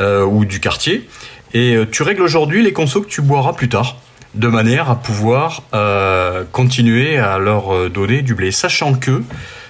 euh, 0.00 0.24
ou 0.24 0.44
du 0.44 0.58
quartier. 0.58 1.08
Et 1.52 1.76
euh, 1.76 1.86
tu 1.88 2.02
règles 2.02 2.22
aujourd'hui 2.22 2.62
les 2.64 2.72
consos 2.72 3.02
que 3.02 3.08
tu 3.08 3.22
boiras 3.22 3.52
plus 3.52 3.68
tard 3.68 3.96
de 4.34 4.48
manière 4.48 4.90
à 4.90 4.96
pouvoir 5.00 5.62
euh, 5.74 6.42
continuer 6.50 7.16
à 7.18 7.38
leur 7.38 7.72
euh, 7.72 7.88
donner 7.88 8.22
du 8.22 8.34
blé, 8.34 8.50
sachant 8.50 8.94
que 8.94 9.22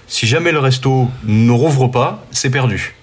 si 0.07 0.27
jamais 0.27 0.53
le 0.53 0.59
resto 0.61 1.11
ne 1.25 1.51
rouvre 1.51 1.89
pas, 1.89 2.25
c'est 2.31 2.49
perdu. 2.49 2.95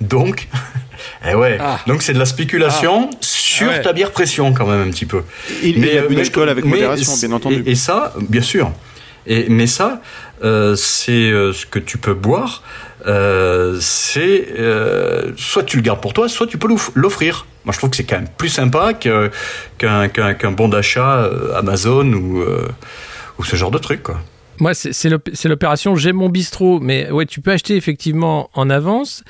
Donc, 0.00 0.46
eh 1.28 1.34
ouais, 1.34 1.58
Ah. 1.60 1.78
donc 1.86 2.02
c'est 2.02 2.12
de 2.12 2.18
la 2.18 2.24
spéculation 2.26 3.10
sur 3.20 3.68
Ah 3.70 3.76
ouais. 3.76 3.82
ta 3.82 3.92
bière 3.92 4.10
pression 4.12 4.52
quand 4.52 4.66
même 4.66 4.86
un 4.88 4.90
petit 4.90 5.06
peu. 5.06 5.22
Il, 5.62 5.78
il 5.78 5.84
a 5.98 6.02
euh, 6.02 6.48
avec 6.50 6.64
mais 6.64 6.70
modération, 6.70 7.12
bien 7.20 7.32
entendu. 7.36 7.62
Et, 7.66 7.72
et 7.72 7.74
ça, 7.74 8.14
bien 8.28 8.42
sûr. 8.42 8.72
Et, 9.26 9.46
mais 9.50 9.66
ça, 9.66 10.00
euh, 10.44 10.74
c'est 10.76 11.12
euh, 11.30 11.52
ce 11.52 11.66
que 11.66 11.78
tu 11.78 11.98
peux 11.98 12.14
boire. 12.14 12.62
euh, 13.06 13.78
c'est 13.80 14.48
euh, 14.58 15.32
soit 15.36 15.62
tu 15.64 15.76
le 15.76 15.82
gardes 15.82 16.00
pour 16.00 16.12
toi, 16.14 16.28
soit 16.28 16.46
tu 16.46 16.58
peux 16.58 16.68
l'off- 16.68 16.90
l'offrir. 16.94 17.46
Moi, 17.64 17.72
je 17.72 17.78
trouve 17.78 17.90
que 17.90 17.96
c'est 17.96 18.04
quand 18.04 18.16
même 18.16 18.28
plus 18.38 18.48
sympa 18.48 18.94
qu'un 18.94 20.52
bon 20.52 20.68
d'achat 20.68 21.28
Amazon 21.56 22.12
ou 22.12 22.40
euh, 22.40 22.68
ou 23.38 23.44
ce 23.44 23.56
genre 23.56 23.70
de 23.70 23.78
truc, 23.78 24.02
quoi. 24.02 24.18
Moi, 24.58 24.74
c'est 24.74 24.92
c'est 24.92 25.08
l'op- 25.08 25.30
c'est 25.32 25.48
l'opération 25.48 25.94
J'aime 25.96 26.16
mon 26.16 26.28
bistrot. 26.28 26.80
Mais 26.80 27.10
ouais, 27.10 27.26
tu 27.26 27.40
peux 27.40 27.50
acheter 27.52 27.76
effectivement 27.76 28.50
en 28.54 28.68
avance. 28.70 29.22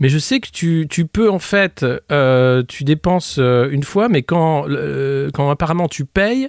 Mais 0.00 0.08
je 0.08 0.18
sais 0.18 0.40
que 0.40 0.48
tu, 0.50 0.86
tu 0.88 1.04
peux 1.06 1.30
en 1.30 1.38
fait, 1.38 1.84
euh, 2.10 2.62
tu 2.66 2.84
dépenses 2.84 3.36
euh, 3.38 3.68
une 3.70 3.82
fois, 3.82 4.08
mais 4.08 4.22
quand, 4.22 4.64
euh, 4.68 5.28
quand 5.34 5.50
apparemment 5.50 5.88
tu 5.88 6.04
payes, 6.04 6.48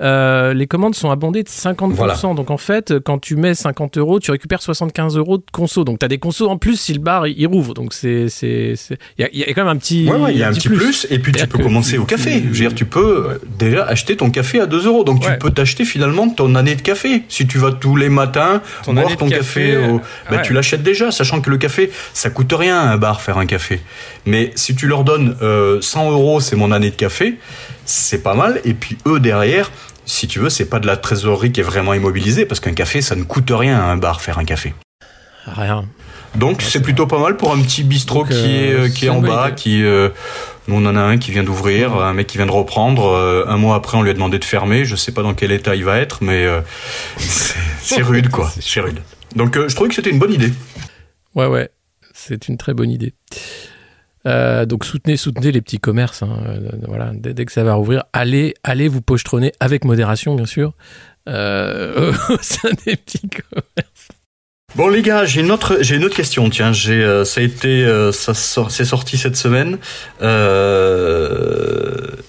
euh, 0.00 0.52
les 0.54 0.66
commandes 0.66 0.94
sont 0.94 1.10
abondées 1.10 1.42
de 1.42 1.48
50%. 1.48 1.92
Voilà. 1.92 2.14
Donc 2.34 2.50
en 2.50 2.56
fait, 2.58 2.94
quand 3.04 3.18
tu 3.18 3.36
mets 3.36 3.54
50 3.54 3.98
euros, 3.98 4.20
tu 4.20 4.30
récupères 4.30 4.62
75 4.62 5.16
euros 5.16 5.38
de 5.38 5.44
conso. 5.52 5.84
Donc 5.84 5.98
tu 6.00 6.04
as 6.04 6.08
des 6.08 6.18
consos 6.18 6.48
en 6.48 6.58
plus 6.58 6.78
si 6.80 6.92
le 6.92 7.00
bar 7.00 7.26
il, 7.26 7.38
il 7.38 7.46
rouvre. 7.46 7.74
Donc 7.74 7.94
c'est, 7.94 8.26
il 8.42 8.76
y 9.18 9.24
a, 9.24 9.28
il 9.32 9.38
y 9.38 9.44
a 9.44 9.46
quand 9.54 9.64
même 9.64 9.68
un 9.68 9.76
petit, 9.76 10.08
Ouais, 10.10 10.16
ouais, 10.18 10.32
il 10.32 10.38
y 10.38 10.42
a 10.42 10.48
un 10.48 10.52
petit 10.52 10.68
plus. 10.68 11.06
Et 11.10 11.18
puis 11.18 11.32
tu 11.32 11.46
peux 11.46 11.58
commencer 11.62 11.92
tu- 11.92 11.98
au 11.98 12.04
café. 12.04 12.40
Je 12.42 12.48
veux 12.48 12.52
dire, 12.54 12.74
tu 12.74 12.84
peux 12.84 13.40
déjà 13.58 13.84
acheter 13.84 14.16
ton 14.16 14.30
café 14.30 14.60
à 14.60 14.66
2 14.66 14.86
euros. 14.86 15.04
Donc 15.04 15.22
Ouais. 15.22 15.32
tu 15.32 15.38
peux 15.38 15.50
t'acheter 15.50 15.84
finalement 15.84 16.28
ton 16.28 16.54
année 16.54 16.74
de 16.74 16.82
café. 16.82 17.22
Si 17.28 17.46
tu 17.46 17.58
vas 17.58 17.72
tous 17.72 17.96
les 17.96 18.08
matins 18.08 18.60
Ton 18.84 18.94
boire 18.94 19.16
ton 19.16 19.28
café, 19.28 19.72
café, 19.72 19.76
au- 19.88 19.98
bah, 20.30 20.36
ouais. 20.38 20.42
tu 20.42 20.52
l'achètes 20.52 20.82
déjà, 20.82 21.10
sachant 21.10 21.40
que 21.40 21.50
le 21.50 21.58
café, 21.58 21.90
ça 22.12 22.30
coûte 22.30 22.52
rien 22.52 22.87
à 22.88 22.92
un 22.92 22.96
bar 22.98 23.20
faire 23.20 23.38
un 23.38 23.46
café. 23.46 23.80
Mais 24.26 24.52
si 24.54 24.74
tu 24.74 24.86
leur 24.86 25.04
donnes 25.04 25.36
euh, 25.42 25.80
100 25.80 26.10
euros, 26.10 26.40
c'est 26.40 26.56
mon 26.56 26.72
année 26.72 26.90
de 26.90 26.96
café, 26.96 27.38
c'est 27.84 28.22
pas 28.22 28.34
mal. 28.34 28.60
Et 28.64 28.74
puis 28.74 28.98
eux 29.06 29.20
derrière, 29.20 29.70
si 30.04 30.26
tu 30.26 30.38
veux, 30.38 30.50
c'est 30.50 30.64
pas 30.68 30.78
de 30.80 30.86
la 30.86 30.96
trésorerie 30.96 31.52
qui 31.52 31.60
est 31.60 31.64
vraiment 31.64 31.94
immobilisée, 31.94 32.46
parce 32.46 32.60
qu'un 32.60 32.72
café, 32.74 33.02
ça 33.02 33.14
ne 33.14 33.24
coûte 33.24 33.50
rien 33.54 33.78
à 33.78 33.82
un 33.84 33.96
bar 33.96 34.20
faire 34.20 34.38
un 34.38 34.44
café. 34.44 34.74
Rien. 35.46 35.84
Donc 36.34 36.60
c'est 36.60 36.82
plutôt 36.82 37.06
pas 37.06 37.18
mal 37.18 37.36
pour 37.36 37.52
un 37.54 37.60
petit 37.62 37.82
bistrot 37.84 38.20
Donc, 38.24 38.28
qui 38.28 38.56
est 38.56 38.72
euh, 38.72 38.84
euh, 38.84 38.88
qui 38.90 39.06
est 39.06 39.08
en 39.08 39.20
bas, 39.20 39.46
idée. 39.48 39.54
qui 39.56 39.82
euh, 39.82 40.10
nous 40.68 40.76
on 40.76 40.84
en 40.84 40.94
a 40.94 41.00
un 41.00 41.16
qui 41.16 41.30
vient 41.30 41.42
d'ouvrir, 41.42 41.94
un 41.96 42.12
mec 42.12 42.26
qui 42.26 42.36
vient 42.36 42.44
de 42.46 42.50
reprendre. 42.52 43.06
euh, 43.08 43.44
un 43.48 43.56
mois 43.56 43.76
après 43.76 43.96
on 43.96 44.02
lui 44.02 44.10
a 44.10 44.14
demandé 44.14 44.38
de 44.38 44.44
fermer. 44.44 44.84
Je 44.84 44.94
sais 44.94 45.10
pas 45.12 45.22
dans 45.22 45.32
quel 45.32 45.52
état 45.52 45.74
il 45.74 45.84
va 45.84 45.96
être, 45.98 46.22
mais 46.22 46.44
euh, 46.44 46.60
c'est 47.18 48.02
rude 48.02 48.28
quoi, 48.28 48.50
c'est 48.60 48.80
rude. 48.80 49.00
Donc 49.36 49.56
euh, 49.56 49.68
je 49.68 49.74
trouvais 49.74 49.88
que 49.88 49.94
c'était 49.94 50.10
une 50.10 50.18
bonne 50.18 50.34
idée. 50.34 50.52
Ouais, 51.34 51.46
ouais, 51.46 51.70
c'est 52.18 52.48
une 52.48 52.56
très 52.58 52.74
bonne 52.74 52.90
idée. 52.90 53.14
Euh, 54.26 54.66
donc 54.66 54.84
soutenez, 54.84 55.16
soutenez 55.16 55.52
les 55.52 55.62
petits 55.62 55.78
commerces. 55.78 56.22
hein. 56.22 56.38
Euh, 56.46 56.70
voilà, 56.86 57.12
dès, 57.14 57.32
dès 57.34 57.44
que 57.44 57.52
ça 57.52 57.62
va 57.64 57.74
rouvrir, 57.74 58.04
allez, 58.12 58.54
allez 58.64 58.88
vous 58.88 59.00
pochetronner 59.00 59.52
avec 59.60 59.84
modération, 59.84 60.34
bien 60.34 60.44
sûr, 60.46 60.74
euh, 61.28 62.12
au 62.28 62.36
sein 62.40 62.70
des 62.84 62.96
petits 62.96 63.28
commerces. 63.28 64.08
Bon 64.76 64.88
les 64.88 65.00
gars, 65.00 65.24
j'ai 65.24 65.40
une 65.40 65.50
autre 65.50 65.78
question. 66.14 66.50
Tiens, 66.50 66.72
j'ai 66.74 67.22
ça 67.24 67.40
a 67.40 67.44
été 67.44 67.86
c'est 68.12 68.84
sorti 68.84 69.16
cette 69.16 69.36
semaine 69.36 69.78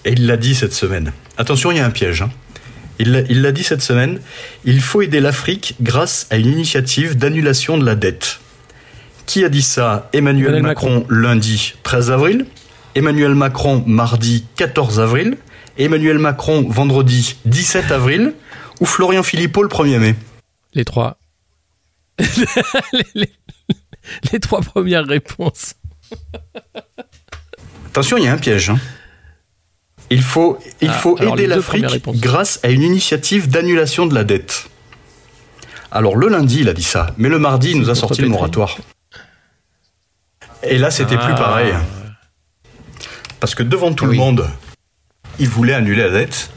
et 0.06 0.12
il 0.14 0.26
l'a 0.26 0.38
dit 0.38 0.56
cette 0.56 0.74
semaine. 0.74 1.12
Attention, 1.38 1.72
il 1.72 1.78
y 1.78 1.82
a 1.82 1.86
un 1.86 1.90
piège. 1.92 2.22
hein. 2.22 2.30
Il 3.00 3.42
l'a 3.42 3.52
dit 3.52 3.64
cette 3.64 3.82
semaine. 3.82 4.20
Il 4.64 4.80
faut 4.82 5.02
aider 5.02 5.20
l'Afrique 5.20 5.76
grâce 5.82 6.28
à 6.30 6.38
une 6.38 6.48
initiative 6.48 7.18
d'annulation 7.18 7.78
de 7.78 7.86
la 7.86 7.96
dette. 7.96 8.40
Qui 9.30 9.46
a 9.46 9.50
dit 9.50 9.62
ça 9.62 10.10
Emmanuel 10.12 10.56
Emmanuel 10.56 10.64
Macron, 10.64 11.06
lundi 11.08 11.76
13 11.84 12.10
avril, 12.10 12.48
Emmanuel 12.96 13.36
Macron 13.36 13.84
mardi 13.86 14.44
14 14.56 15.00
avril, 15.00 15.38
Emmanuel 15.78 16.18
Macron 16.18 16.66
vendredi 16.68 17.36
17 17.46 17.92
avril 17.92 18.34
ou 18.80 18.86
Florian 18.88 19.22
Philippot 19.22 19.62
le 19.62 19.70
1er 19.70 20.00
mai. 20.00 20.16
Les 20.74 20.84
trois. 20.84 21.20
les, 22.20 23.06
les- 23.14 23.32
les 24.34 24.40
trois 24.40 24.62
premières 24.62 25.06
réponses. 25.06 25.76
Attention, 27.90 28.18
il 28.18 28.24
y 28.24 28.28
a 28.28 28.34
un 28.34 28.38
piège. 28.40 28.72
hein. 28.72 28.80
Il 30.10 30.24
faut, 30.24 30.58
il 30.82 30.90
Ah, 30.90 30.94
faut 30.94 31.20
aider 31.20 31.46
l'Afrique 31.46 31.86
grâce 32.16 32.60
à 32.64 32.70
une 32.70 32.82
initiative 32.82 33.48
d'annulation 33.48 34.08
de 34.08 34.16
la 34.16 34.24
dette. 34.24 34.70
Alors 35.92 36.16
le 36.16 36.30
lundi, 36.30 36.62
il 36.62 36.70
a 36.70 36.74
dit 36.74 36.82
ça, 36.82 37.14
mais 37.20 37.30
le 37.30 37.38
mardi, 37.38 37.72
il 37.72 37.78
nous 37.80 37.92
a 37.92 37.96
sorti 37.96 38.22
le 38.24 38.28
moratoire. 38.30 38.76
Et 40.64 40.78
là, 40.78 40.92
c'était 40.92 41.18
plus 41.18 41.34
Ah. 41.34 41.36
pareil. 41.36 41.74
Parce 43.40 43.56
que 43.56 43.64
devant 43.64 43.94
tout 43.94 44.06
Oui. 44.06 44.12
le 44.12 44.18
monde, 44.18 44.48
il 45.40 45.48
voulait 45.48 45.74
annuler 45.74 46.04
la 46.04 46.10
dette. 46.12 46.52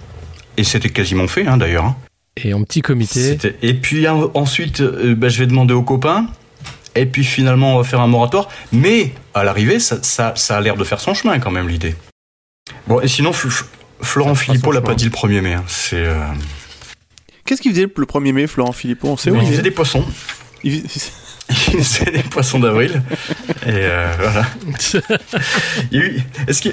Et 0.56 0.64
c'était 0.64 0.90
quasiment 0.90 1.28
fait, 1.28 1.46
hein, 1.46 1.56
d'ailleurs. 1.56 1.84
hein. 1.84 1.96
Et 2.36 2.52
en 2.54 2.62
petit 2.64 2.80
comité. 2.82 3.38
Et 3.62 3.74
puis 3.74 4.08
en- 4.08 4.30
ensuite, 4.34 4.80
euh, 4.80 5.14
bah, 5.14 5.28
je 5.28 5.38
vais 5.38 5.46
demander 5.46 5.74
aux 5.74 5.82
copains. 5.82 6.26
Et 6.94 7.06
puis 7.06 7.24
finalement, 7.24 7.74
on 7.74 7.78
va 7.78 7.84
faire 7.84 8.00
un 8.00 8.06
moratoire. 8.06 8.48
Mais 8.72 9.12
à 9.34 9.44
l'arrivée, 9.44 9.78
ça, 9.80 10.02
ça, 10.02 10.32
ça 10.36 10.56
a 10.56 10.60
l'air 10.60 10.76
de 10.76 10.84
faire 10.84 11.00
son 11.00 11.14
chemin 11.14 11.38
quand 11.38 11.50
même, 11.50 11.68
l'idée. 11.68 11.94
Bon, 12.86 13.00
et 13.00 13.08
sinon, 13.08 13.30
F- 13.30 13.48
F- 13.48 13.64
Florent 14.02 14.34
Philippot 14.34 14.72
l'a 14.72 14.80
pas 14.82 14.94
dit 14.94 15.04
le 15.04 15.10
1er 15.10 15.40
mai. 15.40 15.54
hein. 15.54 15.64
C'est, 15.68 16.04
euh, 16.04 16.18
Qu'est-ce 17.44 17.60
qu'il 17.62 17.72
faisait 17.72 17.86
le 17.94 18.06
1er 18.06 18.32
mai, 18.32 18.46
Florent 18.46 18.72
Philippot? 18.72 19.08
On 19.08 19.16
sait 19.16 19.30
où 19.30 19.36
il 19.36 19.42
il 19.42 19.48
faisait 19.50 19.62
des 19.62 19.70
poissons. 19.70 20.04
Il- 20.64 20.84
Faisait 21.50 22.11
des 22.11 22.22
poissons 22.22 22.59
d'avril. 22.61 23.02
Et 23.66 23.70
euh, 23.70 24.07
voilà. 24.18 24.46
Est-ce 26.48 26.68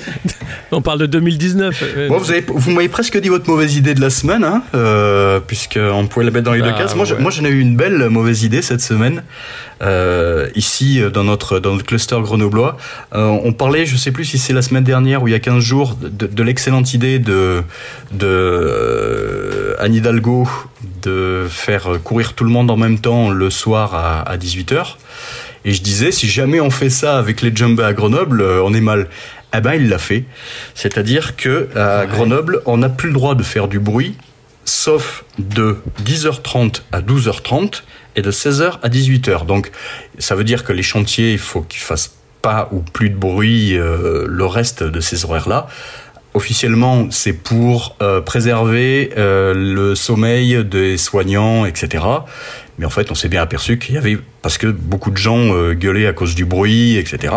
On 0.71 0.81
parle 0.81 0.99
de 0.99 1.05
2019. 1.05 1.83
euh, 1.83 2.07
Bon, 2.09 2.17
vous 2.17 2.31
avez- 2.31 2.43
vous 2.47 2.71
m'avez 2.71 2.89
presque 2.89 3.19
dit 3.19 3.29
votre 3.29 3.49
mauvaise 3.49 3.75
idée 3.75 3.93
de 3.93 4.01
la 4.01 4.09
semaine, 4.09 4.43
hein, 4.43 4.63
euh, 4.75 5.39
puisqu'on 5.39 6.07
pouvait 6.07 6.25
la 6.25 6.31
mettre 6.31 6.45
dans 6.45 6.53
les 6.53 6.61
deux 6.61 6.71
Bah, 6.71 6.77
cases. 6.77 6.95
Moi, 6.95 7.05
je- 7.05 7.15
ouais. 7.15 7.21
moi, 7.21 7.31
j'en 7.31 7.45
ai 7.45 7.49
eu 7.49 7.59
une 7.59 7.75
belle 7.75 8.09
mauvaise 8.09 8.43
idée 8.43 8.61
cette 8.61 8.81
semaine. 8.81 9.23
Euh, 9.81 10.49
ici, 10.55 11.01
dans 11.13 11.23
notre, 11.23 11.59
dans 11.59 11.71
notre 11.73 11.85
cluster 11.85 12.17
grenoblois, 12.21 12.77
on 13.13 13.53
parlait, 13.53 13.85
je 13.85 13.95
sais 13.95 14.11
plus 14.11 14.25
si 14.25 14.37
c'est 14.37 14.53
la 14.53 14.61
semaine 14.61 14.83
dernière 14.83 15.23
ou 15.23 15.27
il 15.27 15.31
y 15.31 15.35
a 15.35 15.39
15 15.39 15.63
jours, 15.63 15.97
de, 16.01 16.27
de 16.27 16.43
l'excellente 16.43 16.93
idée 16.93 17.19
de, 17.19 17.63
de 18.11 19.75
Anne 19.79 19.93
Hidalgo 19.93 20.47
de 21.03 21.47
faire 21.49 21.99
courir 22.03 22.33
tout 22.33 22.43
le 22.43 22.49
monde 22.49 22.71
en 22.71 22.77
même 22.77 22.99
temps 22.99 23.29
le 23.29 23.49
soir 23.49 23.95
à, 23.95 24.21
à 24.21 24.37
18h. 24.37 24.95
Et 25.65 25.73
je 25.73 25.81
disais, 25.81 26.11
si 26.11 26.27
jamais 26.29 26.61
on 26.61 26.69
fait 26.69 26.89
ça 26.89 27.17
avec 27.17 27.41
les 27.41 27.53
jumbés 27.55 27.83
à 27.83 27.93
Grenoble, 27.93 28.41
euh, 28.41 28.63
on 28.63 28.73
est 28.73 28.81
mal. 28.81 29.07
Eh 29.55 29.61
ben, 29.61 29.73
il 29.73 29.89
l'a 29.89 29.97
fait. 29.97 30.23
C'est-à-dire 30.75 31.35
que 31.35 31.69
à 31.75 32.01
Ouais. 32.01 32.07
Grenoble, 32.07 32.61
on 32.65 32.77
n'a 32.77 32.89
plus 32.89 33.07
le 33.09 33.13
droit 33.13 33.35
de 33.35 33.43
faire 33.43 33.67
du 33.67 33.79
bruit, 33.79 34.15
sauf 34.63 35.25
de 35.37 35.77
10h30 36.03 36.81
à 36.91 37.01
12h30 37.01 37.81
et 38.15 38.21
de 38.21 38.31
16h 38.31 38.79
à 38.81 38.89
18h. 38.89 39.45
Donc, 39.45 39.71
ça 40.17 40.35
veut 40.35 40.43
dire 40.43 40.63
que 40.63 40.71
les 40.71 40.83
chantiers, 40.83 41.31
il 41.33 41.39
faut 41.39 41.61
qu'ils 41.61 41.81
fassent 41.81 42.15
pas 42.41 42.69
ou 42.71 42.79
plus 42.79 43.09
de 43.09 43.15
bruit 43.15 43.77
euh, 43.77 44.25
le 44.29 44.45
reste 44.45 44.83
de 44.83 44.99
ces 45.01 45.25
horaires-là. 45.25 45.67
Officiellement, 46.39 47.07
c'est 47.11 47.33
pour 47.33 47.97
euh, 48.01 48.21
préserver 48.21 49.11
euh, 49.17 49.53
le 49.53 49.93
sommeil 49.93 50.63
des 50.63 50.95
soignants, 50.97 51.65
etc. 51.65 52.01
Mais 52.77 52.85
en 52.85 52.89
fait, 52.89 53.11
on 53.11 53.15
s'est 53.15 53.27
bien 53.27 53.41
aperçu 53.41 53.77
qu'il 53.77 53.95
y 53.95 53.97
avait 53.97 54.17
parce 54.41 54.57
que 54.57 54.67
beaucoup 54.67 55.11
de 55.11 55.17
gens 55.17 55.37
euh, 55.53 55.73
gueulaient 55.73 56.07
à 56.07 56.13
cause 56.13 56.35
du 56.35 56.45
bruit, 56.45 56.95
etc. 56.95 57.33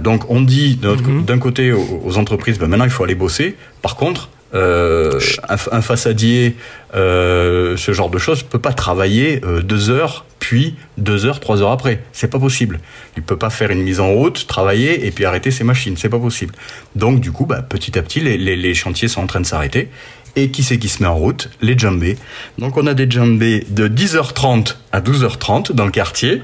Donc, 0.00 0.28
on 0.30 0.40
dit 0.40 0.74
d'un 0.82 0.96
Mhm. 0.96 1.38
côté 1.38 1.70
aux, 1.70 2.02
aux 2.04 2.18
entreprises, 2.18 2.58
ben 2.58 2.66
maintenant 2.66 2.86
il 2.86 2.90
faut 2.90 3.04
aller 3.04 3.14
bosser. 3.14 3.56
Par 3.82 3.94
contre, 3.94 4.30
euh, 4.52 5.20
un, 5.48 5.56
un 5.78 5.80
façadier, 5.80 6.56
euh, 6.96 7.76
ce 7.76 7.92
genre 7.92 8.10
de 8.10 8.18
choses, 8.18 8.42
peut 8.42 8.58
pas 8.58 8.72
travailler 8.72 9.40
euh, 9.44 9.62
deux 9.62 9.90
heures, 9.90 10.24
puis 10.42 10.74
deux 10.98 11.24
heures, 11.24 11.38
trois 11.38 11.62
heures 11.62 11.70
après. 11.70 12.02
C'est 12.12 12.26
pas 12.28 12.40
possible. 12.40 12.80
Il 13.16 13.22
peut 13.22 13.36
pas 13.38 13.48
faire 13.48 13.70
une 13.70 13.82
mise 13.82 14.00
en 14.00 14.10
route, 14.10 14.46
travailler 14.48 15.06
et 15.06 15.12
puis 15.12 15.24
arrêter 15.24 15.52
ses 15.52 15.62
machines. 15.62 15.96
C'est 15.96 16.08
pas 16.08 16.18
possible. 16.18 16.52
Donc 16.96 17.20
du 17.20 17.30
coup, 17.30 17.46
bah, 17.46 17.62
petit 17.62 17.96
à 17.96 18.02
petit, 18.02 18.18
les, 18.20 18.36
les, 18.36 18.56
les 18.56 18.74
chantiers 18.74 19.06
sont 19.06 19.22
en 19.22 19.26
train 19.28 19.40
de 19.40 19.46
s'arrêter. 19.46 19.88
Et 20.34 20.50
qui 20.50 20.62
c'est 20.64 20.78
qui 20.78 20.88
se 20.88 21.00
met 21.02 21.08
en 21.08 21.14
route? 21.14 21.48
Les 21.60 21.78
jambés. 21.78 22.16
Donc 22.58 22.76
on 22.76 22.86
a 22.88 22.94
des 22.94 23.08
jambés 23.08 23.64
de 23.70 23.86
10h30 23.86 24.74
à 24.90 25.00
12h30 25.00 25.72
dans 25.72 25.84
le 25.84 25.90
quartier 25.92 26.42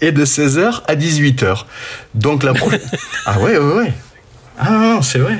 et 0.00 0.12
de 0.12 0.24
16h 0.24 0.82
à 0.86 0.94
18h. 0.94 1.64
Donc 2.14 2.44
la 2.44 2.54
pro- 2.54 2.70
Ah 3.26 3.40
ouais, 3.40 3.58
ouais, 3.58 3.74
ouais. 3.74 3.92
Ah 4.58 4.70
non, 4.70 5.02
c'est 5.02 5.18
vrai. 5.18 5.38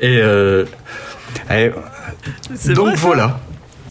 Et, 0.00 0.18
euh, 0.22 0.66
et- 1.50 1.70
C'est 2.54 2.74
donc 2.74 2.88
vrai, 2.88 2.96
voilà. 2.96 3.40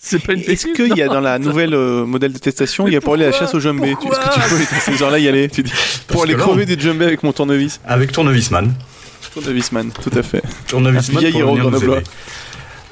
C'est 0.01 0.19
pas 0.23 0.33
une 0.33 0.39
Est-ce 0.41 0.67
qu'il 0.73 0.95
y 0.97 1.01
a 1.01 1.07
dans 1.07 1.19
la 1.19 1.37
nouvelle 1.39 1.73
euh, 1.73 2.05
modèle 2.05 2.31
de 2.33 2.37
testation, 2.39 2.87
il 2.87 2.93
y 2.93 2.97
a 2.97 3.01
pour 3.01 3.13
aller 3.15 3.25
à 3.25 3.31
la 3.31 3.37
chasse 3.37 3.53
aux 3.53 3.59
jumbés 3.59 3.95
Tu- 4.01 4.07
Est-ce 4.07 4.15
que 4.19 4.23
tu 4.23 4.39
Pourquoi 4.39 4.57
peux 4.57 4.57
dans 4.75 4.79
ces 4.97 5.03
heures-là 5.03 5.19
y 5.19 5.27
aller 5.27 5.49
Tu 5.49 5.63
dis, 5.63 5.71
Pour 6.07 6.23
aller 6.23 6.33
que 6.33 6.39
là, 6.39 6.45
crever 6.45 6.65
des 6.65 6.79
jumbés 6.79 7.05
avec 7.05 7.23
mon 7.23 7.31
tournevis. 7.33 7.79
Avec 7.85 8.11
Tournevisman. 8.11 8.73
Tournevisman, 9.33 9.91
tout 9.91 10.17
à 10.17 10.23
fait. 10.23 10.41
Tournevisman 10.67 11.19
Vieil 11.19 11.31
pour 11.33 11.41
héros 11.41 11.51
venir 11.51 11.63
nous 11.65 11.69
grenoblois. 11.71 11.97
aider. 11.99 12.07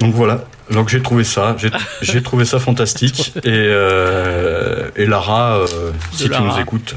Donc 0.02 0.14
voilà. 0.14 0.46
Donc 0.70 0.90
j'ai 0.90 1.02
trouvé 1.02 1.24
ça, 1.24 1.56
j'ai- 1.58 1.72
j'ai 2.02 2.22
trouvé 2.22 2.46
ça 2.46 2.60
fantastique. 2.60 3.34
Et, 3.38 3.42
euh, 3.48 4.90
et 4.96 5.06
Lara, 5.06 5.58
euh, 5.60 5.92
si 6.14 6.30
tu 6.30 6.42
nous 6.42 6.60
écoutes, 6.60 6.96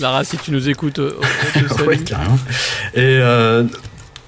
Lara, 0.00 0.24
si 0.24 0.36
tu 0.38 0.50
nous 0.50 0.68
écoutes, 0.68 0.98
euh, 1.00 1.16
on 1.20 1.60
te 1.68 1.74
salue. 1.74 1.86
ouais, 1.88 1.98
carrément. 1.98 2.38
Et 2.94 3.00
euh, 3.00 3.64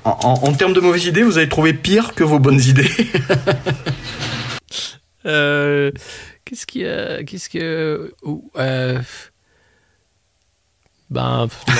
en, 0.05 0.11
en- 0.23 0.49
en 0.49 0.53
termes 0.53 0.75
de 0.75 0.81
mauvaises 0.81 1.07
idées, 1.07 1.23
vous 1.23 1.39
avez 1.39 1.49
trouvé 1.49 1.73
pire 1.73 2.15
que 2.15 2.23
vos 2.23 2.39
bonnes 2.39 2.61
idées. 2.61 2.91
Euh, 5.27 5.91
qu'est-ce 6.45 6.67
qu'il 6.67 6.83
y 6.83 6.89
a 6.89 7.23
Qu'est-ce 7.23 7.49
que. 7.49 8.13
euh, 8.59 8.99
ben, 11.11 11.47
non, 11.69 11.75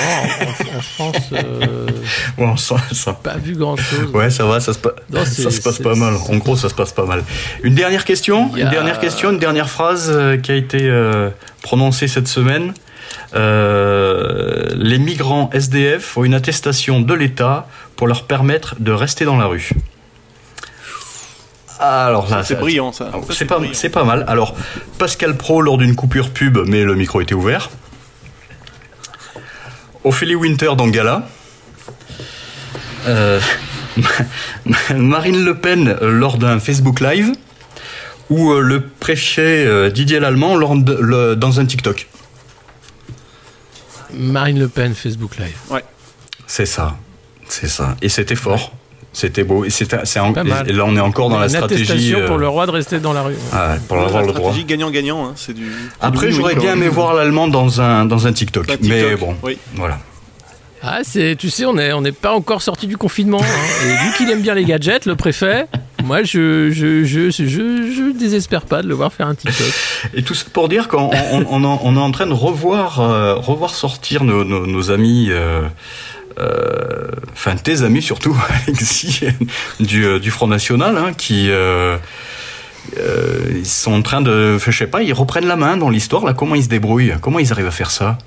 en, 0.45 0.77
en 0.77 0.81
France, 0.81 1.15
euh, 1.33 1.87
bon, 2.37 2.55
ça, 2.55 2.75
ça- 2.91 3.13
pas 3.13 3.37
vu 3.37 3.55
grand-chose. 3.55 4.11
ouais, 4.13 4.29
ça 4.29 4.45
va, 4.45 4.59
ça 4.59 4.73
se, 4.73 4.77
pa- 4.77 4.93
Non, 5.09 5.25
ça 5.25 5.49
se 5.49 5.59
passe 5.61 5.79
pas 5.79 5.95
mal. 5.95 6.13
En 6.29 6.37
gros, 6.37 6.55
ça 6.55 6.69
se 6.69 6.75
passe 6.75 6.93
pas 6.93 7.05
mal. 7.05 7.23
Une 7.63 7.73
dernière 7.73 8.05
question, 8.05 8.53
a- 8.53 8.59
une 8.59 8.69
dernière 8.69 8.99
question, 8.99 9.31
une 9.31 9.39
dernière 9.39 9.69
phrase 9.71 10.11
euh, 10.13 10.37
qui 10.37 10.51
a 10.51 10.55
été 10.55 10.87
prononcée 11.63 12.07
cette 12.07 12.27
semaine. 12.27 12.73
Euh, 13.33 14.69
les 14.75 14.99
migrants 14.99 15.49
SDF 15.51 16.15
ont 16.17 16.23
une 16.23 16.35
attestation 16.35 17.01
de 17.01 17.13
l'État 17.15 17.67
pour 17.95 18.07
leur 18.07 18.27
permettre 18.27 18.75
de 18.79 18.91
rester 18.91 19.25
dans 19.25 19.37
la 19.37 19.45
rue. 19.45 19.69
Alors 21.85 22.29
là, 22.29 22.43
C'est 22.43 22.55
brillant 22.55 22.91
ça. 22.93 23.09
ah, 23.13 23.17
C'est 23.31 23.45
pas, 23.45 23.57
brillant. 23.57 23.73
c'est 23.73 23.89
pas 23.89 24.03
mal. 24.03 24.23
Alors, 24.27 24.55
Pascal 24.97 25.35
Pro 25.35 25.61
lors 25.61 25.77
d'une 25.77 25.95
coupure 25.95 26.29
pub, 26.29 26.57
mais 26.67 26.83
le 26.83 26.95
micro 26.95 27.19
était 27.21 27.33
ouvert. 27.35 27.69
Ophélie 30.03 30.35
Winter 30.35 30.71
dans 30.77 30.87
Gala. 30.87 31.27
Euh, 33.07 33.39
Marine 34.95 35.43
Le 35.43 35.55
Pen 35.57 35.97
lors 36.01 36.37
d'un 36.37 36.59
Facebook 36.59 36.99
Live. 37.01 37.31
Ou 38.29 38.51
euh, 38.53 38.61
le 38.61 38.81
préfet 38.87 39.65
euh, 39.65 39.89
Didier 39.89 40.19
Lallemand 40.19 40.55
lors 40.55 40.75
de- 40.77 40.97
le- 40.99 41.35
dans 41.35 41.59
un 41.59 41.65
TikTok. 41.65 42.07
Marine 44.13 44.59
Le 44.59 44.67
Pen, 44.69 44.93
Facebook 44.95 45.37
Live. 45.37 45.57
C'est 46.47 46.65
ça. 46.65 46.95
C'est 47.49 47.67
ça. 47.67 47.95
Et 48.01 48.09
c'était 48.09 48.35
fort. 48.35 48.71
C'était 49.15 49.43
beau. 49.43 49.63
Et, 49.63 49.69
c'est 49.69 49.93
en- 50.19 50.33
là, 50.33 50.83
on 50.85 50.95
est 50.95 50.99
encore 50.99 51.29
dans 51.29 51.37
la 51.37 51.45
Une 51.45 51.49
stratégie. 51.51 51.83
attestation 51.83 52.19
euh, 52.21 52.27
pour 52.27 52.37
le 52.39 52.45
droit 52.47 52.65
de 52.65 52.71
rester 52.71 52.99
dans 52.99 53.13
la 53.13 53.21
rue. 53.21 53.35
ah, 53.53 53.75
pour 53.87 53.97
La 53.97 54.03
avoir 54.05 54.21
le 54.23 54.27
droit. 54.29 54.39
stratégie 54.41 54.65
gagnant-gagnant, 54.65 55.27
hein, 55.27 55.33
c'est 55.35 55.53
du. 55.53 55.71
Après, 56.01 56.31
j'aurais 56.31 56.55
bien 56.55 56.73
aimé 56.73 56.87
voir 56.89 57.13
l'allemand 57.13 57.47
dans 57.47 57.79
un, 57.79 58.05
dans 58.05 58.25
un 58.27 58.33
TikTok. 58.33 58.69
Un 58.69 58.77
TikTok, 58.77 58.89
Mais 58.89 59.15
bon, 59.15 59.35
oui. 59.43 59.57
voilà. 59.75 59.99
Ah, 60.81 60.99
c'est, 61.03 61.37
tu 61.37 61.49
sais, 61.49 61.63
on 61.65 61.75
n'est 61.75 61.93
on 61.93 62.01
n'est 62.01 62.11
pas 62.11 62.33
encore 62.33 62.61
sorti 62.61 62.87
du 62.87 62.97
confinement. 62.97 63.39
hein. 63.41 63.85
Et 63.85 64.05
vu 64.05 64.17
qu'il 64.17 64.29
aime 64.31 64.41
bien 64.41 64.53
les 64.53 64.65
gadgets, 64.65 65.05
le 65.05 65.15
préfet, 65.15 65.67
moi, 66.03 66.23
je 66.23 66.71
je, 66.71 67.05
je, 67.05 67.29
je, 67.29 67.45
je 67.45 68.17
désespère 68.19 68.63
pas 68.63 68.81
de 68.81 68.87
le 68.89 68.93
voir 68.93 69.13
faire 69.13 69.27
un 69.27 69.35
TikTok. 69.35 69.65
Et 70.13 70.23
tout 70.23 70.33
ça 70.33 70.43
pour 70.51 70.67
dire 70.67 70.89
qu'on 70.89 71.09
on, 71.31 71.45
on, 71.49 71.63
en- 71.63 71.79
on 71.83 71.95
est 71.95 71.99
en 71.99 72.11
train 72.11 72.25
de 72.25 72.33
revoir, 72.33 72.99
euh, 72.99 73.35
revoir 73.35 73.75
sortir 73.75 74.25
nos, 74.25 74.43
nos, 74.43 74.65
nos 74.67 74.91
amis, 74.91 75.27
euh, 75.29 75.61
enfin 77.33 77.55
tes 77.55 77.81
amis 77.83 78.01
surtout, 78.01 78.35
Alexis, 78.67 79.21
du, 79.79 80.05
euh, 80.05 80.19
du 80.19 80.31
Front 80.31 80.47
National, 80.47 80.97
hein, 80.97 81.13
qui 81.17 81.49
euh, 81.49 81.97
euh, 82.97 83.39
ils 83.55 83.65
sont 83.65 83.93
en 83.93 84.01
train 84.01 84.21
de, 84.21 84.57
je 84.57 84.71
sais 84.71 84.87
pas, 84.87 85.01
ils 85.03 85.13
reprennent 85.13 85.47
la 85.47 85.55
main 85.55 85.77
dans 85.77 85.89
l'histoire. 85.89 86.25
Là, 86.25 86.33
comment 86.33 86.55
ils 86.55 86.63
se 86.63 86.69
débrouillent? 86.69 87.15
Comment 87.21 87.39
ils 87.39 87.51
arrivent 87.51 87.67
à 87.67 87.71
faire 87.71 87.91
ça? 87.91 88.17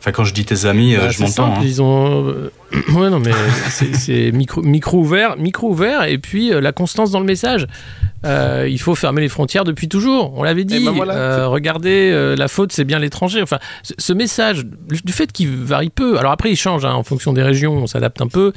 Enfin, 0.00 0.12
quand 0.12 0.24
je 0.24 0.32
dis 0.32 0.44
tes 0.44 0.64
amis, 0.66 0.94
euh, 0.96 1.00
Bah, 1.00 1.10
je 1.10 1.20
m'entends. 1.22 1.54
hein. 1.56 1.60
Ils 1.62 1.82
ont. 1.82 2.34
ouais, 2.94 3.10
non, 3.10 3.18
mais 3.18 3.32
c'est, 3.70 4.32
micro, 4.32 4.62
micro 4.62 4.98
ouvert, 4.98 5.36
micro 5.36 5.70
ouvert, 5.70 6.04
et 6.04 6.18
puis 6.18 6.52
euh, 6.52 6.60
la 6.60 6.72
constance 6.72 7.10
dans 7.10 7.20
le 7.20 7.26
message. 7.26 7.66
Euh, 8.26 8.66
il 8.70 8.78
faut 8.78 8.94
fermer 8.94 9.22
les 9.22 9.30
frontières 9.30 9.64
depuis 9.64 9.88
toujours. 9.88 10.34
On 10.36 10.42
l'avait 10.42 10.64
dit. 10.64 10.84
ben 10.84 10.90
voilà, 10.92 11.14
Euh, 11.14 11.48
regardez, 11.48 12.34
la 12.36 12.48
faute, 12.48 12.70
c'est 12.70 12.84
bien 12.84 12.98
l'étranger. 12.98 13.40
Enfin, 13.40 13.58
ce, 13.96 14.12
message, 14.12 14.66
du 14.66 15.10
fait 15.12 15.32
qu'il 15.32 15.48
varie 15.48 15.88
peu. 15.88 16.18
Alors 16.18 16.30
après, 16.30 16.50
il 16.50 16.56
change 16.56 16.84
hein, 16.84 16.92
en 16.92 17.02
fonction 17.02 17.32
des 17.32 17.42
régions. 17.42 17.72
On 17.78 17.86
s'adapte 17.86 18.20
un 18.20 18.28
peu. 18.28 18.52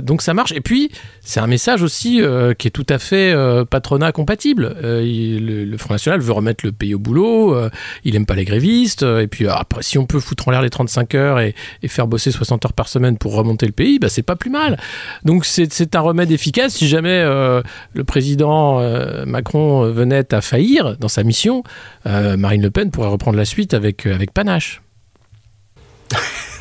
Donc 0.00 0.20
ça 0.22 0.34
marche. 0.34 0.50
Et 0.50 0.60
puis, 0.60 0.90
c'est 1.20 1.38
un 1.38 1.46
message 1.46 1.82
aussi 1.82 2.20
qui 2.58 2.66
est 2.66 2.72
tout 2.72 2.86
à 2.88 2.98
fait 2.98 3.32
patronat 3.70 4.10
compatible. 4.10 4.74
Il- 4.82 5.46
le, 5.46 5.64
le 5.64 5.78
Front 5.78 5.94
National 5.94 6.20
veut 6.20 6.32
remettre 6.32 6.66
le 6.66 6.72
pays 6.72 6.94
au 6.94 6.98
boulot. 6.98 7.56
il 8.04 8.16
aime 8.16 8.26
pas 8.26 8.34
les 8.34 8.44
grévistes. 8.44 9.02
et 9.04 9.28
puis 9.28 9.46
après, 9.46 9.82
si 9.84 9.96
on 9.96 10.06
peut 10.06 10.18
foutre 10.18 10.48
en 10.48 10.50
l'air 10.50 10.62
les 10.62 10.70
35 10.70 11.14
heures 11.14 11.38
et, 11.38 11.54
et 11.84 11.88
faire 11.88 12.08
bosser 12.08 12.32
60 12.32 12.64
heures 12.64 12.72
par 12.72 12.88
semaine 12.90 13.16
pour 13.16 13.34
remonter 13.34 13.64
le 13.66 13.72
pays, 13.72 13.98
bah, 13.98 14.08
c'est 14.10 14.22
pas 14.22 14.36
plus 14.36 14.50
mal. 14.50 14.78
Donc 15.24 15.44
c'est 15.46 15.94
un 15.96 16.00
remède 16.00 16.30
efficace. 16.30 16.74
Si 16.74 16.88
jamais 16.88 17.08
euh, 17.24 17.62
le 17.94 18.04
président 18.04 18.80
euh, 18.80 19.24
Macron 19.24 19.84
euh, 19.84 19.92
venait 19.92 20.34
à 20.34 20.40
faillir 20.40 20.96
dans 20.98 21.08
sa 21.08 21.22
mission, 21.22 21.62
euh, 22.06 22.36
Marine 22.36 22.62
Le 22.62 22.70
Pen 22.70 22.90
pourrait 22.90 23.08
reprendre 23.08 23.36
la 23.38 23.44
suite 23.44 23.72
avec, 23.74 24.06
euh, 24.06 24.14
avec 24.14 24.32
panache. 24.32 24.82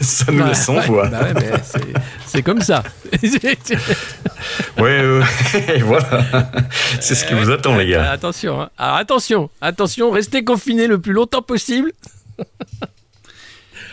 Ça 0.02 0.32
nous 0.32 0.46
laisse 0.46 0.70
voix. 0.70 1.08
bah 1.10 1.20
ouais, 1.24 1.34
mais 1.34 1.52
c'est- 2.26 2.42
comme 2.44 2.62
ça. 2.62 2.84
Ouais, 4.78 5.02
ouais, 5.02 5.76
et 5.76 5.82
voilà. 5.82 6.24
C'est 7.02 7.16
ce 7.16 7.26
qui 7.26 7.34
vous 7.34 7.50
attend, 7.52 7.76
les 7.76 7.88
gars. 7.90 8.10
Attention, 8.12 8.62
hein. 8.62 8.70
Alors, 8.78 8.96
attention, 8.96 9.50
attention, 9.60 10.10
restez 10.12 10.44
confinés 10.46 10.88
le 10.88 11.00
plus 11.00 11.12
longtemps 11.12 11.42
possible. 11.42 11.92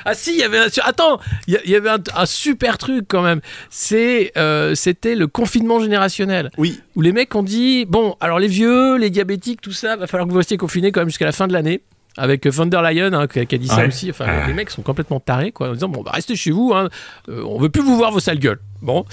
Ah 0.06 0.14
si, 0.14 0.30
il 0.32 0.38
y 0.38 0.42
avait 0.42 0.58
un, 0.58 0.68
attends, 0.84 1.20
il 1.46 1.54
y 1.54 1.56
a- 1.56 1.60
il 1.64 1.70
y 1.70 1.74
avait 1.76 1.90
un, 1.90 1.98
un 2.14 2.26
super 2.26 2.78
truc 2.78 3.04
quand 3.08 3.22
même. 3.22 3.40
C'est, 3.70 4.32
euh, 4.38 4.74
c'était 4.74 5.14
le 5.16 5.26
confinement 5.26 5.80
générationnel. 5.80 6.50
Oui. 6.56 6.80
Où 6.94 7.02
les 7.02 7.12
mecs 7.12 7.34
ont 7.34 7.42
dit, 7.42 7.84
bon, 7.84 8.16
alors 8.20 8.38
les 8.38 8.48
vieux, 8.48 8.96
les 8.96 9.10
diabétiques, 9.10 9.60
tout 9.60 9.72
ça, 9.72 9.96
va 9.96 10.06
falloir 10.06 10.26
que 10.26 10.32
vous 10.32 10.38
restiez 10.38 10.56
confinés 10.56 10.92
quand 10.92 11.00
même 11.00 11.08
jusqu'à 11.08 11.26
la 11.26 11.32
fin 11.32 11.46
de 11.46 11.52
l'année. 11.52 11.82
Avec 12.18 12.46
von 12.46 12.66
der 12.66 12.80
Leyen 12.82 13.12
hein, 13.12 13.26
qui, 13.26 13.40
a, 13.40 13.44
dit 13.44 13.66
ça 13.68 13.76
Ouais. 13.76 13.88
aussi. 13.88 14.08
Enfin, 14.10 14.24
Ouais. 14.26 14.46
les 14.46 14.54
mecs 14.54 14.70
sont 14.70 14.82
complètement 14.82 15.20
tarés, 15.20 15.52
quoi, 15.52 15.68
en 15.70 15.72
disant 15.74 15.88
bon, 15.88 16.02
bah, 16.02 16.12
restez 16.14 16.34
chez 16.36 16.50
vous, 16.50 16.72
hein, 16.74 16.88
euh, 17.28 17.42
on 17.46 17.58
veut 17.58 17.68
plus 17.68 17.82
vous 17.82 17.96
voir 17.96 18.10
vos 18.10 18.20
sales 18.20 18.38
gueules. 18.38 18.58
Bon. 18.82 19.04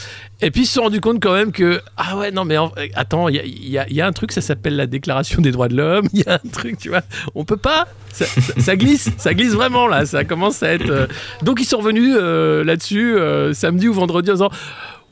Et 0.41 0.51
puis 0.51 0.61
ils 0.63 0.65
se 0.65 0.73
sont 0.73 0.83
rendus 0.83 0.99
compte 1.01 1.21
quand 1.21 1.33
même 1.33 1.51
que 1.53 1.79
ah 1.95 2.17
ouais 2.17 2.31
non 2.31 2.43
mais 2.43 2.57
en- 2.57 2.71
euh, 2.77 2.85
attends 2.95 3.29
il 3.29 3.35
y 3.35 3.39
a, 3.39 3.43
il 3.45 3.69
y 3.69 3.77
a- 3.77 3.87
il 3.89 3.95
y 3.95 4.01
a 4.01 4.05
un 4.05 4.11
truc 4.11 4.33
ça 4.33 4.41
s'appelle 4.41 4.75
la 4.75 4.87
Déclaration 4.87 5.41
des 5.41 5.51
droits 5.51 5.69
de 5.69 5.75
l'homme. 5.77 6.07
Il 6.13 6.19
y 6.19 6.27
a 6.29 6.33
un 6.33 6.49
truc 6.51 6.77
tu 6.77 6.89
vois, 6.89 7.01
on 7.33 7.45
peut 7.45 7.57
pas. 7.57 7.87
Ça, 8.11 8.25
ça- 8.25 8.59
ça 8.59 8.75
glisse, 8.75 9.09
ça 9.17 9.33
glisse 9.33 9.53
vraiment 9.53 9.87
là. 9.87 10.05
Ça 10.05 10.25
commence 10.25 10.61
à 10.63 10.73
être. 10.73 10.89
euh, 10.89 11.07
Donc 11.43 11.59
ils 11.61 11.65
sont 11.65 11.77
revenus 11.77 12.13
euh, 12.19 12.63
là-dessus 12.65 13.15
euh, 13.17 13.53
samedi 13.53 13.87
ou 13.87 13.93
vendredi 13.93 14.29
en 14.31 14.33
disant. 14.33 14.49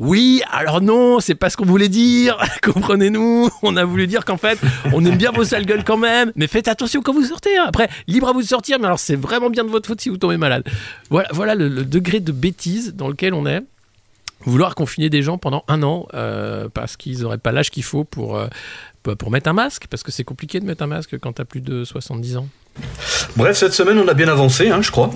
Oui, 0.04 0.42
alors 0.50 0.82
non, 0.82 1.20
c'est 1.20 1.36
pas 1.36 1.52
ce 1.52 1.58
qu'on 1.58 1.66
voulait 1.66 1.88
dire, 1.88 2.36
comprenez-nous. 2.64 3.52
On 3.62 3.78
a 3.78 3.86
voulu 3.86 4.08
dire 4.08 4.26
qu'en 4.26 4.38
fait, 4.38 4.58
on 4.94 5.06
aime 5.06 5.16
bien 5.16 5.32
vos 5.32 5.44
sales 5.44 5.68
gueules 5.68 5.84
quand 5.84 5.96
même, 5.96 6.32
mais 6.36 6.48
faites 6.48 6.68
attention 6.68 7.04
quand 7.04 7.14
vous 7.14 7.24
sortez. 7.24 7.56
hein. 7.56 7.66
Après, 7.68 7.88
libre 8.08 8.28
à 8.28 8.34
vous 8.34 8.42
de 8.42 8.48
sortir, 8.48 8.80
mais 8.80 8.86
alors 8.88 8.98
c'est 8.98 9.16
vraiment 9.16 9.52
bien 9.52 9.64
de 9.64 9.70
votre 9.70 9.88
faute 9.88 10.02
si 10.02 10.10
vous 10.10 10.18
tombez 10.18 10.38
malade. 10.38 10.64
Voilà, 11.12 11.54
le, 11.54 11.86
degré 11.86 12.20
de 12.20 12.32
bêtise 12.32 12.96
dans 12.96 13.10
lequel 13.10 13.36
on 13.36 13.46
est. 13.46 13.62
Vouloir 14.44 14.74
confiner 14.74 15.12
des 15.12 15.22
gens 15.22 15.38
pendant 15.38 15.64
un 15.68 15.84
an 15.84 16.08
euh, 16.16 16.68
parce 16.74 16.98
qu'ils 16.98 17.20
n'auraient 17.22 17.38
pas 17.38 17.52
l'âge 17.52 17.70
qu'il 17.70 17.84
faut 17.84 18.04
pour, 18.04 18.38
euh, 18.38 18.48
pour 19.04 19.30
mettre 19.30 19.52
un 19.52 19.54
masque, 19.54 19.86
parce 19.88 20.02
que 20.02 20.12
c'est 20.12 20.24
compliqué 20.24 20.60
de 20.60 20.66
mettre 20.66 20.82
un 20.82 20.88
masque 20.88 21.20
quand 21.20 21.34
t'as 21.34 21.46
plus 21.46 21.62
de 21.62 21.84
70 21.84 22.38
ans. 22.38 22.48
Bref, 23.36 23.58
cette 23.58 23.74
semaine, 23.74 23.98
on 24.00 24.08
a 24.08 24.14
bien 24.14 24.28
avancé, 24.28 24.70
hein, 24.70 24.82
je 24.82 24.92
crois. 24.92 25.12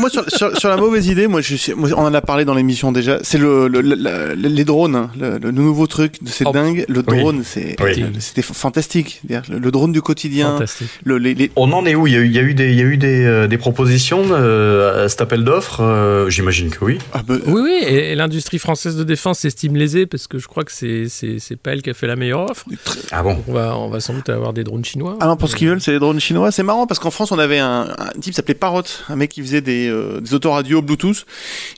moi, 0.00 0.08
sur, 0.10 0.24
sur, 0.30 0.56
sur 0.56 0.68
la 0.68 0.76
mauvaise 0.76 1.06
idée, 1.08 1.26
moi, 1.26 1.40
je 1.40 1.54
suis, 1.54 1.74
moi, 1.74 1.88
on 1.96 2.04
en 2.04 2.14
a 2.14 2.20
parlé 2.20 2.44
dans 2.44 2.54
l'émission 2.54 2.92
déjà. 2.92 3.18
C'est 3.22 3.38
le, 3.38 3.68
le- 3.68 3.80
le- 3.80 3.94
le- 3.94 4.34
les 4.34 4.64
drones, 4.64 4.96
hein, 4.96 5.10
le, 5.18 5.38
le 5.38 5.50
nouveau 5.50 5.86
truc, 5.86 6.16
c'est 6.26 6.44
Oh. 6.46 6.52
dingue. 6.52 6.84
Le 6.88 7.02
Oui. 7.06 7.18
drone, 7.18 7.42
c'est, 7.44 7.76
Oui. 7.82 8.04
c'était 8.20 8.42
fantastique. 8.42 9.22
Le, 9.28 9.58
le 9.58 9.70
drone 9.70 9.92
du 9.92 10.02
quotidien. 10.02 10.52
Fantastique. 10.54 10.88
Le, 11.04 11.18
les, 11.18 11.34
les- 11.34 11.50
On 11.56 11.72
en 11.72 11.84
est 11.86 11.94
où? 11.94 12.06
Il 12.06 12.12
y, 12.12 12.16
a 12.16 12.20
eu, 12.20 12.26
il 12.26 12.32
y 12.32 12.38
a 12.38 12.42
eu 12.42 12.54
des, 12.54 12.70
il 12.70 12.78
y 12.78 12.82
a 12.82 12.84
eu 12.84 12.96
des, 12.96 13.24
euh, 13.24 13.46
des 13.46 13.58
propositions 13.58 14.24
euh, 14.32 15.04
à 15.04 15.08
cet 15.08 15.20
appel 15.20 15.44
d'offres 15.44 15.82
euh, 15.82 16.28
J'imagine 16.30 16.70
que 16.70 16.84
oui. 16.84 16.98
ah, 17.12 17.22
bah, 17.26 17.34
Oui, 17.46 17.60
oui, 17.62 17.78
et, 17.86 18.12
et 18.12 18.14
l'industrie 18.14 18.58
française 18.58 18.96
de 18.96 19.04
défense 19.04 19.40
s'estime 19.40 19.76
lésée 19.76 20.06
parce 20.06 20.26
que 20.26 20.38
je 20.38 20.46
crois 20.48 20.64
que 20.64 20.72
c'est, 20.72 21.06
c'est, 21.08 21.38
c'est 21.38 21.56
pas 21.56 21.72
elle 21.72 21.82
qui 21.82 21.90
a 21.90 21.94
fait 21.94 22.06
la 22.06 22.16
meilleure 22.16 22.50
offre. 22.50 22.64
Ah 23.12 23.22
bon? 23.22 23.42
On 23.48 23.52
va, 23.52 23.76
on 23.76 23.88
va 23.88 24.00
sans 24.00 24.14
doute 24.14 24.28
avoir 24.28 24.52
des 24.52 24.64
drones 24.64 24.84
chinois. 24.84 25.16
Ah 25.20 25.26
non, 25.26 25.36
pour 25.36 25.48
ce 25.48 25.56
qu'ils 25.56 25.68
veulent, 25.68 25.80
c'est 25.80 25.92
les 25.92 25.98
drones 25.98 26.20
chinois. 26.20 26.45
C'est 26.50 26.62
marrant 26.62 26.86
parce 26.86 27.00
qu'en 27.00 27.10
France, 27.10 27.32
on 27.32 27.38
avait 27.38 27.58
un, 27.58 27.94
un 27.98 28.08
type 28.20 28.32
qui 28.32 28.32
s'appelait 28.34 28.54
Parrot, 28.54 28.82
un 29.08 29.16
mec 29.16 29.30
qui 29.30 29.40
faisait 29.40 29.60
des, 29.60 29.88
euh, 29.88 30.20
des 30.20 30.34
autoradios 30.34 30.82
Bluetooth, 30.82 31.26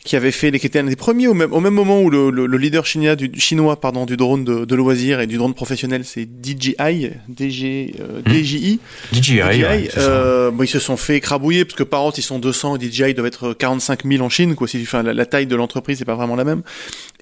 qui 0.04 0.16
avait 0.16 0.31
fait, 0.31 0.57
qui 0.59 0.66
était 0.66 0.78
un 0.81 0.85
des 0.85 0.96
premiers 0.96 1.28
au 1.28 1.35
même, 1.35 1.52
au 1.52 1.61
même 1.61 1.74
moment 1.74 2.00
où 2.00 2.11
le, 2.11 2.31
le, 2.31 2.46
le 2.46 2.59
leader 2.59 2.87
chinois 2.87 3.16
du, 3.16 3.31
chinois, 3.38 3.81
pardon, 3.81 4.07
du 4.07 4.16
drone 4.16 4.44
de, 4.44 4.64
de 4.64 4.74
loisirs 4.74 5.20
et 5.20 5.26
du 5.26 5.37
drone 5.37 5.54
professionnel, 5.54 6.04
c'est 6.04 6.26
DJI, 6.26 7.11
DG, 7.28 7.94
euh, 8.00 8.22
DJI. 8.26 8.81
DJI, 9.12 9.20
DJI, 9.22 9.42
ouais, 9.42 9.90
euh, 9.96 10.50
bon, 10.50 10.62
ils 10.62 10.68
se 10.68 10.78
sont 10.78 10.96
fait 10.96 11.16
écrabouiller 11.16 11.64
parce 11.64 11.76
que 11.76 11.85
Parrot 11.85 12.12
ils 12.16 12.22
sont 12.22 12.38
200 12.38 12.76
et 12.76 12.90
DJI 12.90 13.14
doivent 13.14 13.26
être 13.26 13.52
45 13.52 14.04
000 14.04 14.24
en 14.24 14.28
Chine 14.28 14.54
quoi. 14.54 14.68
Si, 14.68 14.81
enfin, 14.83 15.02
la, 15.02 15.14
la 15.14 15.26
taille 15.26 15.46
de 15.46 15.57
l'entreprise 15.57 15.98
c'est 15.98 16.04
pas 16.04 16.14
vraiment 16.14 16.37
la 16.37 16.44
même. 16.44 16.62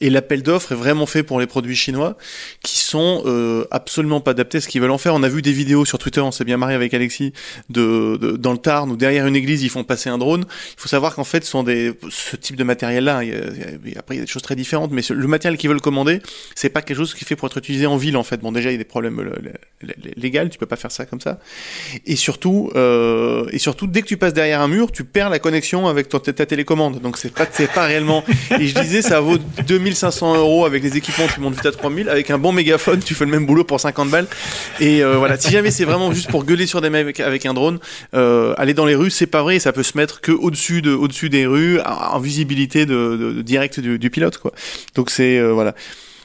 Et 0.00 0.10
l'appel 0.10 0.42
d'offres 0.42 0.72
est 0.72 0.76
vraiment 0.76 1.06
fait 1.06 1.22
pour 1.22 1.40
les 1.40 1.46
produits 1.46 1.76
chinois 1.76 2.16
qui 2.62 2.78
sont 2.78 3.22
euh, 3.24 3.64
absolument 3.70 4.20
pas 4.20 4.32
adaptés 4.32 4.58
à 4.58 4.60
ce 4.60 4.68
qu'ils 4.68 4.80
veulent 4.80 4.90
en 4.90 4.98
faire. 4.98 5.14
On 5.14 5.22
a 5.22 5.28
vu 5.28 5.40
des 5.40 5.52
vidéos 5.52 5.84
sur 5.84 5.98
Twitter, 5.98 6.20
on 6.20 6.32
s'est 6.32 6.44
bien 6.44 6.58
marié 6.58 6.76
avec 6.76 6.92
Alexis, 6.92 7.32
de, 7.70 8.36
dans 8.38 8.52
le 8.52 8.58
Tarn 8.58 8.90
où 8.90 8.96
derrière 8.96 9.26
une 9.26 9.36
église 9.36 9.62
ils 9.62 9.70
font 9.70 9.84
passer 9.84 10.08
un 10.10 10.18
drone. 10.18 10.44
Il 10.76 10.80
faut 10.80 10.88
savoir 10.88 11.14
qu'en 11.14 11.24
fait 11.24 11.44
ce 11.44 11.50
sont 11.50 11.62
des 11.62 11.92
ce 12.10 12.36
type 12.36 12.56
de 12.56 12.64
matériel 12.64 13.04
là. 13.04 13.22
Il 13.24 13.30
y 13.30 13.32
a- 13.32 13.36
il 13.84 13.92
y 13.92 13.96
a- 13.96 13.98
après 13.98 14.14
il 14.14 14.18
y 14.18 14.22
a 14.22 14.24
des 14.24 14.30
choses 14.30 14.42
très 14.42 14.56
différentes, 14.56 14.90
mais 14.92 15.02
ce- 15.02 15.12
le 15.14 15.26
matériel 15.26 15.58
qu'ils 15.58 15.68
veulent 15.70 15.80
commander 15.80 16.20
c'est 16.54 16.68
pas 16.70 16.82
quelque 16.82 16.96
chose 16.96 17.14
qui 17.14 17.24
fait 17.24 17.36
pour 17.36 17.46
être 17.48 17.58
utilisé 17.58 17.86
en 17.86 17.96
ville 17.96 18.16
en 18.16 18.22
fait. 18.22 18.40
Bon 18.40 18.52
déjà 18.52 18.70
il 18.70 18.72
y 18.72 18.76
a 18.76 18.78
des 18.78 18.84
problèmes 18.84 19.18
euh, 19.20 19.30
lé- 19.82 19.94
lé- 20.02 20.12
légaux, 20.16 20.48
tu 20.48 20.58
peux 20.58 20.66
pas 20.66 20.76
faire 20.76 20.90
ça 20.92 21.06
comme 21.06 21.20
ça. 21.20 21.38
Et 22.06 22.16
surtout, 22.16 22.70
euh, 22.76 23.46
et 23.52 23.58
surtout, 23.58 23.86
dès 23.86 24.02
que 24.02 24.06
tu 24.06 24.16
passes 24.16 24.32
derrière 24.34 24.60
un 24.60 24.68
mur, 24.68 24.90
tu 24.92 25.04
perds 25.04 25.30
la 25.30 25.38
connexion 25.38 25.86
avec 25.88 26.08
ta 26.08 26.18
télécommande. 26.46 27.00
Donc 27.00 27.18
c'est 27.18 27.32
pas, 27.32 27.46
c'est 27.50 27.70
pas 27.72 27.84
réellement. 27.86 28.24
Et 28.60 28.66
je 28.66 28.78
disais, 28.80 29.02
ça 29.02 29.20
vaut 29.20 29.38
2500 29.66 30.36
euros 30.36 30.64
avec 30.64 30.82
les 30.82 30.96
équipements, 30.96 31.26
tu 31.32 31.40
montes 31.40 31.54
vite 31.54 31.66
à 31.66 31.72
3000. 31.72 32.08
Avec 32.08 32.30
un 32.30 32.38
bon 32.38 32.52
mégaphone, 32.52 33.00
tu 33.00 33.14
fais 33.14 33.24
le 33.24 33.30
même 33.30 33.46
boulot 33.46 33.64
pour 33.64 33.80
50 33.80 34.10
balles. 34.10 34.26
Et 34.80 35.02
euh, 35.02 35.16
voilà, 35.16 35.36
si 35.38 35.50
jamais 35.50 35.70
c'est 35.70 35.84
vraiment 35.84 36.12
juste 36.12 36.30
pour 36.30 36.44
gueuler 36.44 36.66
sur 36.66 36.80
des 36.80 36.90
mecs 36.90 37.20
avec, 37.26 37.44
un 37.46 37.54
drone, 37.54 37.78
euh, 38.14 38.54
aller 38.56 38.72
dans 38.74 38.86
les 38.86 38.94
rues, 38.94 39.10
c'est 39.10 39.26
pas 39.26 39.42
vrai. 39.42 39.58
Ça 39.58 39.72
peut 39.72 39.82
se 39.82 39.96
mettre 39.98 40.20
que 40.20 40.32
au-dessus 40.32 40.80
de, 40.82 40.92
au-dessus 40.92 41.28
des 41.28 41.46
rues, 41.46 41.80
en 41.80 42.18
visibilité 42.18 42.86
de, 42.86 43.16
de- 43.16 43.32
de 43.34 43.42
direct 43.42 43.80
du, 43.80 43.98
du 43.98 44.10
pilote, 44.10 44.38
quoi. 44.38 44.52
Donc 44.94 45.10
c'est 45.10 45.38
euh, 45.38 45.52
voilà. 45.52 45.74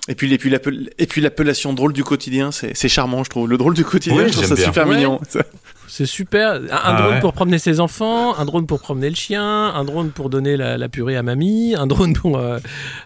Et 0.08 0.16
puis, 0.16 0.34
et 0.34 0.38
puis, 0.40 0.50
l'appel- 0.50 0.90
et 0.98 1.06
puis 1.06 1.22
l'appellation 1.22 1.74
drôle 1.74 1.94
du 1.94 2.04
quotidien, 2.04 2.52
c'est 2.52 2.76
c'est 2.76 2.90
charmant, 2.90 3.24
je 3.24 3.30
trouve. 3.30 3.48
Le 3.48 3.58
drôle 3.58 3.76
du 3.76 3.84
quotidien, 3.86 4.18
Oui, 4.24 4.30
je 4.30 4.34
trouve 4.34 4.46
ça 4.46 4.56
bien. 4.56 4.66
super 4.66 4.88
Ouais. 4.88 4.96
mignon. 4.96 5.20
C'est 5.88 6.06
super. 6.06 6.54
Un, 6.54 6.64
un 6.64 6.70
Ah 6.72 7.02
drone 7.02 7.14
ouais. 7.16 7.20
pour 7.20 7.34
promener 7.34 7.60
ses 7.60 7.82
enfants, 7.82 8.34
un 8.38 8.46
drone 8.46 8.66
pour 8.66 8.80
promener 8.80 9.10
le 9.10 9.16
chien, 9.16 9.44
un 9.44 9.84
drone 9.84 10.12
pour 10.12 10.30
donner 10.30 10.56
la, 10.56 10.78
la 10.78 10.88
purée 10.88 11.18
à 11.18 11.22
mamie, 11.22 11.76
un 11.78 11.86
drone 11.86 12.14
pour. 12.14 12.38
euh, 12.38 12.60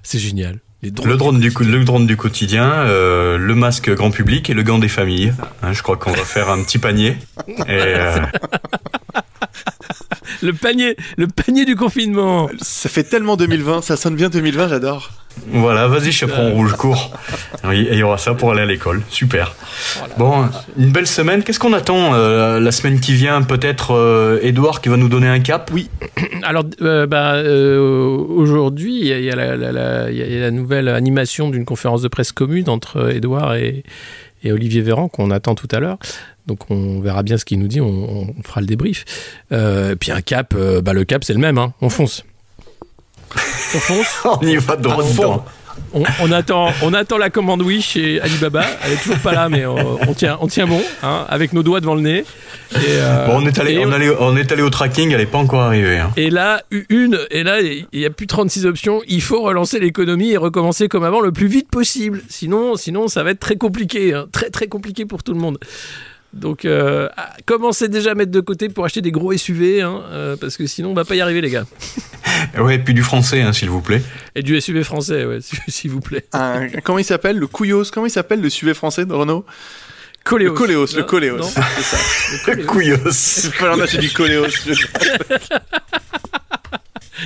C'est 0.03 0.19
génial. 0.19 0.59
Les 0.85 0.91
drones 0.91 1.09
Le 1.09 1.17
drone 1.17 1.39
du, 1.39 1.51
le 1.61 1.83
drone 1.83 2.05
du 2.05 2.15
quotidien, 2.15 2.69
euh, 2.71 3.39
le 3.39 3.55
masque 3.55 3.89
grand 3.89 4.11
public 4.11 4.51
et 4.51 4.53
le 4.53 4.61
gant 4.61 4.77
des 4.77 4.87
familles. 4.87 5.33
Hein, 5.63 5.73
je 5.73 5.81
crois 5.81 5.97
qu'on 5.97 6.11
va 6.11 6.23
faire 6.23 6.47
un 6.51 6.61
petit 6.61 6.77
panier. 6.77 7.17
Et, 7.47 7.53
euh, 7.69 8.19
Le 10.41 10.53
panier, 10.53 10.95
le 11.17 11.27
panier 11.27 11.65
du 11.65 11.75
confinement. 11.75 12.49
Ça 12.61 12.89
fait 12.89 13.03
tellement 13.03 13.37
2020, 13.37 13.81
ça 13.81 13.97
sonne 13.97 14.15
bien 14.15 14.29
2020, 14.29 14.69
j'adore. 14.69 15.11
voilà, 15.51 15.87
vas-y, 15.87 16.11
chaperon 16.11 16.53
rouge, 16.53 16.73
cours. 16.73 17.11
Oui, 17.63 17.81
et 17.89 17.93
il 17.93 17.99
y 17.99 18.03
aura 18.03 18.17
ça 18.17 18.33
pour 18.33 18.51
aller 18.51 18.61
à 18.61 18.65
l'école. 18.65 19.01
Super. 19.09 19.53
Voilà. 19.97 20.15
Bon, 20.17 20.49
une 20.77 20.91
belle 20.91 21.07
semaine. 21.07 21.43
Qu'est-ce 21.43 21.59
qu'on 21.59 21.73
attend 21.73 22.13
euh, 22.13 22.59
la 22.59 22.71
semaine 22.71 22.99
qui 22.99 23.13
vient? 23.13 23.41
Peut-être 23.41 23.91
euh, 23.91 24.39
Edouard 24.41 24.81
qui 24.81 24.89
va 24.89 24.97
nous 24.97 25.09
donner 25.09 25.27
un 25.27 25.39
cap? 25.39 25.69
Oui. 25.73 25.89
Alors, 26.43 26.63
euh, 26.81 27.05
bah, 27.07 27.35
euh, 27.35 28.07
aujourd'hui, 28.07 28.99
il 28.99 29.07
y 29.07 29.13
a, 29.13 29.19
y 29.19 29.29
la, 29.29 30.11
y 30.11 30.43
a 30.43 30.51
nouvelle 30.51 30.87
animation 30.87 31.49
d'une 31.49 31.65
conférence 31.65 32.01
de 32.01 32.07
presse 32.07 32.31
commune 32.31 32.69
entre 32.69 33.11
Edouard 33.13 33.55
et, 33.55 33.83
et 34.43 34.51
Olivier 34.51 34.81
Véran 34.81 35.07
qu'on 35.07 35.31
attend 35.31 35.55
tout 35.55 35.67
à 35.71 35.79
l'heure. 35.79 35.97
Donc, 36.47 36.69
on 36.69 36.99
verra 36.99 37.23
bien 37.23 37.37
ce 37.37 37.45
qu'il 37.45 37.59
nous 37.59 37.67
dit, 37.67 37.81
on, 37.81 38.29
on 38.37 38.43
fera 38.43 38.61
le 38.61 38.67
débrief. 38.67 39.03
Euh, 39.51 39.91
et 39.93 39.95
puis, 39.95 40.11
un 40.11 40.21
cap, 40.21 40.53
euh, 40.55 40.81
bah, 40.81 40.93
le 40.93 41.03
cap, 41.03 41.23
c'est 41.23 41.33
le 41.33 41.39
même, 41.39 41.57
hein, 41.57 41.73
on 41.81 41.89
fonce. 41.89 42.23
On 43.73 43.79
fonce. 43.79 44.07
On 44.41 44.47
y 44.47 44.55
va 44.57 44.75
droit 44.77 45.03
dedans. 45.03 45.45
On, 45.93 46.03
on 46.21 46.31
attend, 46.31 46.69
on 46.83 46.93
attend 46.93 47.17
la 47.17 47.29
commande 47.29 47.61
Wish 47.61 47.97
et 47.97 48.21
Alibaba. 48.21 48.65
Elle 48.85 48.93
est 48.93 48.97
toujours 48.97 49.17
pas 49.19 49.33
là, 49.33 49.49
mais 49.49 49.65
on, 49.65 49.99
on 50.07 50.13
tient, 50.13 50.37
on 50.39 50.47
tient 50.47 50.67
bon, 50.67 50.81
hein, 51.03 51.25
avec 51.27 51.51
nos 51.51 51.63
doigts 51.63 51.81
devant 51.81 51.95
le 51.95 52.01
nez. 52.01 52.19
Et, 52.19 52.75
euh, 52.81 53.25
Bon, 53.27 53.41
on 53.41 53.45
est 53.45 53.59
allé, 53.59 53.73
et- 53.73 53.85
on, 53.85 53.91
allé- 53.91 54.13
on 54.19 54.37
est 54.37 54.49
allé 54.53 54.61
au 54.61 54.69
tracking, 54.69 55.11
elle 55.11 55.17
n'est 55.19 55.25
pas 55.25 55.37
encore 55.37 55.61
arrivée. 55.61 55.97
hein. 55.97 56.11
Et 56.15 56.29
là, 56.29 56.63
une, 56.89 57.19
et 57.29 57.43
là, 57.43 57.59
il 57.61 57.85
n'y 57.93 58.05
a 58.05 58.09
plus 58.09 58.27
36 58.27 58.65
options. 58.65 59.01
Il 59.07 59.21
faut 59.21 59.41
relancer 59.41 59.79
l'économie 59.79 60.31
et 60.31 60.37
recommencer 60.37 60.87
comme 60.87 61.03
avant 61.03 61.19
le 61.19 61.31
plus 61.33 61.47
vite 61.47 61.69
possible. 61.69 62.21
Sinon, 62.29 62.77
sinon 62.77 63.07
ça 63.09 63.23
va 63.23 63.31
être 63.31 63.39
très 63.41 63.57
compliqué. 63.57 64.13
hein. 64.13 64.27
Très, 64.31 64.49
très 64.49 64.67
compliqué 64.67 65.05
pour 65.05 65.23
tout 65.23 65.33
le 65.33 65.39
monde. 65.39 65.57
Donc, 66.35 66.65
euh, 66.65 67.07
ah, 67.15 67.29
commencez 67.45 67.87
déjà 67.87 68.11
à 68.11 68.13
mettre 68.13 68.31
de 68.31 68.41
côté 68.41 68.67
pour 68.67 68.83
acheter 68.83 69.01
des 69.01 69.11
gros 69.11 69.31
SUV, 69.35 69.81
hein, 69.81 70.03
euh, 70.11 70.35
parce 70.35 70.57
que 70.57 70.67
sinon, 70.67 70.91
on 70.91 70.93
va 70.93 71.05
pas 71.05 71.15
y 71.15 71.21
arriver, 71.21 71.41
les 71.41 71.49
gars. 71.49 71.65
Ouais, 72.59 72.77
puis 72.79 72.93
du 72.93 73.01
français, 73.01 73.41
hein, 73.41 73.53
s'il 73.53 73.69
vous 73.69 73.81
plaît. 73.81 74.01
Et 74.35 74.43
du 74.43 74.59
SUV 74.59 74.83
français, 74.83 75.23
ouais, 75.25 75.39
s'il 75.69 75.89
vous 75.91 76.01
plaît. 76.01 76.25
Un- 76.33 76.67
comment 76.83 76.99
il 76.99 77.05
s'appelle 77.05 77.37
Le 77.37 77.47
Couillos 77.47 77.85
Comment 77.93 78.07
il 78.07 78.11
s'appelle 78.11 78.41
le 78.41 78.49
SUV 78.49 78.73
français 78.73 79.05
de 79.05 79.13
Renault 79.13 79.45
Coléos. 80.25 80.51
Le 80.51 80.57
Coléos, 80.57 80.85
le 80.95 81.01
Non, 81.01 81.05
Coléos. 81.07 81.37
non. 81.37 81.47
C'est 81.47 81.81
ça. 81.83 81.97
Le 82.33 82.43
Coléos. 82.45 82.65
Couillos. 82.67 82.95
Il 82.97 83.49
va 83.49 83.51
falloir 83.55 83.77
en 83.77 83.81
acheter 83.81 83.97
du 83.99 84.11
Coléos. 84.11 84.47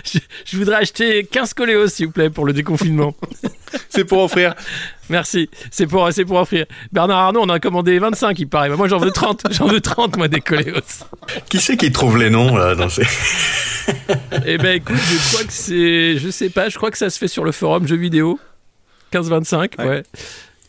Je, 0.06 0.20
je 0.46 0.58
voudrais 0.58 0.78
acheter 0.78 1.24
15 1.26 1.54
Coléos, 1.54 1.88
s'il 1.88 2.08
vous 2.08 2.12
plaît, 2.12 2.30
pour 2.30 2.46
le 2.46 2.54
déconfinement. 2.54 3.16
C'est 3.90 4.04
pour 4.06 4.24
offrir. 4.24 4.56
Merci, 5.10 5.50
c'est 5.72 5.86
pour, 5.88 6.12
c'est 6.12 6.26
pour 6.26 6.38
offrir. 6.38 6.66
Bernard 6.92 7.18
Arnault, 7.20 7.42
on 7.44 7.50
a 7.50 7.60
commandé 7.60 7.98
25, 8.00 8.38
il 8.40 8.48
paraît. 8.48 8.70
Moi, 8.70 8.88
j'en 8.88 8.98
veux 9.00 9.10
30. 9.12 9.44
J'en 9.52 9.68
veux 9.68 9.82
30, 9.82 10.18
moi, 10.18 10.28
des 10.28 10.42
Coléos. 10.42 10.82
Qui 11.50 11.60
c'est 11.60 11.78
qui 11.78 11.92
trouve 11.92 12.18
les 12.18 12.30
noms 12.30 12.56
là 12.56 12.76
dans 12.76 12.90
ces... 12.90 13.04
Eh 14.46 14.58
ben, 14.58 14.76
écoute, 14.76 14.96
je 14.98 15.34
crois 15.34 15.44
que 15.46 15.52
c'est. 15.54 16.18
Je 16.18 16.30
sais 16.30 16.50
pas, 16.50 16.70
je 16.70 16.78
crois 16.78 16.92
que 16.92 16.98
ça 16.98 17.10
se 17.10 17.18
fait 17.18 17.28
sur 17.28 17.44
le 17.44 17.52
forum 17.52 17.88
jeux 17.88 17.96
vidéo. 17.96 18.40
15-25, 19.14 19.78
ouais. 19.80 19.88
Ouais. 19.88 20.04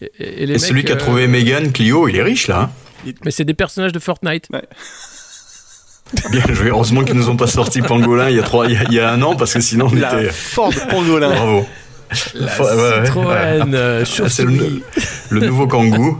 Et, 0.00 0.06
et- 0.18 0.42
et 0.42 0.46
les 0.46 0.54
Et 0.54 0.58
celui 0.58 0.84
qui 0.84 0.92
a 0.92 0.94
euh, 0.94 0.98
trouvé 0.98 1.26
Megan, 1.26 1.70
Clio, 1.72 2.08
il 2.08 2.16
est 2.16 2.22
riche 2.22 2.48
là. 2.48 2.70
hein. 3.06 3.12
Mais 3.24 3.30
c'est 3.30 3.44
des 3.44 3.54
personnages 3.54 3.92
de 3.92 3.98
Fortnite. 3.98 4.48
Bien 6.30 6.42
joué. 6.52 6.68
Heureusement 6.68 7.04
qu'ils 7.04 7.14
nous 7.14 7.28
ont 7.28 7.36
pas 7.36 7.46
sorti 7.46 7.82
Pangolin 7.82 8.28
il 8.30 8.36
y 8.36 8.40
a 8.40 8.42
trois, 8.42 8.66
il 8.66 8.72
y 8.72 8.76
a, 8.76 8.82
il 8.84 8.92
y 8.94 9.00
a 9.00 9.10
un 9.12 9.22
an 9.22 9.36
parce 9.36 9.54
que 9.54 9.60
sinon 9.60 9.88
on 9.92 9.94
La 9.94 10.20
était. 10.20 10.30
Ford 10.32 10.72
Pangolin. 10.88 11.28
Bravo. 11.30 11.66
La 12.34 12.46
ouais, 12.46 12.74
ouais, 12.74 13.06
Citroën, 13.06 13.72
euh, 13.74 14.00
Ah, 14.02 14.04
c'est 14.04 14.16
chauve-souris. 14.16 14.82
le, 15.30 15.38
le 15.40 15.46
nouveau 15.46 15.68
Kangoo. 15.68 16.18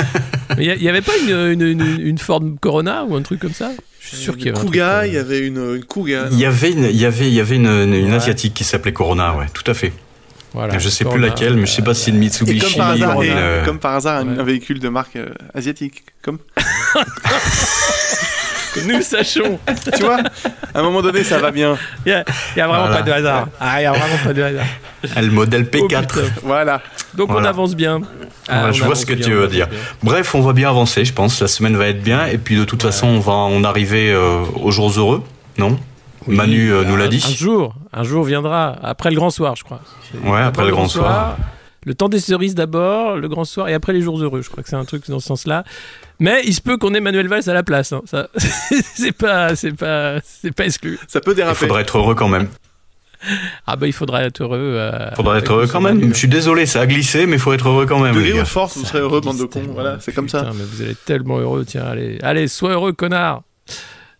Mais 0.58 0.66
il 0.76 0.82
y, 0.82 0.88
avait 0.90 1.00
pas 1.00 1.12
une, 1.26 1.30
une, 1.52 1.62
une- 1.62 2.00
une 2.06 2.18
Ford 2.18 2.42
Corona 2.60 3.04
ou 3.04 3.16
un 3.16 3.22
truc 3.22 3.40
comme 3.40 3.54
ça? 3.54 3.70
Je 4.00 4.08
suis 4.08 4.16
sûr 4.18 4.36
qu'il 4.36 4.46
y 4.46 4.48
avait 4.50 4.58
un 4.58 4.60
truc 4.60 4.72
Kuga, 4.72 4.98
comme- 5.00 5.08
il 5.08 5.14
y 5.14 5.16
avait 5.16 5.38
une, 5.46 5.76
une 5.76 5.84
Kuga. 5.86 6.26
Il 6.32 6.38
y 6.38 6.44
avait 6.44 6.72
une, 6.72 6.84
il 6.84 6.96
y 6.96 7.06
avait, 7.06 7.28
il 7.28 7.32
y 7.34 7.40
avait 7.40 7.56
une, 7.56 7.66
une- 7.66 7.94
une 7.94 8.10
Ouais. 8.10 8.16
asiatique 8.16 8.52
qui 8.52 8.64
s'appelait 8.64 8.92
Corona, 8.92 9.34
ouais, 9.34 9.46
tout 9.54 9.68
à 9.70 9.72
fait. 9.72 9.94
Voilà, 10.52 10.78
je 10.78 10.90
sais 10.90 11.06
plus 11.06 11.18
laquelle, 11.18 11.54
mais 11.56 11.64
je 11.64 11.72
sais 11.72 11.80
pas 11.80 11.94
si 11.94 12.02
c'est 12.04 12.10
une 12.10 12.18
Et 12.18 12.20
Mitsubishi 12.20 12.60
comme 12.60 12.74
par 12.76 12.90
hasard, 12.90 13.16
ou 13.16 13.22
et 13.22 13.28
une, 13.28 13.32
euh, 13.38 13.64
comme 13.64 13.78
par 13.78 13.94
hasard 13.94 14.18
un, 14.18 14.26
ouais. 14.34 14.38
un 14.38 14.44
véhicule 14.44 14.80
de 14.80 14.88
marque 14.90 15.16
euh, 15.16 15.30
asiatique. 15.54 16.02
Comme, 16.22 16.36
Que 18.74 18.80
nous 18.92 19.02
sachions. 19.02 19.58
tu 19.96 20.02
vois, 20.02 20.18
à 20.74 20.78
un 20.78 20.82
moment 20.82 21.02
donné, 21.02 21.24
ça 21.24 21.38
va 21.38 21.50
bien. 21.50 21.76
Il 22.06 22.10
y 22.10 22.12
a, 22.12 22.24
il 22.54 22.58
y 22.58 22.60
a 22.62 22.66
vraiment 22.66 22.86
Voilà. 22.86 22.96
pas 22.98 23.02
de 23.02 23.12
hasard. 23.12 23.48
Ah, 23.60 23.80
il 23.80 23.84
y 23.84 23.86
a 23.86 23.92
vraiment 23.92 24.16
pas 24.24 24.32
de 24.32 24.42
hasard. 24.42 24.64
le 25.16 25.30
modèle 25.30 25.66
Oh, 25.72 25.76
P4. 25.76 26.00
putain. 26.06 26.20
Voilà. 26.42 26.80
Donc 27.14 27.30
on 27.30 27.44
avance 27.44 27.74
bien. 27.74 28.00
Ah, 28.48 28.66
on 28.68 28.72
je 28.72 28.82
vois 28.84 28.94
ce 28.94 29.04
que 29.06 29.12
bien, 29.14 29.24
tu 29.26 29.32
veux 29.32 29.48
dire. 29.48 29.68
bien. 29.68 29.78
Bref, 30.02 30.34
on 30.34 30.40
va 30.40 30.52
bien 30.52 30.68
avancer, 30.70 31.04
je 31.04 31.12
pense. 31.12 31.40
La 31.40 31.48
semaine 31.48 31.76
va 31.76 31.88
être 31.88 32.02
bien. 32.02 32.26
Et 32.26 32.38
puis 32.38 32.56
de 32.56 32.64
toute 32.64 32.82
façon, 32.82 33.06
on 33.08 33.20
va 33.20 33.32
en 33.32 33.62
arriver 33.64 34.10
euh, 34.12 34.40
aux 34.62 34.70
jours 34.70 34.90
heureux, 34.98 35.22
non? 35.58 35.78
Oui, 36.26 36.36
Manu 36.36 36.72
euh, 36.72 36.84
nous 36.84 36.96
l'a 36.96 37.08
dit. 37.08 37.22
Un 37.28 37.34
jour, 37.34 37.74
un 37.92 38.04
jour 38.04 38.22
viendra, 38.24 38.76
après 38.82 39.10
le 39.10 39.16
grand 39.16 39.30
soir, 39.30 39.54
je 39.56 39.64
crois. 39.64 39.80
Ouais, 40.24 40.40
après 40.40 40.64
le 40.64 40.70
grand 40.70 40.88
soir. 40.88 41.36
Le 41.84 41.94
temps 41.94 42.08
des 42.08 42.20
cerises 42.20 42.54
d'abord, 42.54 43.16
le 43.16 43.28
grand 43.28 43.44
soir 43.44 43.68
et 43.68 43.74
après 43.74 43.92
les 43.92 44.00
jours 44.02 44.22
heureux. 44.22 44.40
Je 44.40 44.48
crois 44.48 44.62
que 44.62 44.68
c'est 44.68 44.76
un 44.76 44.84
truc 44.84 45.02
dans 45.10 45.18
ce 45.18 45.26
sens-là. 45.26 45.64
Mais 46.22 46.40
il 46.44 46.54
se 46.54 46.60
peut 46.60 46.76
qu'on 46.76 46.94
ait 46.94 47.00
Manuel 47.00 47.26
Valls 47.28 47.48
à 47.50 47.52
la 47.52 47.62
place. 47.64 47.92
hein. 47.92 48.00
Ça, 48.06 48.28
c'est 48.94 49.10
pas, 49.12 49.56
c'est 49.56 49.72
pas, 49.76 50.18
c'est 50.24 50.52
pas 50.52 50.64
exclu. 50.64 50.98
Ça 51.08 51.20
peut 51.20 51.32
Il 51.32 51.36
déraper. 51.36 51.56
faudra 51.56 51.80
être 51.80 51.98
heureux 51.98 52.14
quand 52.14 52.28
même. 52.28 52.46
Ah 53.66 53.76
bah 53.76 53.86
il 53.86 53.92
faudra 53.92 54.24
être 54.24 54.42
heureux. 54.42 54.58
euh, 54.78 55.08
Il 55.12 55.16
faudra 55.16 55.38
être 55.38 55.52
heureux 55.52 55.66
quand 55.66 55.80
même. 55.80 56.08
Je 56.12 56.18
suis 56.18 56.28
désolé, 56.28 56.66
ça 56.66 56.80
a 56.80 56.86
glissé, 56.86 57.26
mais 57.26 57.34
il 57.34 57.38
faut 57.38 57.52
être 57.52 57.68
heureux 57.68 57.86
quand 57.86 57.98
même. 58.00 58.14
De 58.14 58.44
force, 58.44 58.76
vous 58.76 58.84
serez 58.84 59.00
heureux, 59.00 59.20
bande 59.20 59.38
de 59.38 59.44
cons. 59.44 59.62
Voilà, 59.72 59.98
c'est 60.00 60.12
comme 60.12 60.28
ça. 60.28 60.50
Mais 60.56 60.64
vous 60.64 60.82
allez 60.82 60.92
être 60.92 61.04
tellement 61.04 61.38
heureux. 61.38 61.64
Tiens, 61.64 61.84
allez, 61.84 62.18
allez, 62.22 62.48
sois 62.48 62.70
heureux, 62.72 62.92
connard. 62.92 63.42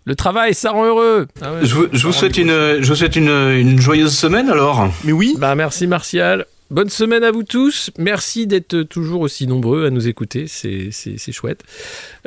Le 0.04 0.14
travail, 0.16 0.54
ça 0.54 0.70
rend 0.72 0.84
heureux. 0.84 1.26
Ah 1.40 1.52
ouais, 1.52 1.58
Je 1.62 1.74
vous, 1.74 1.82
ça 1.84 1.88
je 1.92 2.02
vous 2.06 2.12
rend 2.12 2.18
souhaite 2.18 2.36
une, 2.36 2.48
je 2.50 2.86
vous 2.88 2.94
souhaite 2.96 3.14
une, 3.16 3.28
une 3.28 3.80
joyeuse 3.80 4.16
semaine 4.16 4.50
alors. 4.50 4.88
Mais 5.04 5.12
oui, 5.12 5.34
Bah 5.38 5.54
merci 5.54 5.86
Martial. 5.86 6.46
Bonne 6.72 6.88
semaine 6.88 7.22
à 7.22 7.30
vous 7.30 7.42
tous. 7.42 7.90
Merci 7.98 8.46
d'être 8.46 8.82
toujours 8.84 9.20
aussi 9.20 9.46
nombreux 9.46 9.84
à 9.86 9.90
nous 9.90 10.08
écouter. 10.08 10.46
C'est, 10.48 10.88
c'est, 10.90 11.18
c'est 11.18 11.30
chouette. 11.32 11.62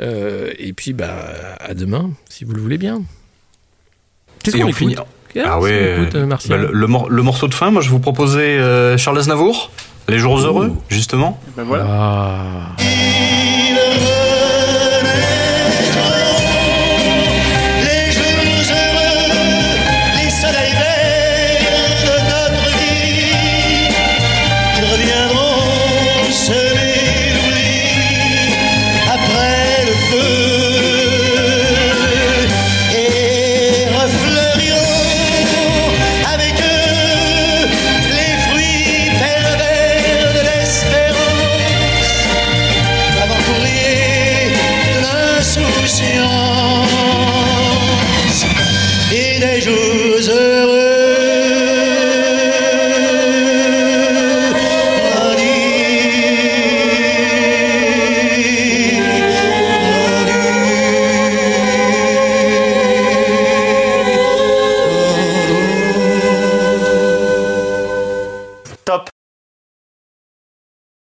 Euh, 0.00 0.52
et 0.58 0.72
puis 0.72 0.92
bah 0.92 1.14
à 1.58 1.74
demain, 1.74 2.12
si 2.28 2.44
vous 2.44 2.52
le 2.54 2.60
voulez 2.60 2.78
bien. 2.78 3.02
Qu'est-ce 4.44 4.56
Et 4.56 4.60
qu'on 4.60 4.66
on 4.66 4.68
écoute 4.68 4.78
finit. 4.78 4.94
Qu'est-ce 5.34 5.46
Ah 5.48 5.58
ouais. 5.60 5.96
écoute, 6.00 6.14
euh, 6.14 6.20
bah, 6.20 6.26
Martial 6.26 6.60
le, 6.60 6.70
le 6.72 6.86
mor- 6.86 7.10
le 7.10 7.22
morceau 7.24 7.48
de 7.48 7.54
fin, 7.54 7.72
moi 7.72 7.82
je 7.82 7.90
vous 7.90 7.98
proposais 7.98 8.56
euh, 8.58 8.96
Charles 8.96 9.18
Aznavour, 9.18 9.72
Les 10.08 10.20
jours 10.20 10.38
heureux, 10.38 10.72
justement. 10.90 11.40
ben 11.56 11.64
voilà. 11.64 11.84
Ah. 11.88 12.76